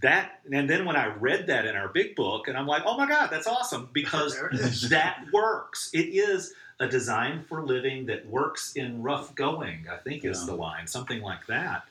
That 0.02 0.40
and 0.52 0.70
then 0.70 0.84
when 0.84 0.94
I 0.94 1.06
read 1.06 1.48
that 1.48 1.66
in 1.66 1.74
our 1.74 1.88
big 1.88 2.14
book, 2.14 2.46
and 2.46 2.56
I'm 2.56 2.68
like, 2.68 2.82
oh 2.86 2.96
my 2.96 3.08
god, 3.08 3.28
that's 3.28 3.48
awesome 3.48 3.88
because 3.92 4.36
There 4.36 4.46
it 4.50 4.60
is. 4.60 4.88
that 4.90 5.24
works. 5.32 5.90
It 5.92 6.14
is 6.14 6.54
a 6.78 6.86
design 6.86 7.44
for 7.48 7.64
living 7.64 8.06
that 8.06 8.24
works 8.28 8.74
in 8.74 9.02
rough 9.02 9.34
going. 9.34 9.86
I 9.90 9.96
think 9.96 10.24
is 10.24 10.46
the 10.46 10.54
line, 10.54 10.86
something 10.86 11.22
like 11.22 11.44
that. 11.48 11.82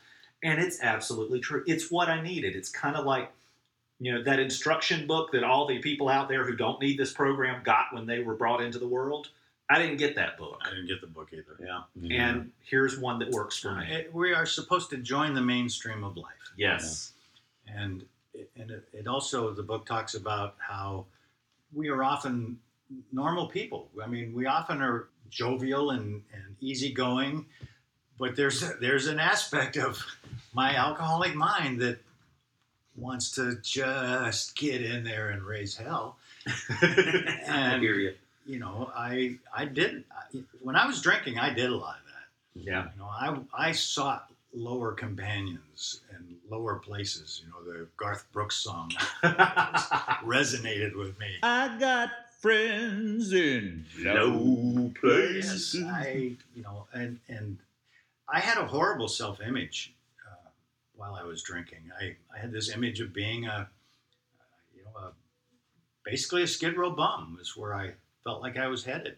And 0.48 0.62
it's 0.62 0.82
absolutely 0.82 1.40
true. 1.40 1.64
It's 1.68 1.92
what 1.92 2.08
I 2.10 2.22
needed. 2.22 2.56
It's 2.56 2.70
kind 2.70 2.96
of 2.96 3.06
like 3.06 3.32
you 4.00 4.14
know 4.14 4.24
that 4.24 4.40
instruction 4.40 5.08
book 5.08 5.32
that 5.32 5.44
all 5.44 5.66
the 5.68 5.80
people 5.80 6.08
out 6.08 6.30
there 6.30 6.46
who 6.46 6.56
don't 6.56 6.80
need 6.82 6.98
this 7.00 7.12
program 7.14 7.64
got 7.64 7.86
when 7.94 8.06
they 8.06 8.20
were 8.20 8.36
brought 8.36 8.62
into 8.62 8.78
the 8.78 8.88
world 8.88 9.30
i 9.72 9.80
didn't 9.80 9.98
get 9.98 10.14
that 10.16 10.38
book 10.38 10.62
I 10.64 10.70
didn't 10.70 10.86
get 10.88 11.02
the 11.02 11.08
book 11.08 11.30
either. 11.34 11.56
Yeah. 11.60 11.82
Mm-hmm. 12.00 12.12
and 12.12 12.52
here's 12.64 13.00
one 13.00 13.18
that 13.20 13.32
works 13.32 13.58
for 13.58 13.70
uh, 13.72 13.80
me 13.80 13.88
It- 13.96 14.14
we 14.14 14.34
are 14.36 14.46
supposed 14.46 14.92
to 14.92 14.98
join 14.98 15.34
the 15.34 15.42
mainstream 15.42 16.04
of 16.04 16.16
life. 16.16 16.52
yes 16.56 17.14
and 17.68 18.06
it- 18.36 18.52
and 18.56 18.70
it, 18.70 18.88
it 18.94 19.08
also 19.08 19.52
the 19.52 19.64
book 19.64 19.88
talks 19.88 20.14
about 20.14 20.56
how 20.60 21.06
we 21.74 21.90
are 21.90 22.04
often 22.04 22.60
normal 23.12 23.48
people. 23.48 23.90
I 24.02 24.06
mean, 24.08 24.32
we 24.34 24.46
often 24.46 24.80
are 24.82 25.08
jovial 25.32 25.90
and, 25.90 26.22
and 26.34 26.56
easygoing, 26.62 27.46
but 28.20 28.36
there's 28.36 28.64
there's 28.80 29.08
an 29.08 29.20
aspect 29.20 29.78
of 29.78 30.04
my 30.54 30.76
alcoholic 30.76 31.36
mind 31.36 31.80
that 31.82 32.00
wants 32.96 33.32
to 33.32 33.58
just 33.62 34.56
get 34.56 34.82
in 34.82 35.04
there 35.04 35.30
and 35.30 35.44
raise 35.44 35.76
hell. 35.78 36.18
I 36.82 37.78
hear 37.80 37.96
you. 37.96 38.14
you 38.46 38.60
know, 38.60 38.92
I 38.96 39.36
I 39.56 39.66
did 39.66 40.04
I, 40.12 40.40
when 40.62 40.76
I 40.76 40.86
was 40.88 41.02
drinking, 41.02 41.38
I 41.40 41.54
did 41.54 41.70
a 41.70 41.76
lot 41.76 41.98
of 41.98 42.06
that. 42.06 42.64
yeah 42.66 42.88
You 42.94 43.00
know, 43.00 43.08
I 43.08 43.68
I 43.68 43.72
sought 43.74 44.32
lower 44.56 44.94
companions 44.94 46.02
and 46.16 46.38
lower 46.50 46.76
places. 46.76 47.42
You 47.44 47.52
know, 47.52 47.72
the 47.80 47.88
Garth 47.98 48.26
Brooks 48.32 48.56
song 48.58 48.92
resonated 50.24 50.96
with 50.96 51.20
me. 51.20 51.36
I 51.44 51.78
got 51.80 52.10
friends 52.40 53.34
in 53.34 53.86
low 54.00 54.92
places. 55.00 55.76
Yes, 55.76 55.84
I 55.94 56.32
you 56.56 56.64
know, 56.64 56.88
and 56.94 57.20
and 57.28 57.58
I 58.30 58.40
had 58.40 58.58
a 58.58 58.66
horrible 58.66 59.08
self-image 59.08 59.94
uh, 60.26 60.50
while 60.96 61.16
I 61.16 61.24
was 61.24 61.42
drinking. 61.44 61.92
I, 62.00 62.16
I 62.36 62.40
had 62.40 62.52
this 62.52 62.74
image 62.74 63.00
of 63.00 63.14
being 63.14 63.46
a, 63.46 63.52
uh, 63.52 63.66
you 64.76 64.84
know, 64.84 64.92
a, 65.00 65.12
basically 66.04 66.44
a 66.44 66.48
Skid 66.48 66.78
Row 66.78 66.90
bum 66.90 67.38
is 67.42 67.56
where 67.56 67.74
I 67.74 67.94
felt 68.24 68.42
like 68.42 68.58
I 68.58 68.68
was 68.68 68.84
headed. 68.84 69.18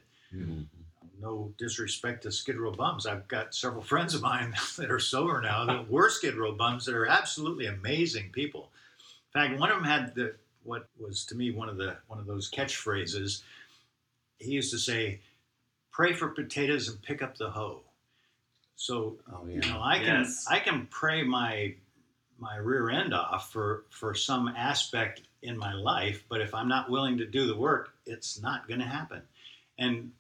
No 1.20 1.54
disrespect 1.58 2.24
to 2.24 2.32
Skid 2.32 2.58
Row 2.58 2.72
bums. 2.72 3.06
I've 3.06 3.28
got 3.28 3.54
several 3.56 3.82
friends 3.82 4.14
of 4.14 4.22
mine 4.22 4.54
that 4.78 4.92
are 4.92 5.00
sober 5.00 5.42
now 5.42 5.66
that 5.66 5.90
were 5.90 6.10
Skid 6.10 6.36
Row 6.36 6.54
bums 6.54 6.86
that 6.86 6.96
are 6.96 7.08
absolutely 7.08 7.66
amazing 7.66 8.30
people. 8.32 8.70
In 9.34 9.42
fact, 9.42 9.60
one 9.60 9.70
of 9.70 9.78
them 9.78 9.86
had 9.86 10.16
the 10.16 10.36
what 10.64 10.88
was 11.00 11.26
to 11.26 11.36
me 11.36 11.52
one 11.52 11.68
of 11.68 11.78
the 11.78 11.98
one 12.08 12.20
of 12.20 12.26
those 12.26 12.50
catchphrases. 12.50 13.42
He 14.38 14.52
used 14.52 14.72
to 14.72 14.78
say, 14.78 15.20
"Pray 15.92 16.14
for 16.14 16.30
potatoes 16.30 16.88
and 16.88 17.02
pick 17.02 17.22
up 17.22 17.38
the 17.38 17.50
hoe." 17.50 17.82
So 18.80 19.18
Oh 19.30 19.46
you 19.46 19.60
know, 19.60 19.82
I 19.84 20.00
can 20.00 20.24
Yes. 20.24 20.46
I 20.50 20.60
can 20.60 20.88
pray 20.88 21.22
my 21.24 21.76
my 22.40 22.56
rear 22.56 22.90
end 22.90 23.14
off 23.14 23.52
for 23.52 23.84
for 23.90 24.16
some 24.16 24.48
aspect 24.48 25.22
in 25.42 25.58
my 25.58 25.74
life, 25.74 26.24
but 26.30 26.40
if 26.40 26.54
I'm 26.54 26.70
not 26.70 26.90
willing 26.90 27.18
to 27.18 27.26
do 27.26 27.46
the 27.46 27.58
work, 27.58 27.94
it's 28.06 28.42
not 28.42 28.68
going 28.70 28.80
to 28.80 28.86
happen. 28.86 29.22
And 29.78 30.14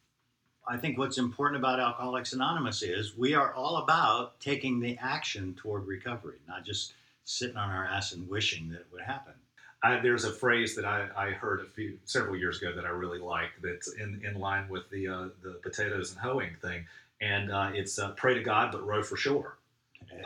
I 0.67 0.76
think 0.76 0.98
what's 0.98 1.17
important 1.17 1.58
about 1.60 1.80
Alcoholics 1.80 2.34
Anonymous 2.34 2.84
is 2.84 3.17
we 3.17 3.34
are 3.34 3.54
all 3.54 3.78
about 3.78 4.39
taking 4.41 4.82
the 4.82 4.98
action 5.00 5.56
toward 5.56 5.88
recovery, 5.88 6.39
not 6.48 6.65
just 6.65 6.93
sitting 7.24 7.58
on 7.58 7.69
our 7.69 7.86
ass 7.86 8.12
and 8.12 8.28
wishing 8.30 8.69
that 8.69 8.82
it 8.82 8.88
would 8.91 9.02
happen. 9.02 9.34
I, 9.82 10.00
there's 10.02 10.26
a 10.26 10.34
phrase 10.34 10.76
that 10.76 10.84
I, 10.84 11.08
I 11.15 11.30
heard 11.32 11.62
a 11.62 11.65
few 11.65 11.98
several 12.04 12.36
years 12.36 12.62
ago 12.62 12.74
that 12.76 12.86
I 12.86 12.89
really 12.89 13.19
like 13.19 13.52
that's 13.63 13.88
in, 13.93 14.22
in 14.26 14.38
line 14.38 14.67
with 14.67 14.89
the 14.89 15.08
uh, 15.08 15.28
the 15.41 15.60
potatoes 15.63 16.12
and 16.12 16.19
hoeing 16.19 16.56
thing, 16.62 16.86
and 17.21 17.51
uh, 17.51 17.71
it's 17.73 17.99
uh, 17.99 18.12
pray 18.12 18.34
to 18.34 18.41
God 18.41 18.71
but 18.71 18.86
row 18.86 19.03
for 19.03 19.17
shore. 19.17 19.58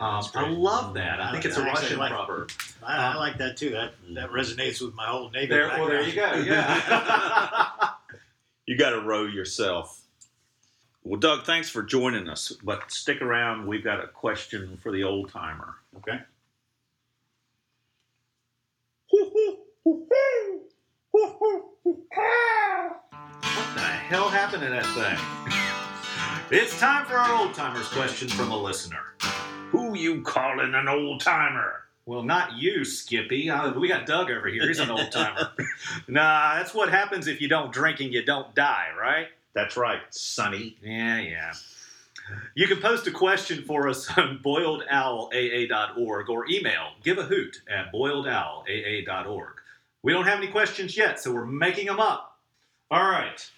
Um, 0.00 0.24
I 0.34 0.48
love 0.48 0.94
that. 0.94 1.20
I 1.20 1.30
think 1.32 1.44
it's 1.44 1.56
a 1.56 1.60
I 1.60 1.68
actually 1.68 1.82
Russian 1.82 1.98
like- 1.98 2.12
proverb. 2.12 2.50
I, 2.82 3.12
I 3.12 3.16
like 3.16 3.38
that 3.38 3.56
too. 3.56 3.70
That 3.70 3.92
that 4.14 4.30
resonates 4.30 4.80
with 4.80 4.94
my 4.94 5.06
whole 5.06 5.30
Navy. 5.30 5.46
There, 5.48 5.68
well, 5.68 5.88
there 5.88 6.02
you 6.02 6.14
go. 6.14 6.34
Yeah. 6.34 7.78
You 8.66 8.78
got 8.78 8.90
to 8.90 9.00
row 9.02 9.24
yourself. 9.24 10.00
Well, 11.02 11.20
Doug, 11.20 11.44
thanks 11.44 11.68
for 11.68 11.82
joining 11.82 12.30
us. 12.30 12.50
But 12.64 12.90
stick 12.90 13.20
around. 13.20 13.66
We've 13.66 13.84
got 13.84 14.02
a 14.02 14.06
question 14.06 14.78
for 14.82 14.90
the 14.90 15.02
old 15.04 15.30
timer. 15.30 15.74
Okay. 15.98 16.18
What 22.32 23.74
the 23.74 23.80
hell 23.80 24.28
happened 24.28 24.62
to 24.62 24.68
that 24.70 24.86
thing? 24.94 25.60
It's 26.50 26.78
time 26.78 27.06
for 27.06 27.14
our 27.14 27.34
old 27.40 27.54
timers 27.54 27.88
question 27.88 28.28
from 28.28 28.50
a 28.50 28.56
listener. 28.56 29.14
Who 29.70 29.96
you 29.96 30.20
calling 30.22 30.74
an 30.74 30.88
old 30.88 31.20
timer? 31.20 31.84
Well, 32.06 32.22
not 32.22 32.58
you, 32.58 32.84
Skippy. 32.84 33.48
Uh, 33.48 33.72
we 33.72 33.88
got 33.88 34.04
Doug 34.04 34.30
over 34.30 34.48
here. 34.48 34.68
He's 34.68 34.78
an 34.78 34.90
old 34.90 35.10
timer. 35.10 35.50
nah, 36.08 36.56
that's 36.56 36.74
what 36.74 36.90
happens 36.90 37.28
if 37.28 37.40
you 37.40 37.48
don't 37.48 37.72
drink 37.72 38.00
and 38.00 38.12
you 38.12 38.22
don't 38.22 38.54
die, 38.54 38.88
right? 39.00 39.28
That's 39.54 39.76
right, 39.76 40.02
Sonny. 40.10 40.76
Yeah, 40.82 41.20
yeah. 41.20 41.52
You 42.54 42.66
can 42.66 42.80
post 42.80 43.06
a 43.06 43.10
question 43.10 43.62
for 43.64 43.88
us 43.88 44.06
on 44.18 44.40
boiledowlaa.org 44.44 46.28
or 46.28 46.46
email 46.50 46.90
give 47.02 47.18
a 47.18 47.24
hoot 47.24 47.62
at 47.68 47.92
boiledowlaa.org. 47.92 49.54
We 50.02 50.12
don't 50.12 50.26
have 50.26 50.38
any 50.38 50.48
questions 50.48 50.96
yet, 50.96 51.20
so 51.20 51.32
we're 51.32 51.46
making 51.46 51.86
them 51.86 52.00
up. 52.00 52.38
All 52.90 53.02
right. 53.02 53.50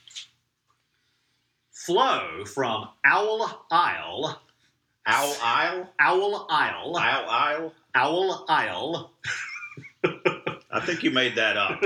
Flo 1.86 2.44
from 2.44 2.88
Owl 3.04 3.64
Isle. 3.70 4.40
Owl 5.06 5.36
Isle? 5.40 5.88
Owl 6.00 6.46
Isle. 6.50 6.96
Owl 6.98 7.28
Isle? 7.30 7.72
Owl 7.94 8.44
Isle. 8.48 9.12
I 10.72 10.80
think 10.80 11.04
you 11.04 11.12
made 11.12 11.36
that 11.36 11.56
up. 11.56 11.80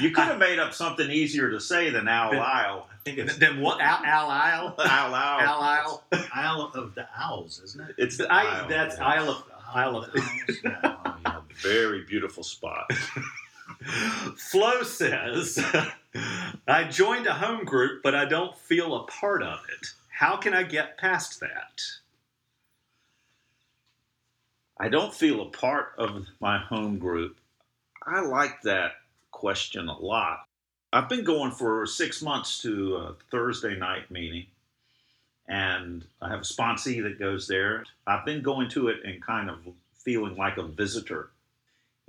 You 0.00 0.10
could 0.10 0.24
have 0.24 0.38
made 0.38 0.58
up 0.58 0.72
something 0.72 1.10
easier 1.10 1.50
to 1.50 1.60
say 1.60 1.90
than 1.90 2.08
Owl 2.08 2.32
Isle. 2.40 2.86
I 2.90 2.96
think 3.04 3.18
it's 3.18 3.36
then 3.36 3.60
what? 3.60 3.78
Al 3.82 4.02
Al 4.06 4.30
Isle? 4.30 4.74
Owl 4.78 5.14
Isle. 5.14 5.40
Al 5.40 5.60
Isle? 5.60 6.04
Isle 6.34 6.72
of 6.74 6.94
the 6.94 7.06
Owls, 7.14 7.60
isn't 7.62 7.90
it? 7.90 7.94
It's 7.98 8.16
the 8.16 8.32
I, 8.32 8.44
Isle. 8.44 8.68
that's 8.68 8.96
yeah. 8.96 9.04
Isle 9.06 9.28
of 9.28 9.44
Isle 9.74 9.96
of. 9.98 10.04
Owls? 10.04 10.24
Yeah, 10.64 10.70
oh, 10.84 11.16
yeah. 11.26 11.40
Very 11.56 12.04
beautiful 12.04 12.42
spot. 12.42 12.90
Flo 14.36 14.82
says, 14.82 15.58
I 16.66 16.84
joined 16.84 17.26
a 17.26 17.34
home 17.34 17.64
group, 17.64 18.02
but 18.02 18.14
I 18.14 18.24
don't 18.24 18.56
feel 18.58 18.94
a 18.94 19.06
part 19.06 19.42
of 19.42 19.60
it. 19.78 19.88
How 20.08 20.36
can 20.36 20.54
I 20.54 20.62
get 20.62 20.98
past 20.98 21.40
that? 21.40 21.82
I 24.78 24.88
don't 24.88 25.14
feel 25.14 25.42
a 25.42 25.50
part 25.50 25.92
of 25.98 26.26
my 26.40 26.58
home 26.58 26.98
group. 26.98 27.36
I 28.06 28.20
like 28.20 28.62
that 28.62 28.92
question 29.30 29.88
a 29.88 29.98
lot. 29.98 30.46
I've 30.92 31.08
been 31.08 31.22
going 31.22 31.52
for 31.52 31.86
six 31.86 32.22
months 32.22 32.60
to 32.62 32.96
a 32.96 33.14
Thursday 33.30 33.76
night 33.76 34.10
meeting, 34.10 34.46
and 35.46 36.04
I 36.20 36.30
have 36.30 36.40
a 36.40 36.44
sponsee 36.44 37.02
that 37.02 37.18
goes 37.18 37.46
there. 37.46 37.84
I've 38.06 38.24
been 38.24 38.42
going 38.42 38.68
to 38.70 38.88
it 38.88 39.04
and 39.04 39.22
kind 39.22 39.50
of 39.50 39.58
feeling 39.94 40.36
like 40.36 40.56
a 40.56 40.62
visitor, 40.62 41.30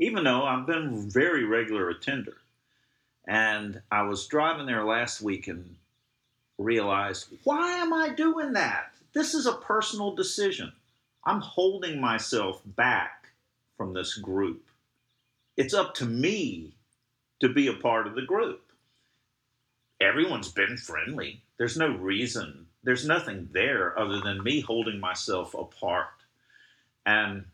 even 0.02 0.24
though 0.24 0.44
I've 0.44 0.66
been 0.66 0.88
a 0.88 1.12
very 1.12 1.46
regular 1.46 1.88
attender. 1.90 2.38
And 3.28 3.82
I 3.92 4.02
was 4.02 4.26
driving 4.26 4.66
there 4.66 4.84
last 4.84 5.22
week 5.22 5.48
and 5.48 5.76
realized, 6.58 7.28
why 7.44 7.74
am 7.74 7.94
I 7.94 8.10
doing 8.10 8.54
that? 8.54 8.94
This 9.14 9.36
is 9.36 9.46
a 9.46 9.54
personal 9.54 10.16
decision. 10.16 10.74
I'm 11.24 11.40
holding 11.40 12.02
myself 12.02 12.64
back 12.66 13.28
from 13.78 13.94
this 13.94 14.16
group. 14.16 14.64
It's 15.56 15.76
up 15.76 15.94
to 15.96 16.06
me 16.06 16.74
to 17.40 17.50
be 17.50 17.68
a 17.68 17.74
part 17.74 18.08
of 18.08 18.16
the 18.16 18.24
group. 18.24 18.64
Everyone's 20.02 20.52
been 20.52 20.78
friendly. 20.78 21.44
There's 21.58 21.78
no 21.78 21.96
reason, 21.96 22.66
there's 22.84 23.06
nothing 23.06 23.50
there 23.52 23.98
other 24.00 24.20
than 24.20 24.44
me 24.44 24.62
holding 24.62 25.00
myself 25.00 25.54
apart. 25.54 26.08
And 27.06 27.46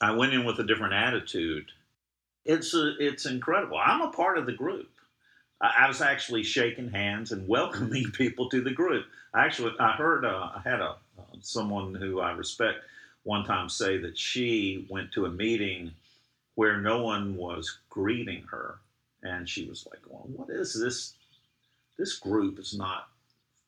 I 0.00 0.12
went 0.12 0.34
in 0.34 0.44
with 0.44 0.58
a 0.58 0.64
different 0.64 0.94
attitude. 0.94 1.70
It's 2.44 2.74
a, 2.74 2.94
it's 2.98 3.26
incredible. 3.26 3.78
I'm 3.78 4.02
a 4.02 4.10
part 4.10 4.38
of 4.38 4.46
the 4.46 4.52
group. 4.52 4.90
I, 5.60 5.84
I 5.84 5.88
was 5.88 6.00
actually 6.00 6.42
shaking 6.42 6.90
hands 6.90 7.32
and 7.32 7.48
welcoming 7.48 8.10
people 8.10 8.48
to 8.50 8.60
the 8.60 8.70
group. 8.70 9.06
I 9.32 9.44
actually 9.44 9.74
I 9.80 9.92
heard 9.92 10.24
uh, 10.24 10.50
I 10.56 10.60
had 10.64 10.80
a 10.80 10.96
someone 11.40 11.94
who 11.94 12.20
I 12.20 12.32
respect 12.32 12.78
one 13.24 13.44
time 13.44 13.68
say 13.68 13.98
that 13.98 14.18
she 14.18 14.86
went 14.88 15.12
to 15.12 15.26
a 15.26 15.30
meeting 15.30 15.92
where 16.54 16.80
no 16.80 17.02
one 17.02 17.36
was 17.36 17.78
greeting 17.90 18.44
her, 18.50 18.78
and 19.22 19.48
she 19.48 19.68
was 19.68 19.86
like, 19.90 20.00
well, 20.08 20.24
"What 20.26 20.50
is 20.50 20.78
this? 20.78 21.14
This 21.98 22.14
group 22.18 22.58
is 22.58 22.74
not 22.76 23.08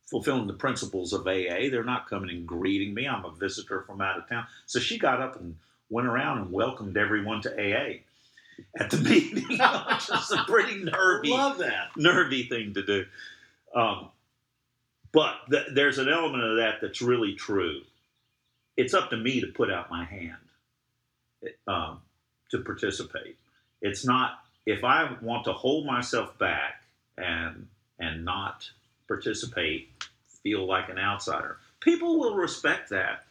fulfilling 0.06 0.46
the 0.46 0.52
principles 0.52 1.12
of 1.12 1.26
AA. 1.26 1.68
They're 1.70 1.84
not 1.84 2.08
coming 2.08 2.30
and 2.30 2.46
greeting 2.46 2.94
me. 2.94 3.08
I'm 3.08 3.24
a 3.24 3.30
visitor 3.32 3.82
from 3.82 4.00
out 4.00 4.18
of 4.18 4.28
town." 4.28 4.46
So 4.66 4.78
she 4.78 4.98
got 4.98 5.20
up 5.20 5.40
and 5.40 5.56
went 5.90 6.06
around 6.06 6.38
and 6.38 6.52
welcomed 6.52 6.96
everyone 6.96 7.40
to 7.42 7.50
AA 7.52 7.98
at 8.78 8.90
the 8.90 8.96
meeting, 9.08 9.44
which 9.48 10.10
is 10.10 10.32
a 10.32 10.44
pretty 10.46 10.82
nervy 10.84 11.30
Love 11.30 11.58
that. 11.58 11.90
nervy 11.96 12.44
thing 12.44 12.74
to 12.74 12.82
do. 12.82 13.06
Um, 13.74 14.08
but 15.12 15.34
th- 15.50 15.68
there's 15.74 15.98
an 15.98 16.08
element 16.08 16.42
of 16.44 16.56
that 16.56 16.76
that's 16.80 17.00
really 17.02 17.34
true. 17.34 17.82
It's 18.76 18.94
up 18.94 19.10
to 19.10 19.16
me 19.16 19.40
to 19.40 19.46
put 19.48 19.70
out 19.72 19.90
my 19.90 20.04
hand 20.04 20.36
um, 21.66 22.00
to 22.50 22.58
participate. 22.58 23.36
It's 23.80 24.04
not 24.04 24.38
if 24.66 24.84
I 24.84 25.16
want 25.22 25.44
to 25.44 25.52
hold 25.52 25.86
myself 25.86 26.36
back 26.38 26.82
and 27.16 27.68
and 27.98 28.24
not 28.24 28.68
participate, 29.08 29.90
feel 30.42 30.66
like 30.66 30.88
an 30.88 30.98
outsider. 30.98 31.58
People 31.80 32.18
will 32.18 32.34
respect 32.34 32.90
that. 32.90 33.24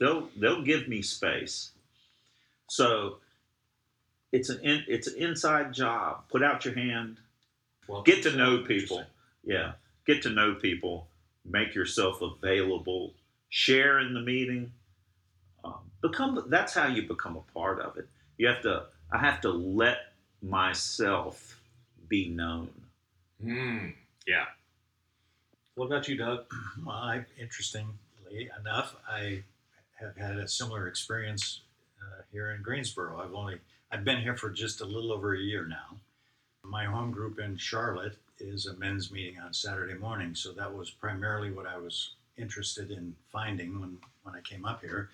They'll 0.00 0.28
they'll 0.36 0.62
give 0.62 0.88
me 0.88 1.02
space. 1.02 1.70
So 2.68 3.18
it's 4.32 4.48
an 4.48 4.60
in, 4.60 4.84
it's 4.88 5.06
an 5.06 5.16
inside 5.18 5.72
job. 5.72 6.24
Put 6.30 6.42
out 6.42 6.64
your 6.64 6.74
hand. 6.74 7.18
Well, 7.86 8.02
Get 8.02 8.22
to 8.24 8.34
know 8.34 8.58
people. 8.58 9.04
Yeah, 9.44 9.72
get 10.06 10.22
to 10.22 10.30
know 10.30 10.54
people. 10.54 11.06
Make 11.44 11.74
yourself 11.74 12.22
available. 12.22 13.14
Share 13.50 13.98
in 14.00 14.14
the 14.14 14.20
meeting. 14.20 14.72
Um, 15.64 15.80
become. 16.00 16.44
That's 16.48 16.72
how 16.74 16.86
you 16.86 17.06
become 17.06 17.36
a 17.36 17.52
part 17.52 17.80
of 17.80 17.96
it. 17.96 18.08
You 18.38 18.48
have 18.48 18.62
to. 18.62 18.84
I 19.12 19.18
have 19.18 19.40
to 19.42 19.50
let 19.50 19.98
myself 20.40 21.60
be 22.08 22.28
known. 22.28 22.70
Mm, 23.44 23.94
yeah. 24.26 24.44
What 25.74 25.86
about 25.86 26.08
you, 26.08 26.16
Doug? 26.16 26.44
Well, 26.84 26.94
I, 26.94 27.24
interestingly 27.38 28.50
enough, 28.60 28.94
I 29.08 29.42
have 30.00 30.16
had 30.16 30.36
a 30.38 30.48
similar 30.48 30.88
experience 30.88 31.60
uh, 32.00 32.22
here 32.32 32.52
in 32.52 32.62
Greensboro. 32.62 33.20
I've 33.22 33.34
only 33.34 33.58
I've 33.92 34.04
been 34.04 34.20
here 34.20 34.36
for 34.36 34.50
just 34.50 34.80
a 34.80 34.84
little 34.86 35.12
over 35.12 35.34
a 35.34 35.38
year 35.38 35.66
now. 35.66 35.96
My 36.64 36.84
home 36.84 37.10
group 37.10 37.38
in 37.40 37.56
Charlotte 37.56 38.16
is 38.38 38.66
a 38.66 38.76
men's 38.76 39.10
meeting 39.10 39.38
on 39.38 39.52
Saturday 39.52 39.94
morning, 39.94 40.34
so 40.34 40.52
that 40.52 40.72
was 40.72 40.90
primarily 40.90 41.50
what 41.50 41.66
I 41.66 41.76
was 41.76 42.12
interested 42.36 42.90
in 42.90 43.14
finding 43.32 43.80
when 43.80 43.98
when 44.22 44.34
I 44.34 44.40
came 44.40 44.64
up 44.64 44.80
here. 44.80 45.10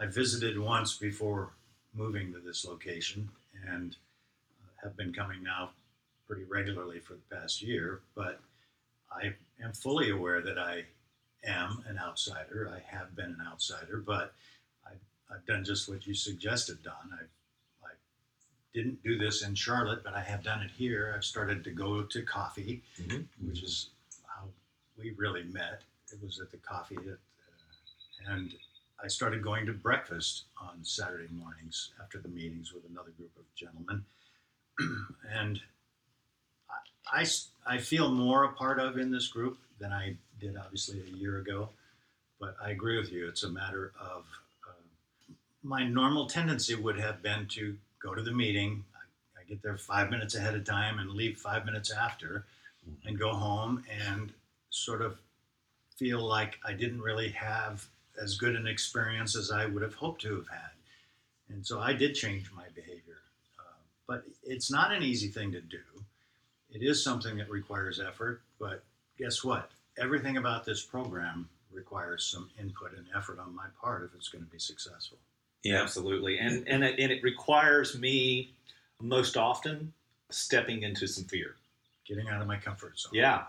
I 0.00 0.06
visited 0.06 0.58
once 0.58 0.96
before 0.96 1.50
moving 1.94 2.32
to 2.32 2.40
this 2.40 2.64
location 2.64 3.28
and 3.68 3.96
uh, 4.62 4.82
have 4.82 4.96
been 4.96 5.12
coming 5.12 5.42
now 5.42 5.70
pretty 6.26 6.44
regularly 6.44 6.98
for 6.98 7.14
the 7.14 7.36
past 7.36 7.62
year, 7.62 8.00
but 8.16 8.40
I 9.12 9.34
am 9.62 9.72
fully 9.72 10.10
aware 10.10 10.40
that 10.42 10.58
I 10.58 10.84
am 11.46 11.84
an 11.88 11.98
outsider. 11.98 12.70
I 12.74 12.80
have 12.96 13.14
been 13.16 13.26
an 13.26 13.42
outsider, 13.46 14.02
but 14.04 14.34
I've, 14.86 15.00
I've 15.30 15.46
done 15.46 15.64
just 15.64 15.88
what 15.88 16.06
you 16.06 16.14
suggested, 16.14 16.82
Don. 16.82 16.94
I, 17.12 17.24
I 17.86 17.90
didn't 18.72 19.02
do 19.02 19.18
this 19.18 19.42
in 19.42 19.54
Charlotte, 19.54 20.02
but 20.04 20.14
I 20.14 20.20
have 20.22 20.42
done 20.42 20.62
it 20.62 20.70
here. 20.70 21.12
I've 21.16 21.24
started 21.24 21.64
to 21.64 21.70
go 21.70 22.02
to 22.02 22.22
coffee, 22.22 22.82
Mhm. 23.00 23.26
which 23.46 23.62
is 23.62 23.90
how 24.26 24.48
we 24.96 25.10
really 25.12 25.44
met. 25.44 25.82
It 26.12 26.22
was 26.22 26.40
at 26.40 26.50
the 26.50 26.58
coffee, 26.58 26.96
at, 26.96 27.06
uh, 27.06 28.32
and 28.32 28.54
I 29.02 29.08
started 29.08 29.42
going 29.42 29.66
to 29.66 29.72
breakfast 29.72 30.44
on 30.56 30.84
Saturday 30.84 31.28
mornings 31.32 31.90
after 32.00 32.18
the 32.18 32.28
meetings 32.28 32.72
with 32.72 32.84
another 32.88 33.10
group 33.10 33.36
of 33.36 33.44
gentlemen. 33.54 34.04
and 35.30 35.60
I 37.66 37.78
feel 37.78 38.10
more 38.10 38.44
a 38.44 38.52
part 38.52 38.78
of 38.78 38.98
in 38.98 39.10
this 39.10 39.28
group 39.28 39.58
than 39.78 39.92
I 39.92 40.16
did 40.40 40.56
obviously 40.56 41.00
a 41.00 41.16
year 41.16 41.38
ago. 41.38 41.68
But 42.40 42.56
I 42.62 42.70
agree 42.70 42.98
with 42.98 43.12
you. 43.12 43.28
It's 43.28 43.44
a 43.44 43.48
matter 43.48 43.92
of 44.00 44.24
uh, 44.68 45.32
my 45.62 45.86
normal 45.86 46.26
tendency 46.26 46.74
would 46.74 46.98
have 46.98 47.22
been 47.22 47.46
to 47.48 47.76
go 48.02 48.14
to 48.14 48.22
the 48.22 48.32
meeting. 48.32 48.84
I, 48.94 49.40
I 49.40 49.44
get 49.44 49.62
there 49.62 49.76
five 49.76 50.10
minutes 50.10 50.34
ahead 50.34 50.54
of 50.54 50.64
time 50.64 50.98
and 50.98 51.10
leave 51.10 51.38
five 51.38 51.64
minutes 51.64 51.90
after, 51.92 52.44
and 53.06 53.18
go 53.18 53.32
home 53.32 53.82
and 54.06 54.32
sort 54.70 55.00
of 55.00 55.16
feel 55.96 56.20
like 56.20 56.58
I 56.64 56.72
didn't 56.72 57.00
really 57.00 57.30
have 57.30 57.86
as 58.20 58.36
good 58.36 58.56
an 58.56 58.66
experience 58.66 59.36
as 59.36 59.50
I 59.50 59.66
would 59.66 59.82
have 59.82 59.94
hoped 59.94 60.22
to 60.22 60.36
have 60.36 60.48
had. 60.48 60.70
And 61.48 61.66
so 61.66 61.80
I 61.80 61.92
did 61.92 62.14
change 62.14 62.50
my 62.54 62.64
behavior. 62.74 63.20
Uh, 63.58 63.62
but 64.06 64.24
it's 64.42 64.70
not 64.70 64.92
an 64.92 65.02
easy 65.02 65.28
thing 65.28 65.52
to 65.52 65.60
do. 65.60 65.78
It 66.70 66.82
is 66.82 67.02
something 67.02 67.36
that 67.38 67.50
requires 67.50 68.00
effort, 68.00 68.42
but 68.58 68.82
guess 69.18 69.44
what? 69.44 69.70
Everything 69.98 70.36
about 70.36 70.64
this 70.64 70.82
program 70.82 71.48
requires 71.72 72.24
some 72.24 72.50
input 72.58 72.96
and 72.96 73.06
effort 73.16 73.38
on 73.38 73.54
my 73.54 73.66
part 73.80 74.04
if 74.04 74.14
it's 74.14 74.28
going 74.28 74.44
to 74.44 74.50
be 74.50 74.58
successful. 74.58 75.18
Yeah, 75.62 75.82
absolutely. 75.82 76.38
And 76.38 76.68
and 76.68 76.84
it, 76.84 76.98
and 76.98 77.10
it 77.10 77.22
requires 77.22 77.98
me 77.98 78.50
most 79.00 79.36
often 79.36 79.92
stepping 80.30 80.82
into 80.82 81.06
some 81.06 81.24
fear. 81.24 81.56
Getting 82.06 82.28
out 82.28 82.40
of 82.40 82.46
my 82.46 82.58
comfort 82.58 82.98
zone. 82.98 83.12
Yeah. 83.14 83.44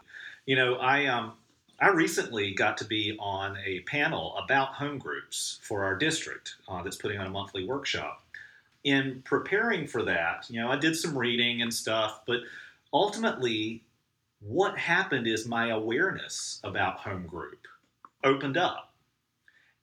You 0.45 0.55
know, 0.55 0.75
I 0.75 1.07
um 1.07 1.33
I 1.79 1.89
recently 1.89 2.53
got 2.53 2.77
to 2.77 2.85
be 2.85 3.17
on 3.19 3.57
a 3.65 3.81
panel 3.81 4.37
about 4.37 4.69
home 4.69 4.97
groups 4.97 5.59
for 5.61 5.83
our 5.83 5.95
district 5.95 6.55
uh, 6.69 6.81
that's 6.83 6.95
putting 6.95 7.19
on 7.19 7.27
a 7.27 7.29
monthly 7.29 7.65
workshop. 7.65 8.23
In 8.85 9.21
preparing 9.25 9.87
for 9.87 10.03
that, 10.03 10.45
you 10.49 10.61
know, 10.61 10.69
I 10.69 10.77
did 10.77 10.95
some 10.95 11.17
reading 11.17 11.61
and 11.61 11.73
stuff, 11.73 12.21
but 12.25 12.41
ultimately, 12.93 13.81
what 14.39 14.77
happened 14.77 15.27
is 15.27 15.47
my 15.47 15.69
awareness 15.69 16.59
about 16.63 16.97
home 16.99 17.25
group 17.27 17.67
opened 18.23 18.57
up. 18.57 18.93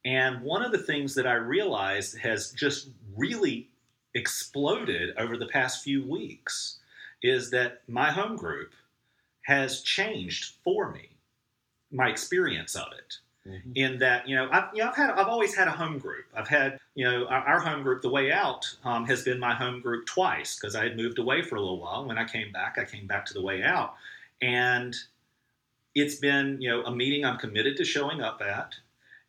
And 0.05 0.41
one 0.43 0.63
of 0.63 0.73
the 0.73 0.79
things 0.79 1.15
that 1.15 1.27
I 1.27 1.35
realized 1.35 2.19
has 2.19 2.51
just 2.53 2.89
really 3.17 3.69
exploded 4.15 5.17
over 5.17 5.37
the 5.37 5.47
past 5.47 5.83
few 5.85 6.05
weeks 6.05 6.79
is 7.23 7.51
that 7.51 7.83
my 7.89 8.11
home 8.11 8.37
group 8.37 8.73
has 9.43 9.81
changed 9.83 10.55
for 10.65 10.91
me, 10.93 11.11
my 11.91 12.09
experience 12.09 12.75
of 12.77 12.93
it. 12.93 13.19
Mhm. 13.45 13.73
in 13.75 13.99
that 13.99 14.29
you 14.29 14.37
know 14.37 14.49
I've 14.53 14.73
you 14.73 14.85
know 14.85 14.91
I've 14.91 14.95
had 14.95 15.11
I've 15.11 15.27
always 15.27 15.53
had 15.53 15.67
a 15.67 15.73
home 15.73 15.99
group. 15.99 16.27
I've 16.33 16.47
had 16.47 16.79
you 16.95 17.05
know 17.05 17.27
our, 17.27 17.41
our 17.41 17.61
home 17.61 17.83
group, 17.83 18.01
the 18.01 18.09
way 18.09 18.31
out, 18.31 18.73
um, 18.85 19.05
has 19.07 19.25
been 19.25 19.41
my 19.41 19.53
home 19.53 19.81
group 19.81 20.07
twice 20.07 20.55
because 20.55 20.77
I 20.77 20.85
had 20.85 20.97
moved 20.97 21.19
away 21.19 21.43
for 21.43 21.57
a 21.57 21.61
little 21.61 21.81
while. 21.81 22.05
When 22.05 22.19
I 22.19 22.25
came 22.25 22.53
back, 22.53 22.79
I 22.79 22.85
came 22.85 23.09
back 23.09 23.27
to 23.27 23.35
the 23.35 23.43
way 23.43 23.65
out, 23.65 23.97
and 24.43 24.95
it's 25.95 26.17
been 26.17 26.61
you 26.61 26.69
know 26.71 26.83
a 26.85 26.95
meeting 26.95 27.25
I'm 27.25 27.39
committed 27.39 27.77
to 27.79 27.85
showing 27.85 28.21
up 28.21 28.43
at. 28.43 28.75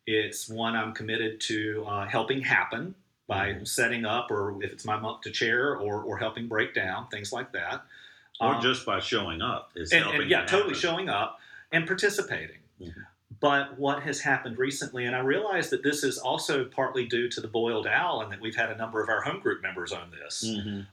It's 0.06 0.48
one 0.50 0.76
I'm 0.76 0.92
committed 0.92 1.40
to 1.42 1.84
uh, 1.88 2.06
helping 2.06 2.42
happen 2.42 2.94
by 3.26 3.52
Mhm. 3.54 3.66
setting 3.66 4.04
up, 4.04 4.30
or 4.30 4.62
if 4.62 4.70
it's 4.72 4.84
my 4.84 4.98
month 4.98 5.22
to 5.22 5.30
chair, 5.30 5.76
or 5.76 6.02
or 6.02 6.18
helping 6.18 6.46
break 6.48 6.74
down 6.74 7.08
things 7.08 7.32
like 7.32 7.52
that. 7.52 7.82
Or 8.40 8.56
Um, 8.56 8.60
just 8.62 8.84
by 8.84 8.98
showing 9.00 9.40
up 9.40 9.70
is 9.76 9.92
and, 9.92 10.02
helping. 10.02 10.22
and 10.22 10.30
yeah, 10.30 10.40
totally 10.44 10.74
happen. 10.74 10.80
showing 10.80 11.08
up 11.08 11.40
and 11.72 11.86
participating. 11.86 12.58
Mhm. 12.80 13.06
But 13.40 13.78
what 13.78 14.02
has 14.02 14.20
happened 14.20 14.58
recently, 14.58 15.04
and 15.06 15.14
I 15.14 15.20
realize 15.20 15.70
that 15.70 15.82
this 15.82 16.02
is 16.04 16.18
also 16.18 16.64
partly 16.64 17.06
due 17.06 17.28
to 17.30 17.40
the 17.40 17.48
boiled 17.48 17.86
owl, 17.86 18.20
and 18.22 18.32
that 18.32 18.40
we've 18.40 18.56
had 18.56 18.70
a 18.70 18.76
number 18.76 19.02
of 19.02 19.08
our 19.08 19.20
home 19.22 19.40
group 19.40 19.62
members 19.62 19.92
on 19.92 20.10
this. 20.10 20.44
Mhm. 20.46 20.86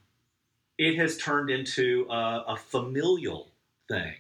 It 0.77 0.95
has 0.95 1.17
turned 1.17 1.49
into 1.49 2.07
a, 2.09 2.43
a 2.47 2.57
familial 2.57 3.50
thing. 3.91 4.15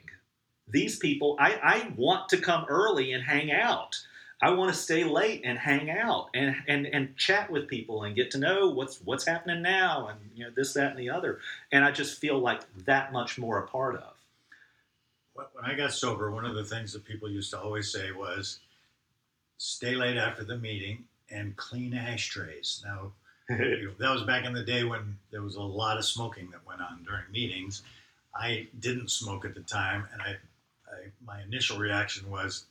These 0.67 0.97
people, 0.99 1.35
I, 1.39 1.59
I 1.63 1.93
want 1.95 2.29
to 2.29 2.37
come 2.37 2.65
early 2.67 3.13
and 3.13 3.23
hang 3.23 3.51
out. 3.51 3.95
I 4.41 4.51
want 4.51 4.73
to 4.73 4.79
stay 4.79 5.03
late 5.03 5.41
and 5.45 5.57
hang 5.57 5.89
out 5.89 6.29
and, 6.33 6.55
and, 6.67 6.87
and 6.87 7.15
chat 7.15 7.51
with 7.51 7.67
people 7.67 8.03
and 8.03 8.15
get 8.15 8.31
to 8.31 8.39
know 8.39 8.69
what's 8.69 8.99
what's 9.01 9.27
happening 9.27 9.61
now 9.61 10.07
and 10.07 10.19
you 10.35 10.43
know 10.43 10.51
this 10.55 10.73
that 10.73 10.91
and 10.91 10.99
the 10.99 11.11
other. 11.11 11.39
And 11.71 11.85
I 11.85 11.91
just 11.91 12.19
feel 12.19 12.39
like 12.39 12.61
that 12.85 13.13
much 13.13 13.37
more 13.37 13.59
a 13.59 13.67
part 13.67 13.95
of. 13.95 14.13
When 15.33 15.63
I 15.63 15.75
got 15.75 15.93
sober, 15.93 16.31
one 16.31 16.45
of 16.45 16.55
the 16.55 16.65
things 16.65 16.91
that 16.93 17.05
people 17.05 17.29
used 17.29 17.51
to 17.51 17.59
always 17.59 17.91
say 17.91 18.11
was, 18.11 18.59
"Stay 19.57 19.95
late 19.95 20.17
after 20.17 20.43
the 20.43 20.57
meeting 20.57 21.05
and 21.29 21.55
clean 21.55 21.93
ashtrays." 21.93 22.83
Now, 22.83 23.13
that 23.49 24.11
was 24.11 24.23
back 24.23 24.45
in 24.45 24.53
the 24.53 24.63
day 24.63 24.83
when 24.83 25.17
there 25.31 25.43
was 25.43 25.55
a 25.55 25.61
lot 25.61 25.97
of 25.97 26.05
smoking 26.05 26.49
that 26.51 26.65
went 26.65 26.81
on 26.81 27.03
during 27.03 27.31
meetings. 27.31 27.83
I 28.33 28.67
didn't 28.79 29.11
smoke 29.11 29.45
at 29.45 29.53
the 29.55 29.61
time, 29.61 30.07
and 30.13 30.21
I, 30.21 30.29
I 30.91 31.11
my 31.25 31.41
initial 31.41 31.77
reaction 31.77 32.29
was, 32.29 32.65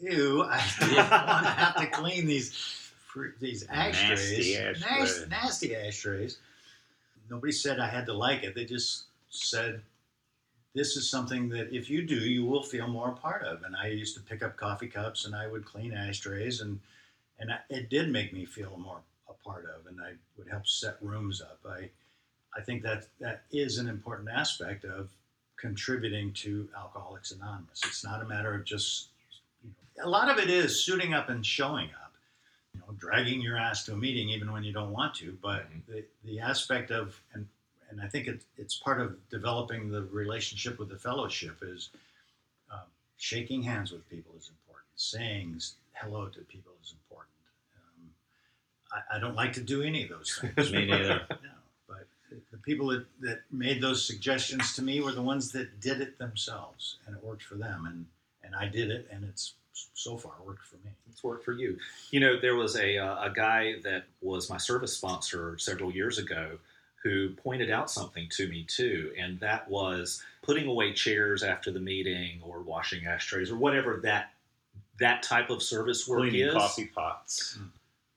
"Ew, 0.00 0.42
I 0.44 0.62
didn't 0.80 0.96
want 0.96 1.44
to 1.44 1.50
have 1.50 1.76
to 1.76 1.86
clean 1.88 2.26
these 2.26 2.90
these 3.40 3.66
ashtrays, 3.68 4.20
Nasty 4.20 4.54
Nas- 4.64 4.82
ashtrays. 4.86 5.28
nasty 5.30 5.76
ashtrays." 5.76 6.38
Nobody 7.30 7.52
said 7.52 7.80
I 7.80 7.88
had 7.88 8.06
to 8.06 8.12
like 8.12 8.42
it. 8.44 8.54
They 8.54 8.64
just 8.64 9.04
said, 9.30 9.82
"This 10.74 10.96
is 10.96 11.08
something 11.08 11.48
that 11.50 11.74
if 11.74 11.90
you 11.90 12.06
do, 12.06 12.16
you 12.16 12.44
will 12.44 12.62
feel 12.62 12.86
more 12.86 13.08
a 13.08 13.16
part 13.16 13.42
of." 13.42 13.62
And 13.64 13.74
I 13.74 13.88
used 13.88 14.14
to 14.16 14.22
pick 14.22 14.42
up 14.42 14.56
coffee 14.56 14.88
cups 14.88 15.24
and 15.24 15.34
I 15.34 15.46
would 15.48 15.64
clean 15.64 15.92
ashtrays, 15.92 16.60
and 16.60 16.80
and 17.38 17.50
I, 17.52 17.58
it 17.68 17.90
did 17.90 18.10
make 18.10 18.32
me 18.32 18.44
feel 18.44 18.76
more 18.76 19.00
a 19.28 19.32
part 19.32 19.64
of, 19.64 19.86
and 19.86 20.00
I 20.00 20.12
would 20.38 20.48
help 20.48 20.66
set 20.68 20.96
rooms 21.02 21.40
up. 21.40 21.58
I 21.68 21.90
I 22.56 22.60
think 22.60 22.82
that 22.82 23.06
that 23.20 23.42
is 23.50 23.78
an 23.78 23.88
important 23.88 24.28
aspect 24.28 24.84
of 24.84 25.10
contributing 25.56 26.32
to 26.34 26.68
Alcoholics 26.76 27.30
Anonymous. 27.32 27.80
It's 27.84 28.04
not 28.04 28.22
a 28.22 28.24
matter 28.26 28.54
of 28.54 28.64
just 28.64 29.08
you 29.62 29.70
know, 29.98 30.06
a 30.06 30.10
lot 30.10 30.30
of 30.30 30.38
it 30.38 30.50
is 30.50 30.84
suiting 30.84 31.14
up 31.14 31.28
and 31.30 31.44
showing 31.44 31.88
up, 32.02 32.12
you 32.74 32.80
know, 32.80 32.94
dragging 32.98 33.40
your 33.40 33.56
ass 33.56 33.84
to 33.86 33.92
a 33.92 33.96
meeting 33.96 34.28
even 34.28 34.52
when 34.52 34.62
you 34.64 34.72
don't 34.72 34.92
want 34.92 35.14
to. 35.16 35.36
But 35.42 35.70
Mhm. 35.70 35.86
the 35.86 36.04
the 36.24 36.40
aspect 36.40 36.90
of 36.90 37.20
and 37.32 37.48
and 37.90 38.00
I 38.00 38.08
think 38.08 38.26
it, 38.26 38.42
it's 38.56 38.74
part 38.76 39.00
of 39.00 39.16
developing 39.30 39.88
the 39.90 40.02
relationship 40.02 40.78
with 40.78 40.88
the 40.88 40.98
fellowship 40.98 41.58
is 41.62 41.90
um, 42.70 42.80
shaking 43.18 43.62
hands 43.62 43.92
with 43.92 44.08
people 44.08 44.34
is 44.36 44.48
important. 44.48 44.86
Saying 44.96 45.60
hello 45.92 46.26
to 46.28 46.40
people 46.40 46.72
is 46.82 46.92
important. 46.92 47.30
Um, 47.76 48.10
I, 48.92 49.16
I 49.16 49.18
don't 49.20 49.34
like 49.36 49.52
to 49.54 49.60
do 49.60 49.82
any 49.82 50.02
of 50.04 50.08
those 50.08 50.38
things. 50.54 50.72
Me 50.72 50.86
neither. 50.86 51.26
No, 52.34 52.40
but 52.40 52.50
the- 52.50 52.56
the 52.56 52.62
people 52.62 52.88
that, 52.88 53.06
that 53.20 53.40
made 53.50 53.80
those 53.80 54.04
suggestions 54.06 54.74
to 54.74 54.82
me 54.82 55.00
were 55.00 55.12
the 55.12 55.22
ones 55.22 55.52
that 55.52 55.80
did 55.80 56.00
it 56.00 56.18
themselves, 56.18 56.98
and 57.06 57.16
it 57.16 57.22
worked 57.22 57.42
for 57.42 57.56
them, 57.56 57.86
and 57.86 58.06
and 58.44 58.54
I 58.54 58.68
did 58.68 58.90
it, 58.90 59.08
and 59.10 59.24
it's 59.24 59.54
so 59.94 60.18
far 60.18 60.32
worked 60.44 60.66
for 60.66 60.76
me. 60.84 60.90
It's 61.10 61.24
worked 61.24 61.44
for 61.46 61.52
you. 61.52 61.78
You 62.10 62.20
know, 62.20 62.38
there 62.38 62.56
was 62.56 62.76
a, 62.76 62.98
uh, 62.98 63.24
a 63.24 63.30
guy 63.30 63.76
that 63.84 64.04
was 64.20 64.50
my 64.50 64.58
service 64.58 64.94
sponsor 64.94 65.56
several 65.58 65.90
years 65.90 66.18
ago 66.18 66.58
who 67.02 67.30
pointed 67.30 67.70
out 67.70 67.90
something 67.90 68.28
to 68.32 68.46
me 68.48 68.64
too, 68.68 69.14
and 69.18 69.40
that 69.40 69.68
was 69.70 70.22
putting 70.42 70.66
away 70.66 70.92
chairs 70.92 71.42
after 71.42 71.70
the 71.70 71.80
meeting 71.80 72.40
or 72.42 72.60
washing 72.60 73.06
ashtrays 73.06 73.50
or 73.50 73.56
whatever 73.56 73.96
that 74.02 74.34
that 75.00 75.22
type 75.22 75.48
of 75.48 75.62
service 75.62 76.06
work 76.06 76.20
Cleaning 76.20 76.48
is. 76.48 76.52
coffee 76.52 76.86
pots. 76.86 77.58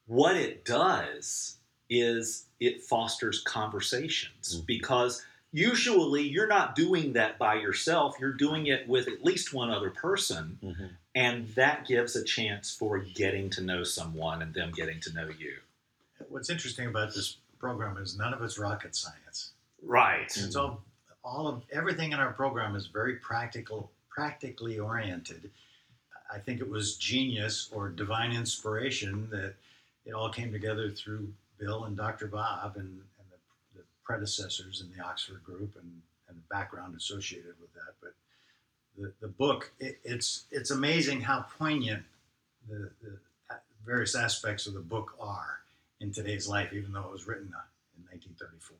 What 0.08 0.36
it 0.36 0.66
does 0.66 1.56
is 1.90 2.47
it 2.60 2.82
fosters 2.82 3.42
conversations 3.42 4.56
Mhm. 4.62 4.66
because 4.66 5.24
usually 5.52 6.24
you're 6.28 6.48
not 6.48 6.76
doing 6.76 7.14
that 7.14 7.38
by 7.38 7.56
yourself. 7.56 8.16
You're 8.20 8.34
doing 8.34 8.68
it 8.68 8.88
with 8.88 9.08
at 9.08 9.24
least 9.24 9.54
one 9.54 9.70
other 9.70 9.90
person. 9.90 10.60
Mhm. 10.62 10.90
And 11.16 11.50
that 11.56 11.88
gives 11.88 12.16
a 12.16 12.24
chance 12.24 12.76
for 12.76 13.00
getting 13.00 13.50
to 13.52 13.62
know 13.62 13.84
someone 13.84 14.42
and 14.42 14.54
them 14.54 14.72
getting 14.72 15.00
to 15.02 15.14
know 15.14 15.30
you. 15.30 15.60
What's 16.30 16.50
interesting 16.50 16.88
about 16.88 17.14
this 17.14 17.38
program 17.60 17.98
is 17.98 18.18
none 18.18 18.34
of 18.34 18.42
it's 18.42 18.58
rocket 18.58 18.96
science. 18.96 19.52
Right. 19.82 20.26
It's 20.38 20.56
all 20.56 20.84
all 21.24 21.48
of 21.50 21.62
everything 21.72 22.14
in 22.14 22.20
our 22.20 22.32
program 22.32 22.74
is 22.76 22.88
very 22.88 23.18
practical, 23.18 23.92
practically 24.10 24.80
oriented. 24.80 25.52
I 26.32 26.40
think 26.40 26.62
it 26.62 26.70
was 26.70 26.96
genius 26.96 27.70
or 27.74 27.90
divine 27.90 28.32
inspiration 28.32 29.30
that 29.32 29.56
it 30.06 30.14
all 30.14 30.30
came 30.30 30.54
together 30.54 30.90
through 30.90 31.34
Bill 31.60 31.86
and 31.86 31.98
Dr. 31.98 32.28
Bob 32.28 32.76
and, 32.76 32.86
and 32.88 33.28
the, 33.32 33.80
the 33.80 33.84
predecessors 34.04 34.82
in 34.82 34.96
the 34.96 35.04
Oxford 35.04 35.44
group 35.44 35.76
and, 35.76 36.02
and 36.30 36.38
the 36.38 36.44
background 36.50 36.96
associated 36.96 37.54
with 37.60 37.74
that. 37.74 37.96
But 38.02 38.14
the, 38.98 39.14
the 39.22 39.28
book, 39.28 39.72
it, 39.80 40.00
it's 40.04 40.46
it's 40.52 40.72
amazing 40.72 41.22
how 41.22 41.46
poignant 41.58 42.04
the, 42.68 42.90
the 43.02 43.18
various 43.88 44.16
aspects 44.16 44.68
of 44.68 44.74
the 44.74 44.82
book 44.82 45.16
are 45.20 45.60
in 46.02 46.12
today's 46.12 46.48
life, 46.48 46.74
even 46.74 46.92
though 46.92 47.06
it 47.06 47.12
was 47.12 47.26
written 47.26 47.52
uh, 47.56 47.64
in 47.96 48.04
1934. 48.12 48.78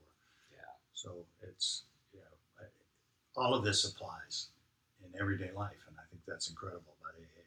Yeah. 0.52 0.60
So 0.94 1.12
it's 1.42 1.84
you 2.14 2.20
know, 2.20 2.68
all 3.42 3.54
of 3.54 3.64
this 3.64 3.86
applies 3.86 4.48
in 5.02 5.20
everyday 5.20 5.52
life, 5.56 5.80
and 5.88 5.96
I 5.98 6.04
think 6.12 6.22
that's 6.28 6.50
incredible 6.50 6.94
about 7.02 7.14
AA. 7.20 7.44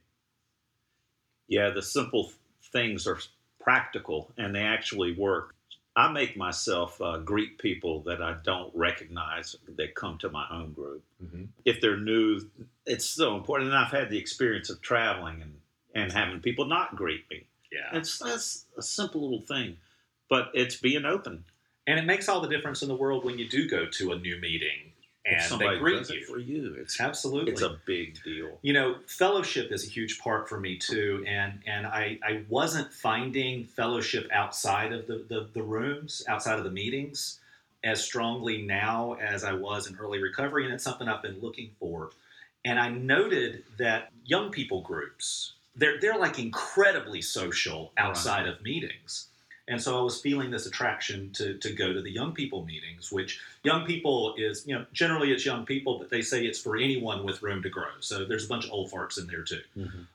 Yeah, 1.49 1.71
the 1.71 1.83
simple 1.83 2.33
things 2.73 3.07
are 3.07 3.19
practical 3.61 4.33
and 4.37 4.55
they 4.55 4.63
actually 4.63 5.13
work. 5.13 5.55
I 5.97 6.11
make 6.11 6.37
myself 6.37 7.01
uh, 7.01 7.19
greet 7.19 7.59
people 7.59 8.01
that 8.03 8.23
I 8.23 8.37
don't 8.45 8.75
recognize 8.75 9.57
that 9.77 9.95
come 9.95 10.19
to 10.19 10.31
my 10.31 10.47
own 10.51 10.73
group. 10.73 11.03
Mhm. 11.23 11.49
If 11.65 11.81
they're 11.81 11.97
new, 11.97 12.41
it's 12.87 13.05
so 13.05 13.37
important. 13.37 13.71
And 13.71 13.79
I've 13.79 13.93
had 13.93 14.09
the 14.09 14.19
experience 14.19 14.71
of 14.71 14.81
traveling 14.81 15.43
and, 15.43 15.61
and 15.95 16.13
having 16.13 16.41
people 16.41 16.65
not 16.65 16.97
greet 16.97 17.29
me. 17.31 17.45
Yeah. 17.73 17.99
It's 17.99 18.19
that's 18.19 18.67
a 18.77 18.83
simple 18.83 19.23
little 19.23 19.45
thing, 19.47 19.77
but 20.29 20.51
it's 20.55 20.77
being 20.77 21.05
open. 21.05 21.45
And 21.87 21.99
it 21.99 22.05
makes 22.05 22.29
all 22.29 22.41
the 22.41 22.49
difference 22.49 22.83
in 22.83 22.89
the 22.89 22.95
world 22.95 23.25
when 23.25 23.39
you 23.39 23.49
do 23.49 23.69
go 23.69 23.87
to 23.87 24.13
a 24.13 24.19
new 24.19 24.39
meeting 24.39 24.90
and 25.27 25.61
they 25.61 25.79
greet 25.79 26.09
you. 26.09 26.25
for 26.25 26.39
you. 26.39 26.77
It's 26.79 27.01
Absolutely. 27.01 27.53
it's 27.53 27.63
a 27.63 27.79
big 27.87 28.23
deal. 28.23 28.59
you 28.63 28.73
know 28.73 28.97
fellowship 29.07 29.71
is 29.71 29.87
a 29.87 29.91
huge 29.91 30.19
part 30.19 30.49
for 30.49 30.59
me 30.59 30.77
too 30.77 31.25
and 31.27 31.61
and 31.67 31.87
i 31.87 32.19
i 32.23 32.43
wasn't 32.49 32.93
finding 32.93 33.65
fellowship 33.65 34.29
outside 34.33 34.93
of 34.93 35.07
the 35.07 35.25
the, 35.29 35.49
the 35.53 35.63
rooms 35.63 36.25
outside 36.29 36.59
of 36.59 36.65
the 36.65 36.71
meetings 36.71 37.41
as 37.85 38.03
strongly 38.03 38.63
now 38.63 39.15
as 39.15 39.45
i 39.45 39.53
was 39.53 39.89
in 39.89 39.97
early 39.97 40.23
recovery 40.23 40.65
and 40.65 40.73
it's 40.73 40.85
something 40.85 41.09
i've 41.09 41.23
been 41.23 41.41
looking 41.41 41.71
for 41.79 42.11
and 42.65 42.79
i 42.79 42.89
noted 42.89 43.65
that 43.79 44.11
young 44.25 44.51
people 44.51 44.81
groups 44.83 45.53
they're 45.77 46.01
they're 46.01 46.19
like 46.19 46.39
incredibly 46.39 47.23
social 47.23 47.93
outside 47.97 48.47
of 48.47 48.61
meetings 48.63 49.30
and 49.71 49.81
so 49.81 49.97
I 49.97 50.03
was 50.03 50.21
feeling 50.21 50.51
this 50.51 50.67
attraction 50.67 51.31
to, 51.35 51.55
to 51.59 51.73
go 51.73 51.93
to 51.93 52.03
the 52.03 52.11
young 52.11 52.33
people 52.33 52.67
meetings, 52.67 53.13
which 53.13 53.41
young 53.63 53.87
people 53.87 54.35
is, 54.37 54.67
you 54.67 54.75
know, 54.75 54.85
generally 54.93 55.31
it's 55.31 55.47
young 55.47 55.65
people, 55.65 55.97
but 55.97 56.11
they 56.11 56.23
say 56.23 56.45
it's 56.45 56.59
for 56.59 56.77
anyone 56.77 57.23
with 57.25 57.41
room 57.41 57.63
to 57.63 57.69
grow. 57.69 57.87
So 58.01 58.25
there's 58.25 58.47
a 58.47 58.49
bunch 58.49 58.65
of 58.65 58.73
old 58.73 58.91
farts 58.91 59.17
in 59.17 59.29
there 59.29 59.45
too. 59.45 59.61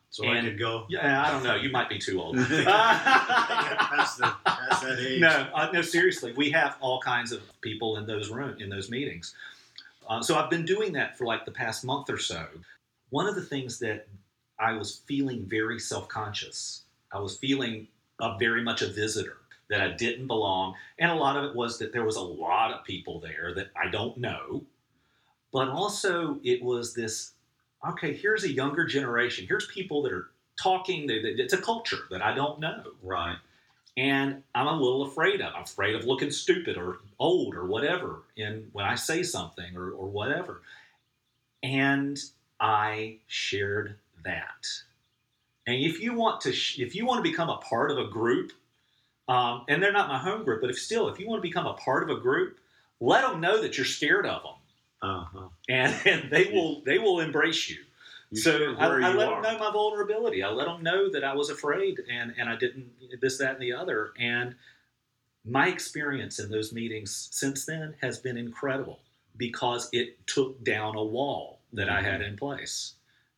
So 0.10 0.28
I 0.28 0.36
And- 0.36 0.48
could 0.48 0.60
go. 0.60 0.86
Yeah, 0.90 1.26
I 1.26 1.32
don't 1.32 1.44
know. 1.44 1.56
You 1.56 1.70
might 1.70 1.88
be 1.88 1.98
too 1.98 2.22
old. 2.22 2.36
past, 2.48 4.18
the, 4.18 4.36
past 4.46 4.84
that 4.84 5.18
no, 5.20 5.48
uh, 5.54 5.70
no, 5.72 5.82
seriously, 5.82 6.34
we 6.34 6.50
have 6.52 6.76
all 6.82 7.00
kinds 7.00 7.32
of 7.32 7.42
people 7.62 7.96
in 7.96 8.06
those 8.06 8.30
room 8.30 8.58
in 8.60 8.68
those 8.70 8.90
meetings. 8.90 9.36
Uh, 10.10 10.22
so 10.22 10.38
I've 10.38 10.50
been 10.50 10.66
doing 10.66 10.92
that 10.94 11.18
for 11.18 11.24
like 11.26 11.46
the 11.46 11.52
past 11.52 11.86
month 11.86 12.10
or 12.10 12.18
so. 12.18 12.46
One 13.10 13.26
of 13.26 13.36
the 13.36 13.42
things 13.42 13.80
that 13.80 14.06
I 14.60 14.74
was 14.74 14.98
feeling 15.06 15.46
very 15.46 15.80
self 15.80 16.10
conscious. 16.10 16.82
I 17.14 17.20
was 17.20 17.38
feeling 17.38 17.88
uh, 18.20 18.38
very 18.38 18.62
much 18.62 18.82
a 18.82 18.88
visitor 18.88 19.38
that 19.70 19.82
I 19.82 19.90
didn't 19.92 20.28
belong, 20.28 20.76
and 21.00 21.12
a 21.12 21.16
lot 21.16 21.38
of 21.38 21.44
it 21.46 21.56
was 21.56 21.80
that 21.80 21.92
there 21.92 22.04
was 22.06 22.16
a 22.18 22.22
lot 22.22 22.72
of 22.72 22.84
people 22.86 23.20
there 23.20 23.54
that 23.56 23.70
I 23.76 23.90
don't 23.90 24.18
know, 24.18 24.64
but 25.52 25.70
also 25.70 26.40
it 26.44 26.62
was 26.64 26.94
this. 26.94 27.32
Okay, 27.88 28.14
here's 28.14 28.44
a 28.44 28.52
younger 28.52 28.86
generation. 28.86 29.46
Here's 29.48 29.68
people 29.68 30.02
that 30.04 30.12
are 30.14 30.30
talking. 30.62 31.08
they- 31.08 31.22
they- 31.22 31.32
It's 31.42 31.54
a 31.54 31.62
culture 31.62 32.08
that 32.10 32.22
I 32.22 32.34
don't 32.34 32.60
know, 32.60 32.94
Right. 33.02 33.38
and 33.98 34.44
I'm 34.54 34.68
a 34.68 34.74
little 34.80 35.04
afraid 35.04 35.42
of. 35.42 35.54
I'm 35.54 35.64
afraid 35.64 35.96
of 35.96 36.06
looking 36.06 36.32
stupid 36.32 36.78
or 36.78 37.00
old 37.20 37.56
or 37.56 37.66
whatever 37.66 38.24
in 38.36 38.70
when 38.74 38.86
I 38.86 38.96
say 38.96 39.24
something 39.24 39.76
or, 39.76 39.92
or 39.92 40.08
whatever. 40.08 40.62
And 41.64 42.20
I 42.60 43.18
shared 43.28 43.98
that. 44.24 44.68
And 45.68 45.76
if 45.84 46.00
you 46.00 46.14
want 46.14 46.42
to, 46.42 46.54
sh- 46.54 46.80
if 46.80 46.96
you 46.96 47.06
want 47.06 47.24
to 47.24 47.30
become 47.30 47.50
a 47.50 47.58
part 47.58 47.92
of 47.92 47.98
a 47.98 48.06
group, 48.08 48.54
um, 49.28 49.66
and 49.68 49.82
they're 49.82 49.92
not 49.94 50.08
my 50.10 50.18
home 50.20 50.44
group, 50.44 50.62
but 50.62 50.70
if 50.70 50.78
still, 50.80 51.10
if 51.10 51.20
you 51.20 51.28
want 51.28 51.40
to 51.40 51.48
become 51.48 51.66
a 51.66 51.74
part 51.74 52.04
of 52.04 52.16
a 52.16 52.20
group, 52.20 52.60
let 53.00 53.22
them 53.22 53.42
know 53.42 53.62
that 53.62 53.78
you're 53.78 53.86
scared 53.86 54.26
of 54.26 54.44
them, 54.44 54.54
Uh-huh. 55.02 55.48
and, 55.70 55.96
and 56.06 56.32
they 56.32 56.52
will 56.52 56.82
they 56.86 57.00
will 57.00 57.20
embrace 57.20 57.70
you. 57.70 57.78
You 58.32 58.38
so 58.42 58.76
I, 58.80 58.88
I 58.88 59.12
you 59.12 59.18
let 59.18 59.30
are. 59.30 59.42
them 59.42 59.54
know 59.54 59.60
my 59.60 59.72
vulnerability. 59.72 60.44
I 60.44 60.50
let 60.50 60.66
them 60.66 60.84
know 60.84 61.10
that 61.12 61.24
I 61.24 61.34
was 61.34 61.50
afraid 61.50 62.00
and 62.12 62.34
and 62.38 62.50
I 62.50 62.56
didn't 62.56 62.92
this 63.22 63.38
that 63.40 63.54
and 63.54 63.62
the 63.62 63.74
other. 63.74 64.12
And 64.20 64.56
my 65.46 65.68
experience 65.70 66.40
in 66.40 66.50
those 66.50 66.74
meetings 66.74 67.30
since 67.32 67.66
then 67.66 67.96
has 68.02 68.18
been 68.20 68.38
incredible 68.38 69.00
because 69.38 69.90
it 69.92 70.26
took 70.28 70.64
down 70.64 70.96
a 70.96 71.04
wall 71.04 71.60
that 71.74 71.90
I 71.90 72.02
Mm-hmm. 72.02 72.06
had 72.06 72.22
in 72.22 72.38
place, 72.38 72.94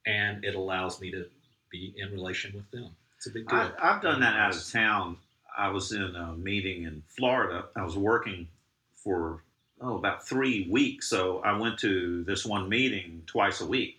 and 0.06 0.44
it 0.46 0.56
allows 0.56 1.02
me 1.02 1.12
to 1.12 1.26
be 1.70 1.94
in 1.98 2.12
relation 2.12 2.54
with 2.56 2.70
them. 2.72 2.96
It's 3.18 3.28
a 3.28 3.32
big 3.32 3.48
deal. 3.50 3.60
I, 3.60 3.96
I've 3.96 4.02
done 4.02 4.22
that 4.22 4.36
out 4.38 4.56
of 4.56 4.72
town. 4.72 5.18
I 5.58 5.70
was 5.70 5.92
in 5.92 6.16
a 6.16 6.34
meeting 6.34 6.84
in 6.84 7.04
Florida. 7.08 7.66
I 7.76 7.84
was 7.84 7.98
working 7.98 8.48
for 8.96 9.44
oh 9.82 9.98
about 9.98 10.28
three 10.28 10.68
weeks, 10.70 11.10
so 11.10 11.40
I 11.40 11.58
went 11.58 11.80
to 11.80 12.24
this 12.24 12.46
one 12.46 12.70
meeting 12.70 13.24
twice 13.26 13.62
a 13.62 13.66
week. 13.66 13.98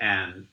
And 0.00 0.46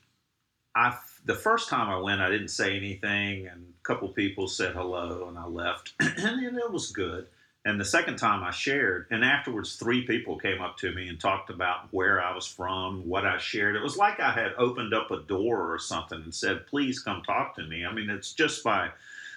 I, 0.74 0.96
the 1.24 1.34
first 1.34 1.68
time 1.68 1.88
I 1.88 1.98
went, 1.98 2.20
I 2.20 2.30
didn't 2.30 2.48
say 2.48 2.76
anything, 2.76 3.46
and 3.46 3.74
a 3.80 3.82
couple 3.82 4.08
people 4.08 4.48
said 4.48 4.74
hello, 4.74 5.26
and 5.28 5.38
I 5.38 5.46
left, 5.46 5.92
and 6.00 6.58
it 6.58 6.72
was 6.72 6.90
good. 6.90 7.26
And 7.66 7.80
the 7.80 7.84
second 7.84 8.16
time 8.16 8.44
I 8.44 8.50
shared, 8.50 9.06
and 9.10 9.24
afterwards, 9.24 9.76
three 9.76 10.06
people 10.06 10.36
came 10.36 10.60
up 10.60 10.76
to 10.78 10.92
me 10.92 11.08
and 11.08 11.18
talked 11.18 11.48
about 11.48 11.88
where 11.92 12.22
I 12.22 12.34
was 12.34 12.46
from, 12.46 13.08
what 13.08 13.24
I 13.24 13.38
shared. 13.38 13.74
It 13.74 13.82
was 13.82 13.96
like 13.96 14.20
I 14.20 14.32
had 14.32 14.52
opened 14.58 14.92
up 14.92 15.10
a 15.10 15.20
door 15.20 15.72
or 15.72 15.78
something 15.78 16.20
and 16.22 16.34
said, 16.34 16.66
please 16.66 16.98
come 17.00 17.22
talk 17.22 17.56
to 17.56 17.62
me. 17.62 17.86
I 17.86 17.92
mean, 17.92 18.10
it's 18.10 18.34
just 18.34 18.62
by, 18.62 18.90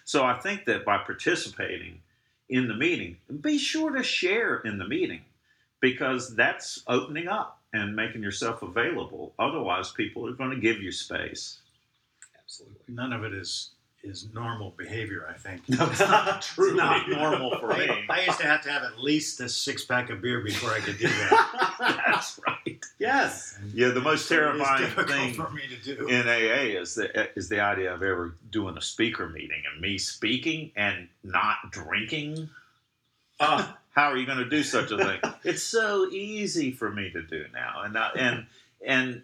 so 0.08 0.24
I 0.24 0.40
think 0.40 0.64
that 0.68 0.86
by 0.86 1.00
participating 1.00 2.00
in 2.48 2.70
the 2.70 2.74
meeting, 2.74 3.18
be 3.42 3.58
sure 3.58 3.92
to 3.92 4.02
share 4.02 4.60
in 4.60 4.78
the 4.78 4.88
meeting 4.88 5.20
because 5.82 6.34
that's 6.34 6.82
opening 6.88 7.28
up 7.28 7.60
and 7.74 7.94
making 7.94 8.24
yourself 8.24 8.62
available. 8.62 9.34
Otherwise, 9.38 9.92
people 9.92 10.26
are 10.26 10.32
going 10.32 10.52
to 10.52 10.62
give 10.62 10.78
you 10.80 10.94
space. 10.94 11.60
Absolutely. 12.40 12.78
None 12.88 13.12
of 13.12 13.26
it 13.26 13.34
is 13.34 13.72
is 14.02 14.30
normal 14.34 14.74
behavior. 14.78 15.28
I 15.30 15.34
think. 15.38 15.66
Truly. 16.42 16.72
It's 16.72 16.78
not 16.78 17.10
normal 17.10 17.60
for 17.60 17.68
me. 17.68 17.90
I, 17.90 18.06
I 18.10 18.26
used 18.28 18.40
to 18.40 18.48
have 18.48 18.62
to 18.62 18.72
have 18.72 18.84
at 18.84 19.00
least 19.00 19.42
a 19.42 19.50
six 19.50 19.84
pack 19.84 20.10
of 20.10 20.22
beer 20.22 20.40
before 20.40 20.70
I 20.72 20.80
could 20.80 20.98
do 20.98 21.08
that. 21.10 22.04
That's 22.08 22.40
right. 22.48 22.57
Yes. 23.08 23.58
Yeah, 23.74 23.90
the 23.90 24.02
most 24.02 24.28
So 24.28 24.36
it 24.36 24.38
is 24.38 24.68
terrifying 24.68 25.08
thing 25.08 25.34
for 25.34 25.50
me 25.50 25.64
to 25.68 25.96
do. 25.96 26.08
in 26.08 26.28
AA 26.28 26.80
is 26.80 26.96
the 26.96 27.38
is 27.38 27.50
the 27.50 27.62
idea 27.62 27.94
of 27.94 28.04
ever 28.04 28.36
doing 28.52 28.78
a 28.78 28.82
speaker 28.82 29.30
meeting 29.30 29.64
and 29.72 29.82
me 29.82 29.98
speaking 29.98 30.72
and 30.76 31.08
not 31.24 31.72
drinking. 31.72 32.50
Uh, 33.40 33.72
how 33.96 34.12
are 34.12 34.18
you 34.18 34.26
going 34.26 34.38
to 34.40 34.50
do 34.50 34.62
such 34.62 34.92
a 34.92 34.98
thing? 34.98 35.20
it's 35.44 35.64
so 35.64 36.10
easy 36.10 36.72
for 36.72 36.92
me 36.92 37.10
to 37.12 37.22
do 37.22 37.46
now, 37.54 37.82
and 37.84 37.98
I, 37.98 38.10
and 38.16 38.46
and 38.86 39.24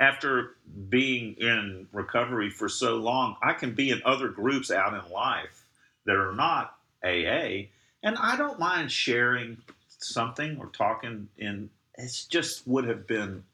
after 0.00 0.56
being 0.88 1.34
in 1.34 1.88
recovery 1.92 2.50
for 2.50 2.68
so 2.68 2.96
long, 2.96 3.36
I 3.42 3.52
can 3.52 3.74
be 3.74 3.90
in 3.90 4.00
other 4.04 4.28
groups 4.28 4.70
out 4.70 4.94
in 4.94 5.12
life 5.12 5.64
that 6.06 6.16
are 6.16 6.32
not 6.32 6.76
AA, 7.04 7.68
and 8.02 8.16
I 8.18 8.36
don't 8.36 8.58
mind 8.58 8.90
sharing 8.90 9.58
something 9.98 10.56
or 10.58 10.66
talking 10.66 11.28
in. 11.36 11.70
It's 11.98 12.24
just 12.24 12.66
would 12.66 12.86
have 12.86 13.06
been, 13.06 13.44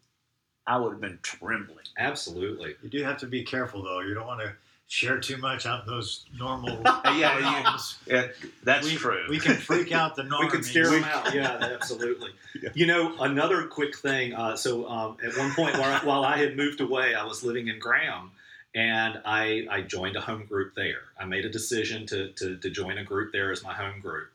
I 0.66 0.76
would 0.78 0.92
have 0.92 1.00
been 1.00 1.18
trembling. 1.22 1.84
Absolutely. 1.98 2.74
You 2.82 2.88
do 2.90 3.02
have 3.02 3.18
to 3.18 3.26
be 3.26 3.42
careful 3.42 3.82
though. 3.82 4.00
You 4.00 4.14
don't 4.14 4.26
want 4.26 4.40
to 4.40 4.52
share 4.86 5.18
too 5.18 5.38
much 5.38 5.64
out 5.66 5.84
in 5.84 5.86
those 5.86 6.26
normal. 6.38 6.78
yeah, 7.06 7.38
you- 7.62 7.78
Yeah, 8.14 8.28
that's 8.62 8.86
we, 8.86 8.96
true. 8.96 9.24
We 9.28 9.38
can 9.38 9.56
freak 9.56 9.92
out 9.92 10.14
the 10.14 10.22
normies. 10.22 10.40
We 10.42 10.48
can 10.50 10.62
scare 10.62 10.90
them 10.90 11.04
out. 11.04 11.34
Yeah, 11.34 11.52
absolutely. 11.74 12.30
Yeah. 12.60 12.68
You 12.74 12.86
know, 12.86 13.16
another 13.20 13.66
quick 13.66 13.96
thing. 13.96 14.34
Uh, 14.34 14.56
so 14.56 14.86
um, 14.88 15.16
at 15.24 15.36
one 15.38 15.52
point, 15.52 15.78
while, 15.78 15.98
while 16.00 16.24
I 16.24 16.36
had 16.36 16.56
moved 16.56 16.80
away, 16.80 17.14
I 17.14 17.24
was 17.24 17.42
living 17.42 17.68
in 17.68 17.78
Graham, 17.78 18.30
and 18.74 19.20
I, 19.24 19.66
I 19.70 19.80
joined 19.80 20.16
a 20.16 20.20
home 20.20 20.44
group 20.44 20.74
there. 20.74 21.02
I 21.18 21.24
made 21.24 21.44
a 21.44 21.50
decision 21.50 22.06
to, 22.08 22.28
to, 22.32 22.56
to 22.58 22.70
join 22.70 22.98
a 22.98 23.04
group 23.04 23.32
there 23.32 23.50
as 23.50 23.62
my 23.64 23.72
home 23.72 24.00
group. 24.00 24.28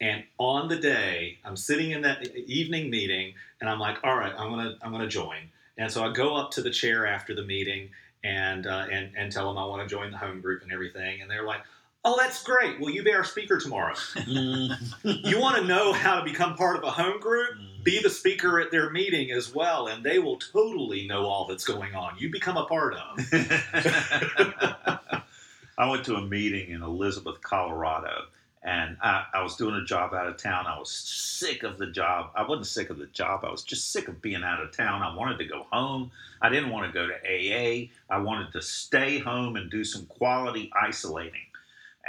And 0.00 0.24
on 0.38 0.68
the 0.68 0.76
day, 0.76 1.38
I'm 1.44 1.56
sitting 1.56 1.92
in 1.92 2.02
that 2.02 2.26
evening 2.36 2.90
meeting, 2.90 3.34
and 3.64 3.70
I'm 3.70 3.80
like, 3.80 4.04
"All 4.04 4.14
right, 4.14 4.34
I'm 4.36 4.50
gonna 4.50 4.76
I'm 4.82 4.92
gonna 4.92 5.08
join." 5.08 5.38
And 5.78 5.90
so 5.90 6.04
I 6.04 6.12
go 6.12 6.36
up 6.36 6.50
to 6.52 6.60
the 6.60 6.68
chair 6.68 7.06
after 7.06 7.34
the 7.34 7.42
meeting 7.42 7.88
and 8.22 8.66
uh, 8.66 8.86
and 8.92 9.10
and 9.16 9.32
tell 9.32 9.48
them 9.48 9.56
I 9.56 9.64
want 9.64 9.88
to 9.88 9.88
join 9.88 10.10
the 10.10 10.18
home 10.18 10.42
group 10.42 10.62
and 10.62 10.70
everything. 10.70 11.22
And 11.22 11.30
they're 11.30 11.46
like, 11.46 11.60
"Oh, 12.04 12.14
that's 12.18 12.42
great. 12.42 12.78
Will 12.78 12.90
you 12.90 13.02
be 13.02 13.14
our 13.14 13.24
speaker 13.24 13.58
tomorrow?" 13.58 13.94
you 14.26 15.40
want 15.40 15.56
to 15.56 15.64
know 15.64 15.94
how 15.94 16.18
to 16.18 16.24
become 16.24 16.56
part 16.56 16.76
of 16.76 16.84
a 16.84 16.90
home 16.90 17.18
group? 17.20 17.52
Be 17.82 18.02
the 18.02 18.10
speaker 18.10 18.60
at 18.60 18.70
their 18.70 18.90
meeting 18.90 19.30
as 19.30 19.54
well, 19.54 19.86
and 19.86 20.04
they 20.04 20.18
will 20.18 20.36
totally 20.36 21.06
know 21.06 21.24
all 21.24 21.46
that's 21.46 21.64
going 21.64 21.94
on. 21.94 22.18
You 22.18 22.30
become 22.30 22.58
a 22.58 22.66
part 22.66 22.96
of. 22.96 23.18
I 25.78 25.88
went 25.88 26.04
to 26.04 26.16
a 26.16 26.20
meeting 26.20 26.68
in 26.68 26.82
Elizabeth, 26.82 27.40
Colorado, 27.40 28.26
and 28.64 28.96
I, 29.02 29.26
I 29.34 29.42
was 29.42 29.56
doing 29.56 29.74
a 29.74 29.84
job 29.84 30.14
out 30.14 30.26
of 30.26 30.38
town. 30.38 30.66
I 30.66 30.78
was 30.78 30.90
sick 30.90 31.64
of 31.64 31.76
the 31.76 31.86
job. 31.86 32.30
I 32.34 32.46
wasn't 32.46 32.66
sick 32.66 32.88
of 32.88 32.96
the 32.96 33.06
job. 33.06 33.44
I 33.44 33.50
was 33.50 33.62
just 33.62 33.92
sick 33.92 34.08
of 34.08 34.22
being 34.22 34.42
out 34.42 34.62
of 34.62 34.74
town. 34.74 35.02
I 35.02 35.14
wanted 35.14 35.38
to 35.38 35.44
go 35.44 35.66
home. 35.70 36.10
I 36.40 36.48
didn't 36.48 36.70
want 36.70 36.86
to 36.86 36.92
go 36.92 37.06
to 37.06 37.14
AA. 37.14 37.88
I 38.08 38.18
wanted 38.20 38.52
to 38.52 38.62
stay 38.62 39.18
home 39.18 39.56
and 39.56 39.70
do 39.70 39.84
some 39.84 40.06
quality 40.06 40.72
isolating. 40.74 41.44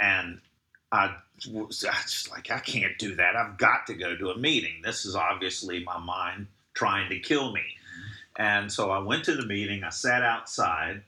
And 0.00 0.40
I 0.90 1.16
was 1.50 1.84
I 1.84 1.92
just 2.02 2.30
like, 2.30 2.50
I 2.50 2.60
can't 2.60 2.96
do 2.96 3.16
that. 3.16 3.36
I've 3.36 3.58
got 3.58 3.86
to 3.88 3.94
go 3.94 4.16
to 4.16 4.30
a 4.30 4.38
meeting. 4.38 4.80
This 4.82 5.04
is 5.04 5.14
obviously 5.14 5.84
my 5.84 5.98
mind 5.98 6.46
trying 6.72 7.10
to 7.10 7.18
kill 7.18 7.52
me. 7.52 7.60
Mm-hmm. 7.60 8.42
And 8.42 8.72
so 8.72 8.90
I 8.90 9.00
went 9.00 9.24
to 9.24 9.34
the 9.34 9.44
meeting. 9.44 9.84
I 9.84 9.90
sat 9.90 10.22
outside. 10.22 11.02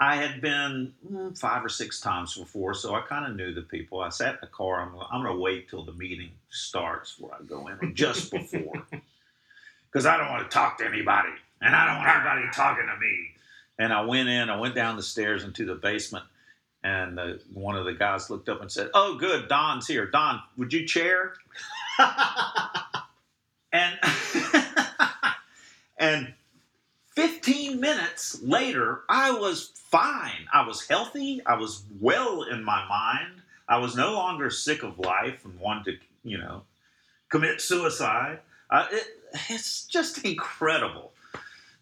I 0.00 0.16
had 0.16 0.40
been 0.40 0.94
mm, 1.06 1.38
five 1.38 1.62
or 1.62 1.68
six 1.68 2.00
times 2.00 2.34
before, 2.34 2.72
so 2.72 2.94
I 2.94 3.02
kind 3.02 3.26
of 3.26 3.36
knew 3.36 3.52
the 3.52 3.60
people. 3.62 4.00
I 4.00 4.08
sat 4.08 4.34
in 4.34 4.38
the 4.40 4.46
car. 4.46 4.80
I'm, 4.80 4.94
I'm 5.12 5.22
going 5.22 5.36
to 5.36 5.40
wait 5.40 5.68
till 5.68 5.84
the 5.84 5.92
meeting 5.92 6.30
starts 6.48 7.14
before 7.14 7.36
I 7.38 7.44
go 7.44 7.68
in, 7.68 7.74
or 7.82 7.92
just 7.92 8.30
before, 8.30 8.82
because 9.92 10.06
I 10.06 10.16
don't 10.16 10.30
want 10.30 10.50
to 10.50 10.54
talk 10.54 10.78
to 10.78 10.86
anybody, 10.86 11.28
and 11.60 11.76
I 11.76 11.86
don't 11.86 11.98
want 11.98 12.08
anybody 12.08 12.48
talking 12.54 12.86
to 12.86 12.98
me. 12.98 13.28
And 13.78 13.92
I 13.92 14.00
went 14.00 14.30
in. 14.30 14.48
I 14.48 14.58
went 14.58 14.74
down 14.74 14.96
the 14.96 15.02
stairs 15.02 15.44
into 15.44 15.66
the 15.66 15.74
basement, 15.74 16.24
and 16.82 17.20
uh, 17.20 17.34
one 17.52 17.76
of 17.76 17.84
the 17.84 17.92
guys 17.92 18.30
looked 18.30 18.48
up 18.48 18.62
and 18.62 18.72
said, 18.72 18.88
"Oh, 18.94 19.16
good, 19.18 19.48
Don's 19.48 19.86
here. 19.86 20.06
Don, 20.06 20.40
would 20.56 20.72
you 20.72 20.86
chair?" 20.86 21.34
and 23.72 23.98
and 25.98 26.34
15 27.16 27.80
minutes 27.80 28.40
later, 28.42 29.02
I 29.08 29.32
was 29.32 29.72
fine. 29.74 30.46
I 30.52 30.66
was 30.66 30.86
healthy. 30.86 31.42
I 31.46 31.54
was 31.54 31.82
well 32.00 32.42
in 32.44 32.62
my 32.62 32.86
mind. 32.88 33.42
I 33.68 33.78
was 33.78 33.96
no 33.96 34.12
longer 34.12 34.50
sick 34.50 34.82
of 34.82 34.98
life 34.98 35.44
and 35.44 35.58
wanted 35.58 36.00
to, 36.00 36.06
you 36.24 36.38
know, 36.38 36.62
commit 37.28 37.60
suicide. 37.60 38.40
Uh, 38.70 38.86
it, 38.90 39.04
it's 39.48 39.86
just 39.86 40.24
incredible. 40.24 41.12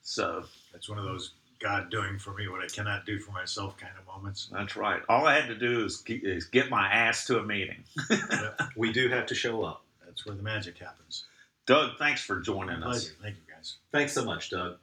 So 0.02 0.44
That's 0.72 0.88
one 0.88 0.98
of 0.98 1.04
those 1.04 1.32
God 1.60 1.90
doing 1.90 2.18
for 2.18 2.32
me 2.34 2.48
what 2.48 2.62
I 2.62 2.66
cannot 2.66 3.04
do 3.04 3.18
for 3.18 3.32
myself 3.32 3.76
kind 3.76 3.92
of 3.98 4.06
moments. 4.06 4.48
that's 4.52 4.76
right. 4.76 5.02
All 5.08 5.26
I 5.26 5.34
had 5.34 5.48
to 5.48 5.54
do 5.54 5.84
is, 5.84 6.02
is 6.06 6.44
get 6.44 6.70
my 6.70 6.88
ass 6.88 7.26
to 7.26 7.38
a 7.38 7.42
meeting. 7.44 7.84
We 8.76 8.92
do 8.92 9.08
have 9.08 9.26
to 9.26 9.34
show 9.34 9.64
up. 9.64 9.82
That's 10.04 10.24
where 10.24 10.36
the 10.36 10.42
magic 10.42 10.78
happens. 10.78 11.24
Doug, 11.66 11.98
thanks 11.98 12.22
for 12.22 12.40
joining 12.40 12.82
us. 12.82 13.10
Thank 13.20 13.36
you, 13.36 13.42
guys. 13.52 13.76
Thanks 13.92 14.12
so 14.12 14.24
much, 14.24 14.50
Doug. 14.50 14.76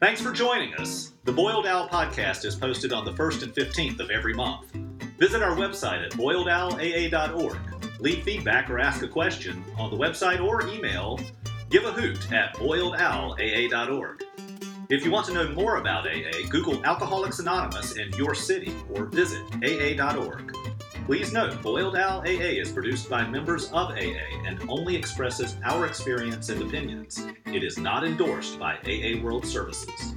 Thanks 0.00 0.20
for 0.20 0.30
joining 0.32 0.74
us. 0.74 1.14
The 1.24 1.32
Boiled 1.32 1.66
Owl 1.66 1.88
podcast 1.88 2.44
is 2.44 2.54
posted 2.54 2.92
on 2.92 3.04
the 3.04 3.12
1st 3.14 3.42
and 3.42 3.52
15th 3.52 3.98
of 3.98 4.10
every 4.10 4.32
month. 4.34 4.70
Visit 5.18 5.42
our 5.42 5.56
website 5.56 6.04
at 6.06 6.12
boiledowlaa.org. 6.12 7.58
Leave 8.00 8.22
feedback 8.22 8.70
or 8.70 8.78
ask 8.78 9.02
a 9.02 9.08
question 9.08 9.64
on 9.76 9.90
the 9.90 9.96
website 9.96 10.40
or 10.40 10.64
email 10.68 11.18
give 11.68 11.84
a 11.84 11.90
hoot 11.90 12.32
at 12.32 12.54
boiledowlaa.org. 12.54 14.24
If 14.88 15.04
you 15.04 15.10
want 15.10 15.26
to 15.26 15.34
know 15.34 15.48
more 15.50 15.78
about 15.78 16.06
AA, 16.06 16.46
Google 16.48 16.82
Alcoholics 16.84 17.40
Anonymous 17.40 17.96
in 17.96 18.10
your 18.12 18.34
city 18.34 18.72
or 18.94 19.06
visit 19.06 19.42
aa.org. 19.62 20.56
Please 21.08 21.32
note, 21.32 21.62
Boiled 21.62 21.96
Owl 21.96 22.20
AA 22.20 22.60
is 22.60 22.70
produced 22.70 23.08
by 23.08 23.26
members 23.26 23.72
of 23.72 23.92
AA 23.92 24.44
and 24.44 24.62
only 24.68 24.94
expresses 24.94 25.56
our 25.64 25.86
experience 25.86 26.50
and 26.50 26.60
opinions. 26.60 27.24
It 27.46 27.64
is 27.64 27.78
not 27.78 28.04
endorsed 28.04 28.58
by 28.58 28.74
AA 28.84 29.18
World 29.22 29.46
Services. 29.46 30.14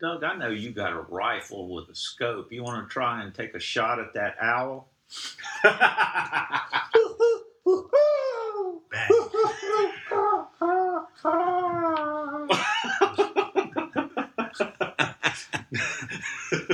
Doug, 0.00 0.24
I 0.24 0.34
know 0.34 0.48
you 0.48 0.72
got 0.72 0.92
a 0.92 1.02
rifle 1.02 1.72
with 1.72 1.88
a 1.90 1.94
scope. 1.94 2.50
You 2.50 2.64
want 2.64 2.88
to 2.88 2.92
try 2.92 3.22
and 3.22 3.32
take 3.32 3.54
a 3.54 3.60
shot 3.60 4.00
at 4.00 4.12
that 4.14 4.34
owl? 4.42 4.88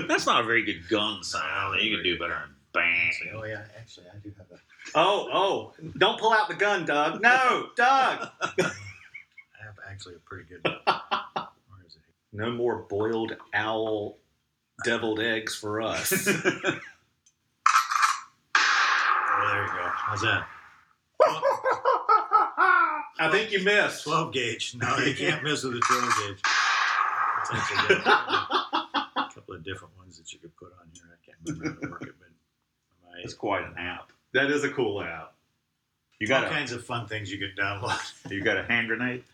That's 0.09 0.26
not 0.26 0.43
a 0.43 0.45
very 0.45 0.64
good 0.64 0.89
gun 0.89 1.22
sound. 1.22 1.80
You 1.80 1.97
can 1.97 2.05
do 2.05 2.18
better 2.18 2.35
than 2.41 2.55
bang. 2.72 3.12
Oh 3.35 3.45
yeah, 3.45 3.64
actually, 3.78 4.07
I 4.07 4.18
do 4.22 4.32
have 4.37 4.47
a. 4.51 4.61
oh, 4.95 5.28
oh, 5.32 5.72
don't 5.99 6.18
pull 6.18 6.32
out 6.32 6.49
the 6.49 6.55
gun, 6.55 6.85
Doug. 6.85 7.20
No, 7.20 7.68
Doug. 7.76 8.28
I 8.43 8.62
have 9.62 9.76
actually 9.89 10.14
a 10.14 10.18
pretty 10.18 10.45
good. 10.49 10.61
Where 10.64 11.85
is 11.87 11.97
it? 11.97 12.03
No 12.32 12.51
more 12.51 12.78
boiled 12.89 13.37
owl 13.53 14.18
deviled 14.85 15.20
eggs 15.20 15.55
for 15.55 15.80
us. 15.80 16.28
Oh, 19.45 19.49
there 19.53 19.62
you 19.62 19.68
go. 19.68 19.90
How's 19.92 20.20
that? 20.22 20.47
I 23.18 23.28
think 23.30 23.53
you 23.53 23.62
missed. 23.62 24.05
12 24.05 24.32
gauge. 24.32 24.74
No, 24.76 24.97
you 24.99 25.14
can't 25.18 25.42
miss 25.42 25.62
with 25.64 25.74
a 25.74 25.80
12 25.80 26.03
gauge. 26.18 26.40
It's 27.40 27.51
actually 27.53 27.95
got 27.97 28.49
a 29.16 29.28
couple 29.34 29.55
of 29.55 29.64
different 29.64 29.97
ones 29.99 30.18
that 30.18 30.32
you 30.32 30.38
could 30.38 30.57
put 30.57 30.72
on 30.80 30.88
here. 30.92 31.03
I 31.12 31.16
can't 31.24 31.38
remember 31.59 31.80
how 31.80 31.86
to 31.86 31.90
work 31.92 32.03
it, 32.03 32.14
but 32.18 32.28
my, 33.11 33.18
That's 33.20 33.34
quite 33.34 33.64
an 33.64 33.74
app. 33.76 34.11
That 34.32 34.51
is 34.51 34.64
a 34.64 34.70
cool 34.70 35.03
app. 35.03 35.34
You 36.18 36.32
all 36.34 36.40
got 36.40 36.51
a 36.51 36.55
kinds 36.55 36.72
of 36.72 36.84
fun 36.84 37.07
things 37.07 37.30
you 37.30 37.38
can 37.38 37.53
download. 37.59 38.30
you 38.30 38.42
got 38.42 38.57
a 38.57 38.64
hand 38.64 38.88
grenade. 38.88 39.24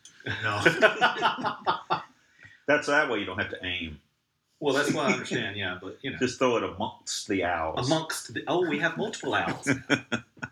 No, 0.42 0.61
That's 2.66 2.86
that 2.88 3.08
way 3.11 3.20
you 3.20 3.24
don't 3.24 3.38
have 3.38 3.50
to 3.50 3.64
aim. 3.64 4.00
Well, 4.61 4.74
that's 4.74 4.92
what 4.92 5.06
I 5.06 5.12
understand. 5.14 5.56
Yeah, 5.56 5.78
but 5.82 5.98
you 6.02 6.11
know, 6.12 6.18
Just 6.18 6.38
throw 6.38 6.56
it 6.58 6.62
amongst 6.64 7.26
the 7.28 7.44
owls. 7.44 7.86
amongst 7.86 8.34
the 8.34 8.44
oh, 8.46 8.68
we 8.68 8.78
have 8.78 8.96
multiple 8.96 9.34
owls. 9.34 9.68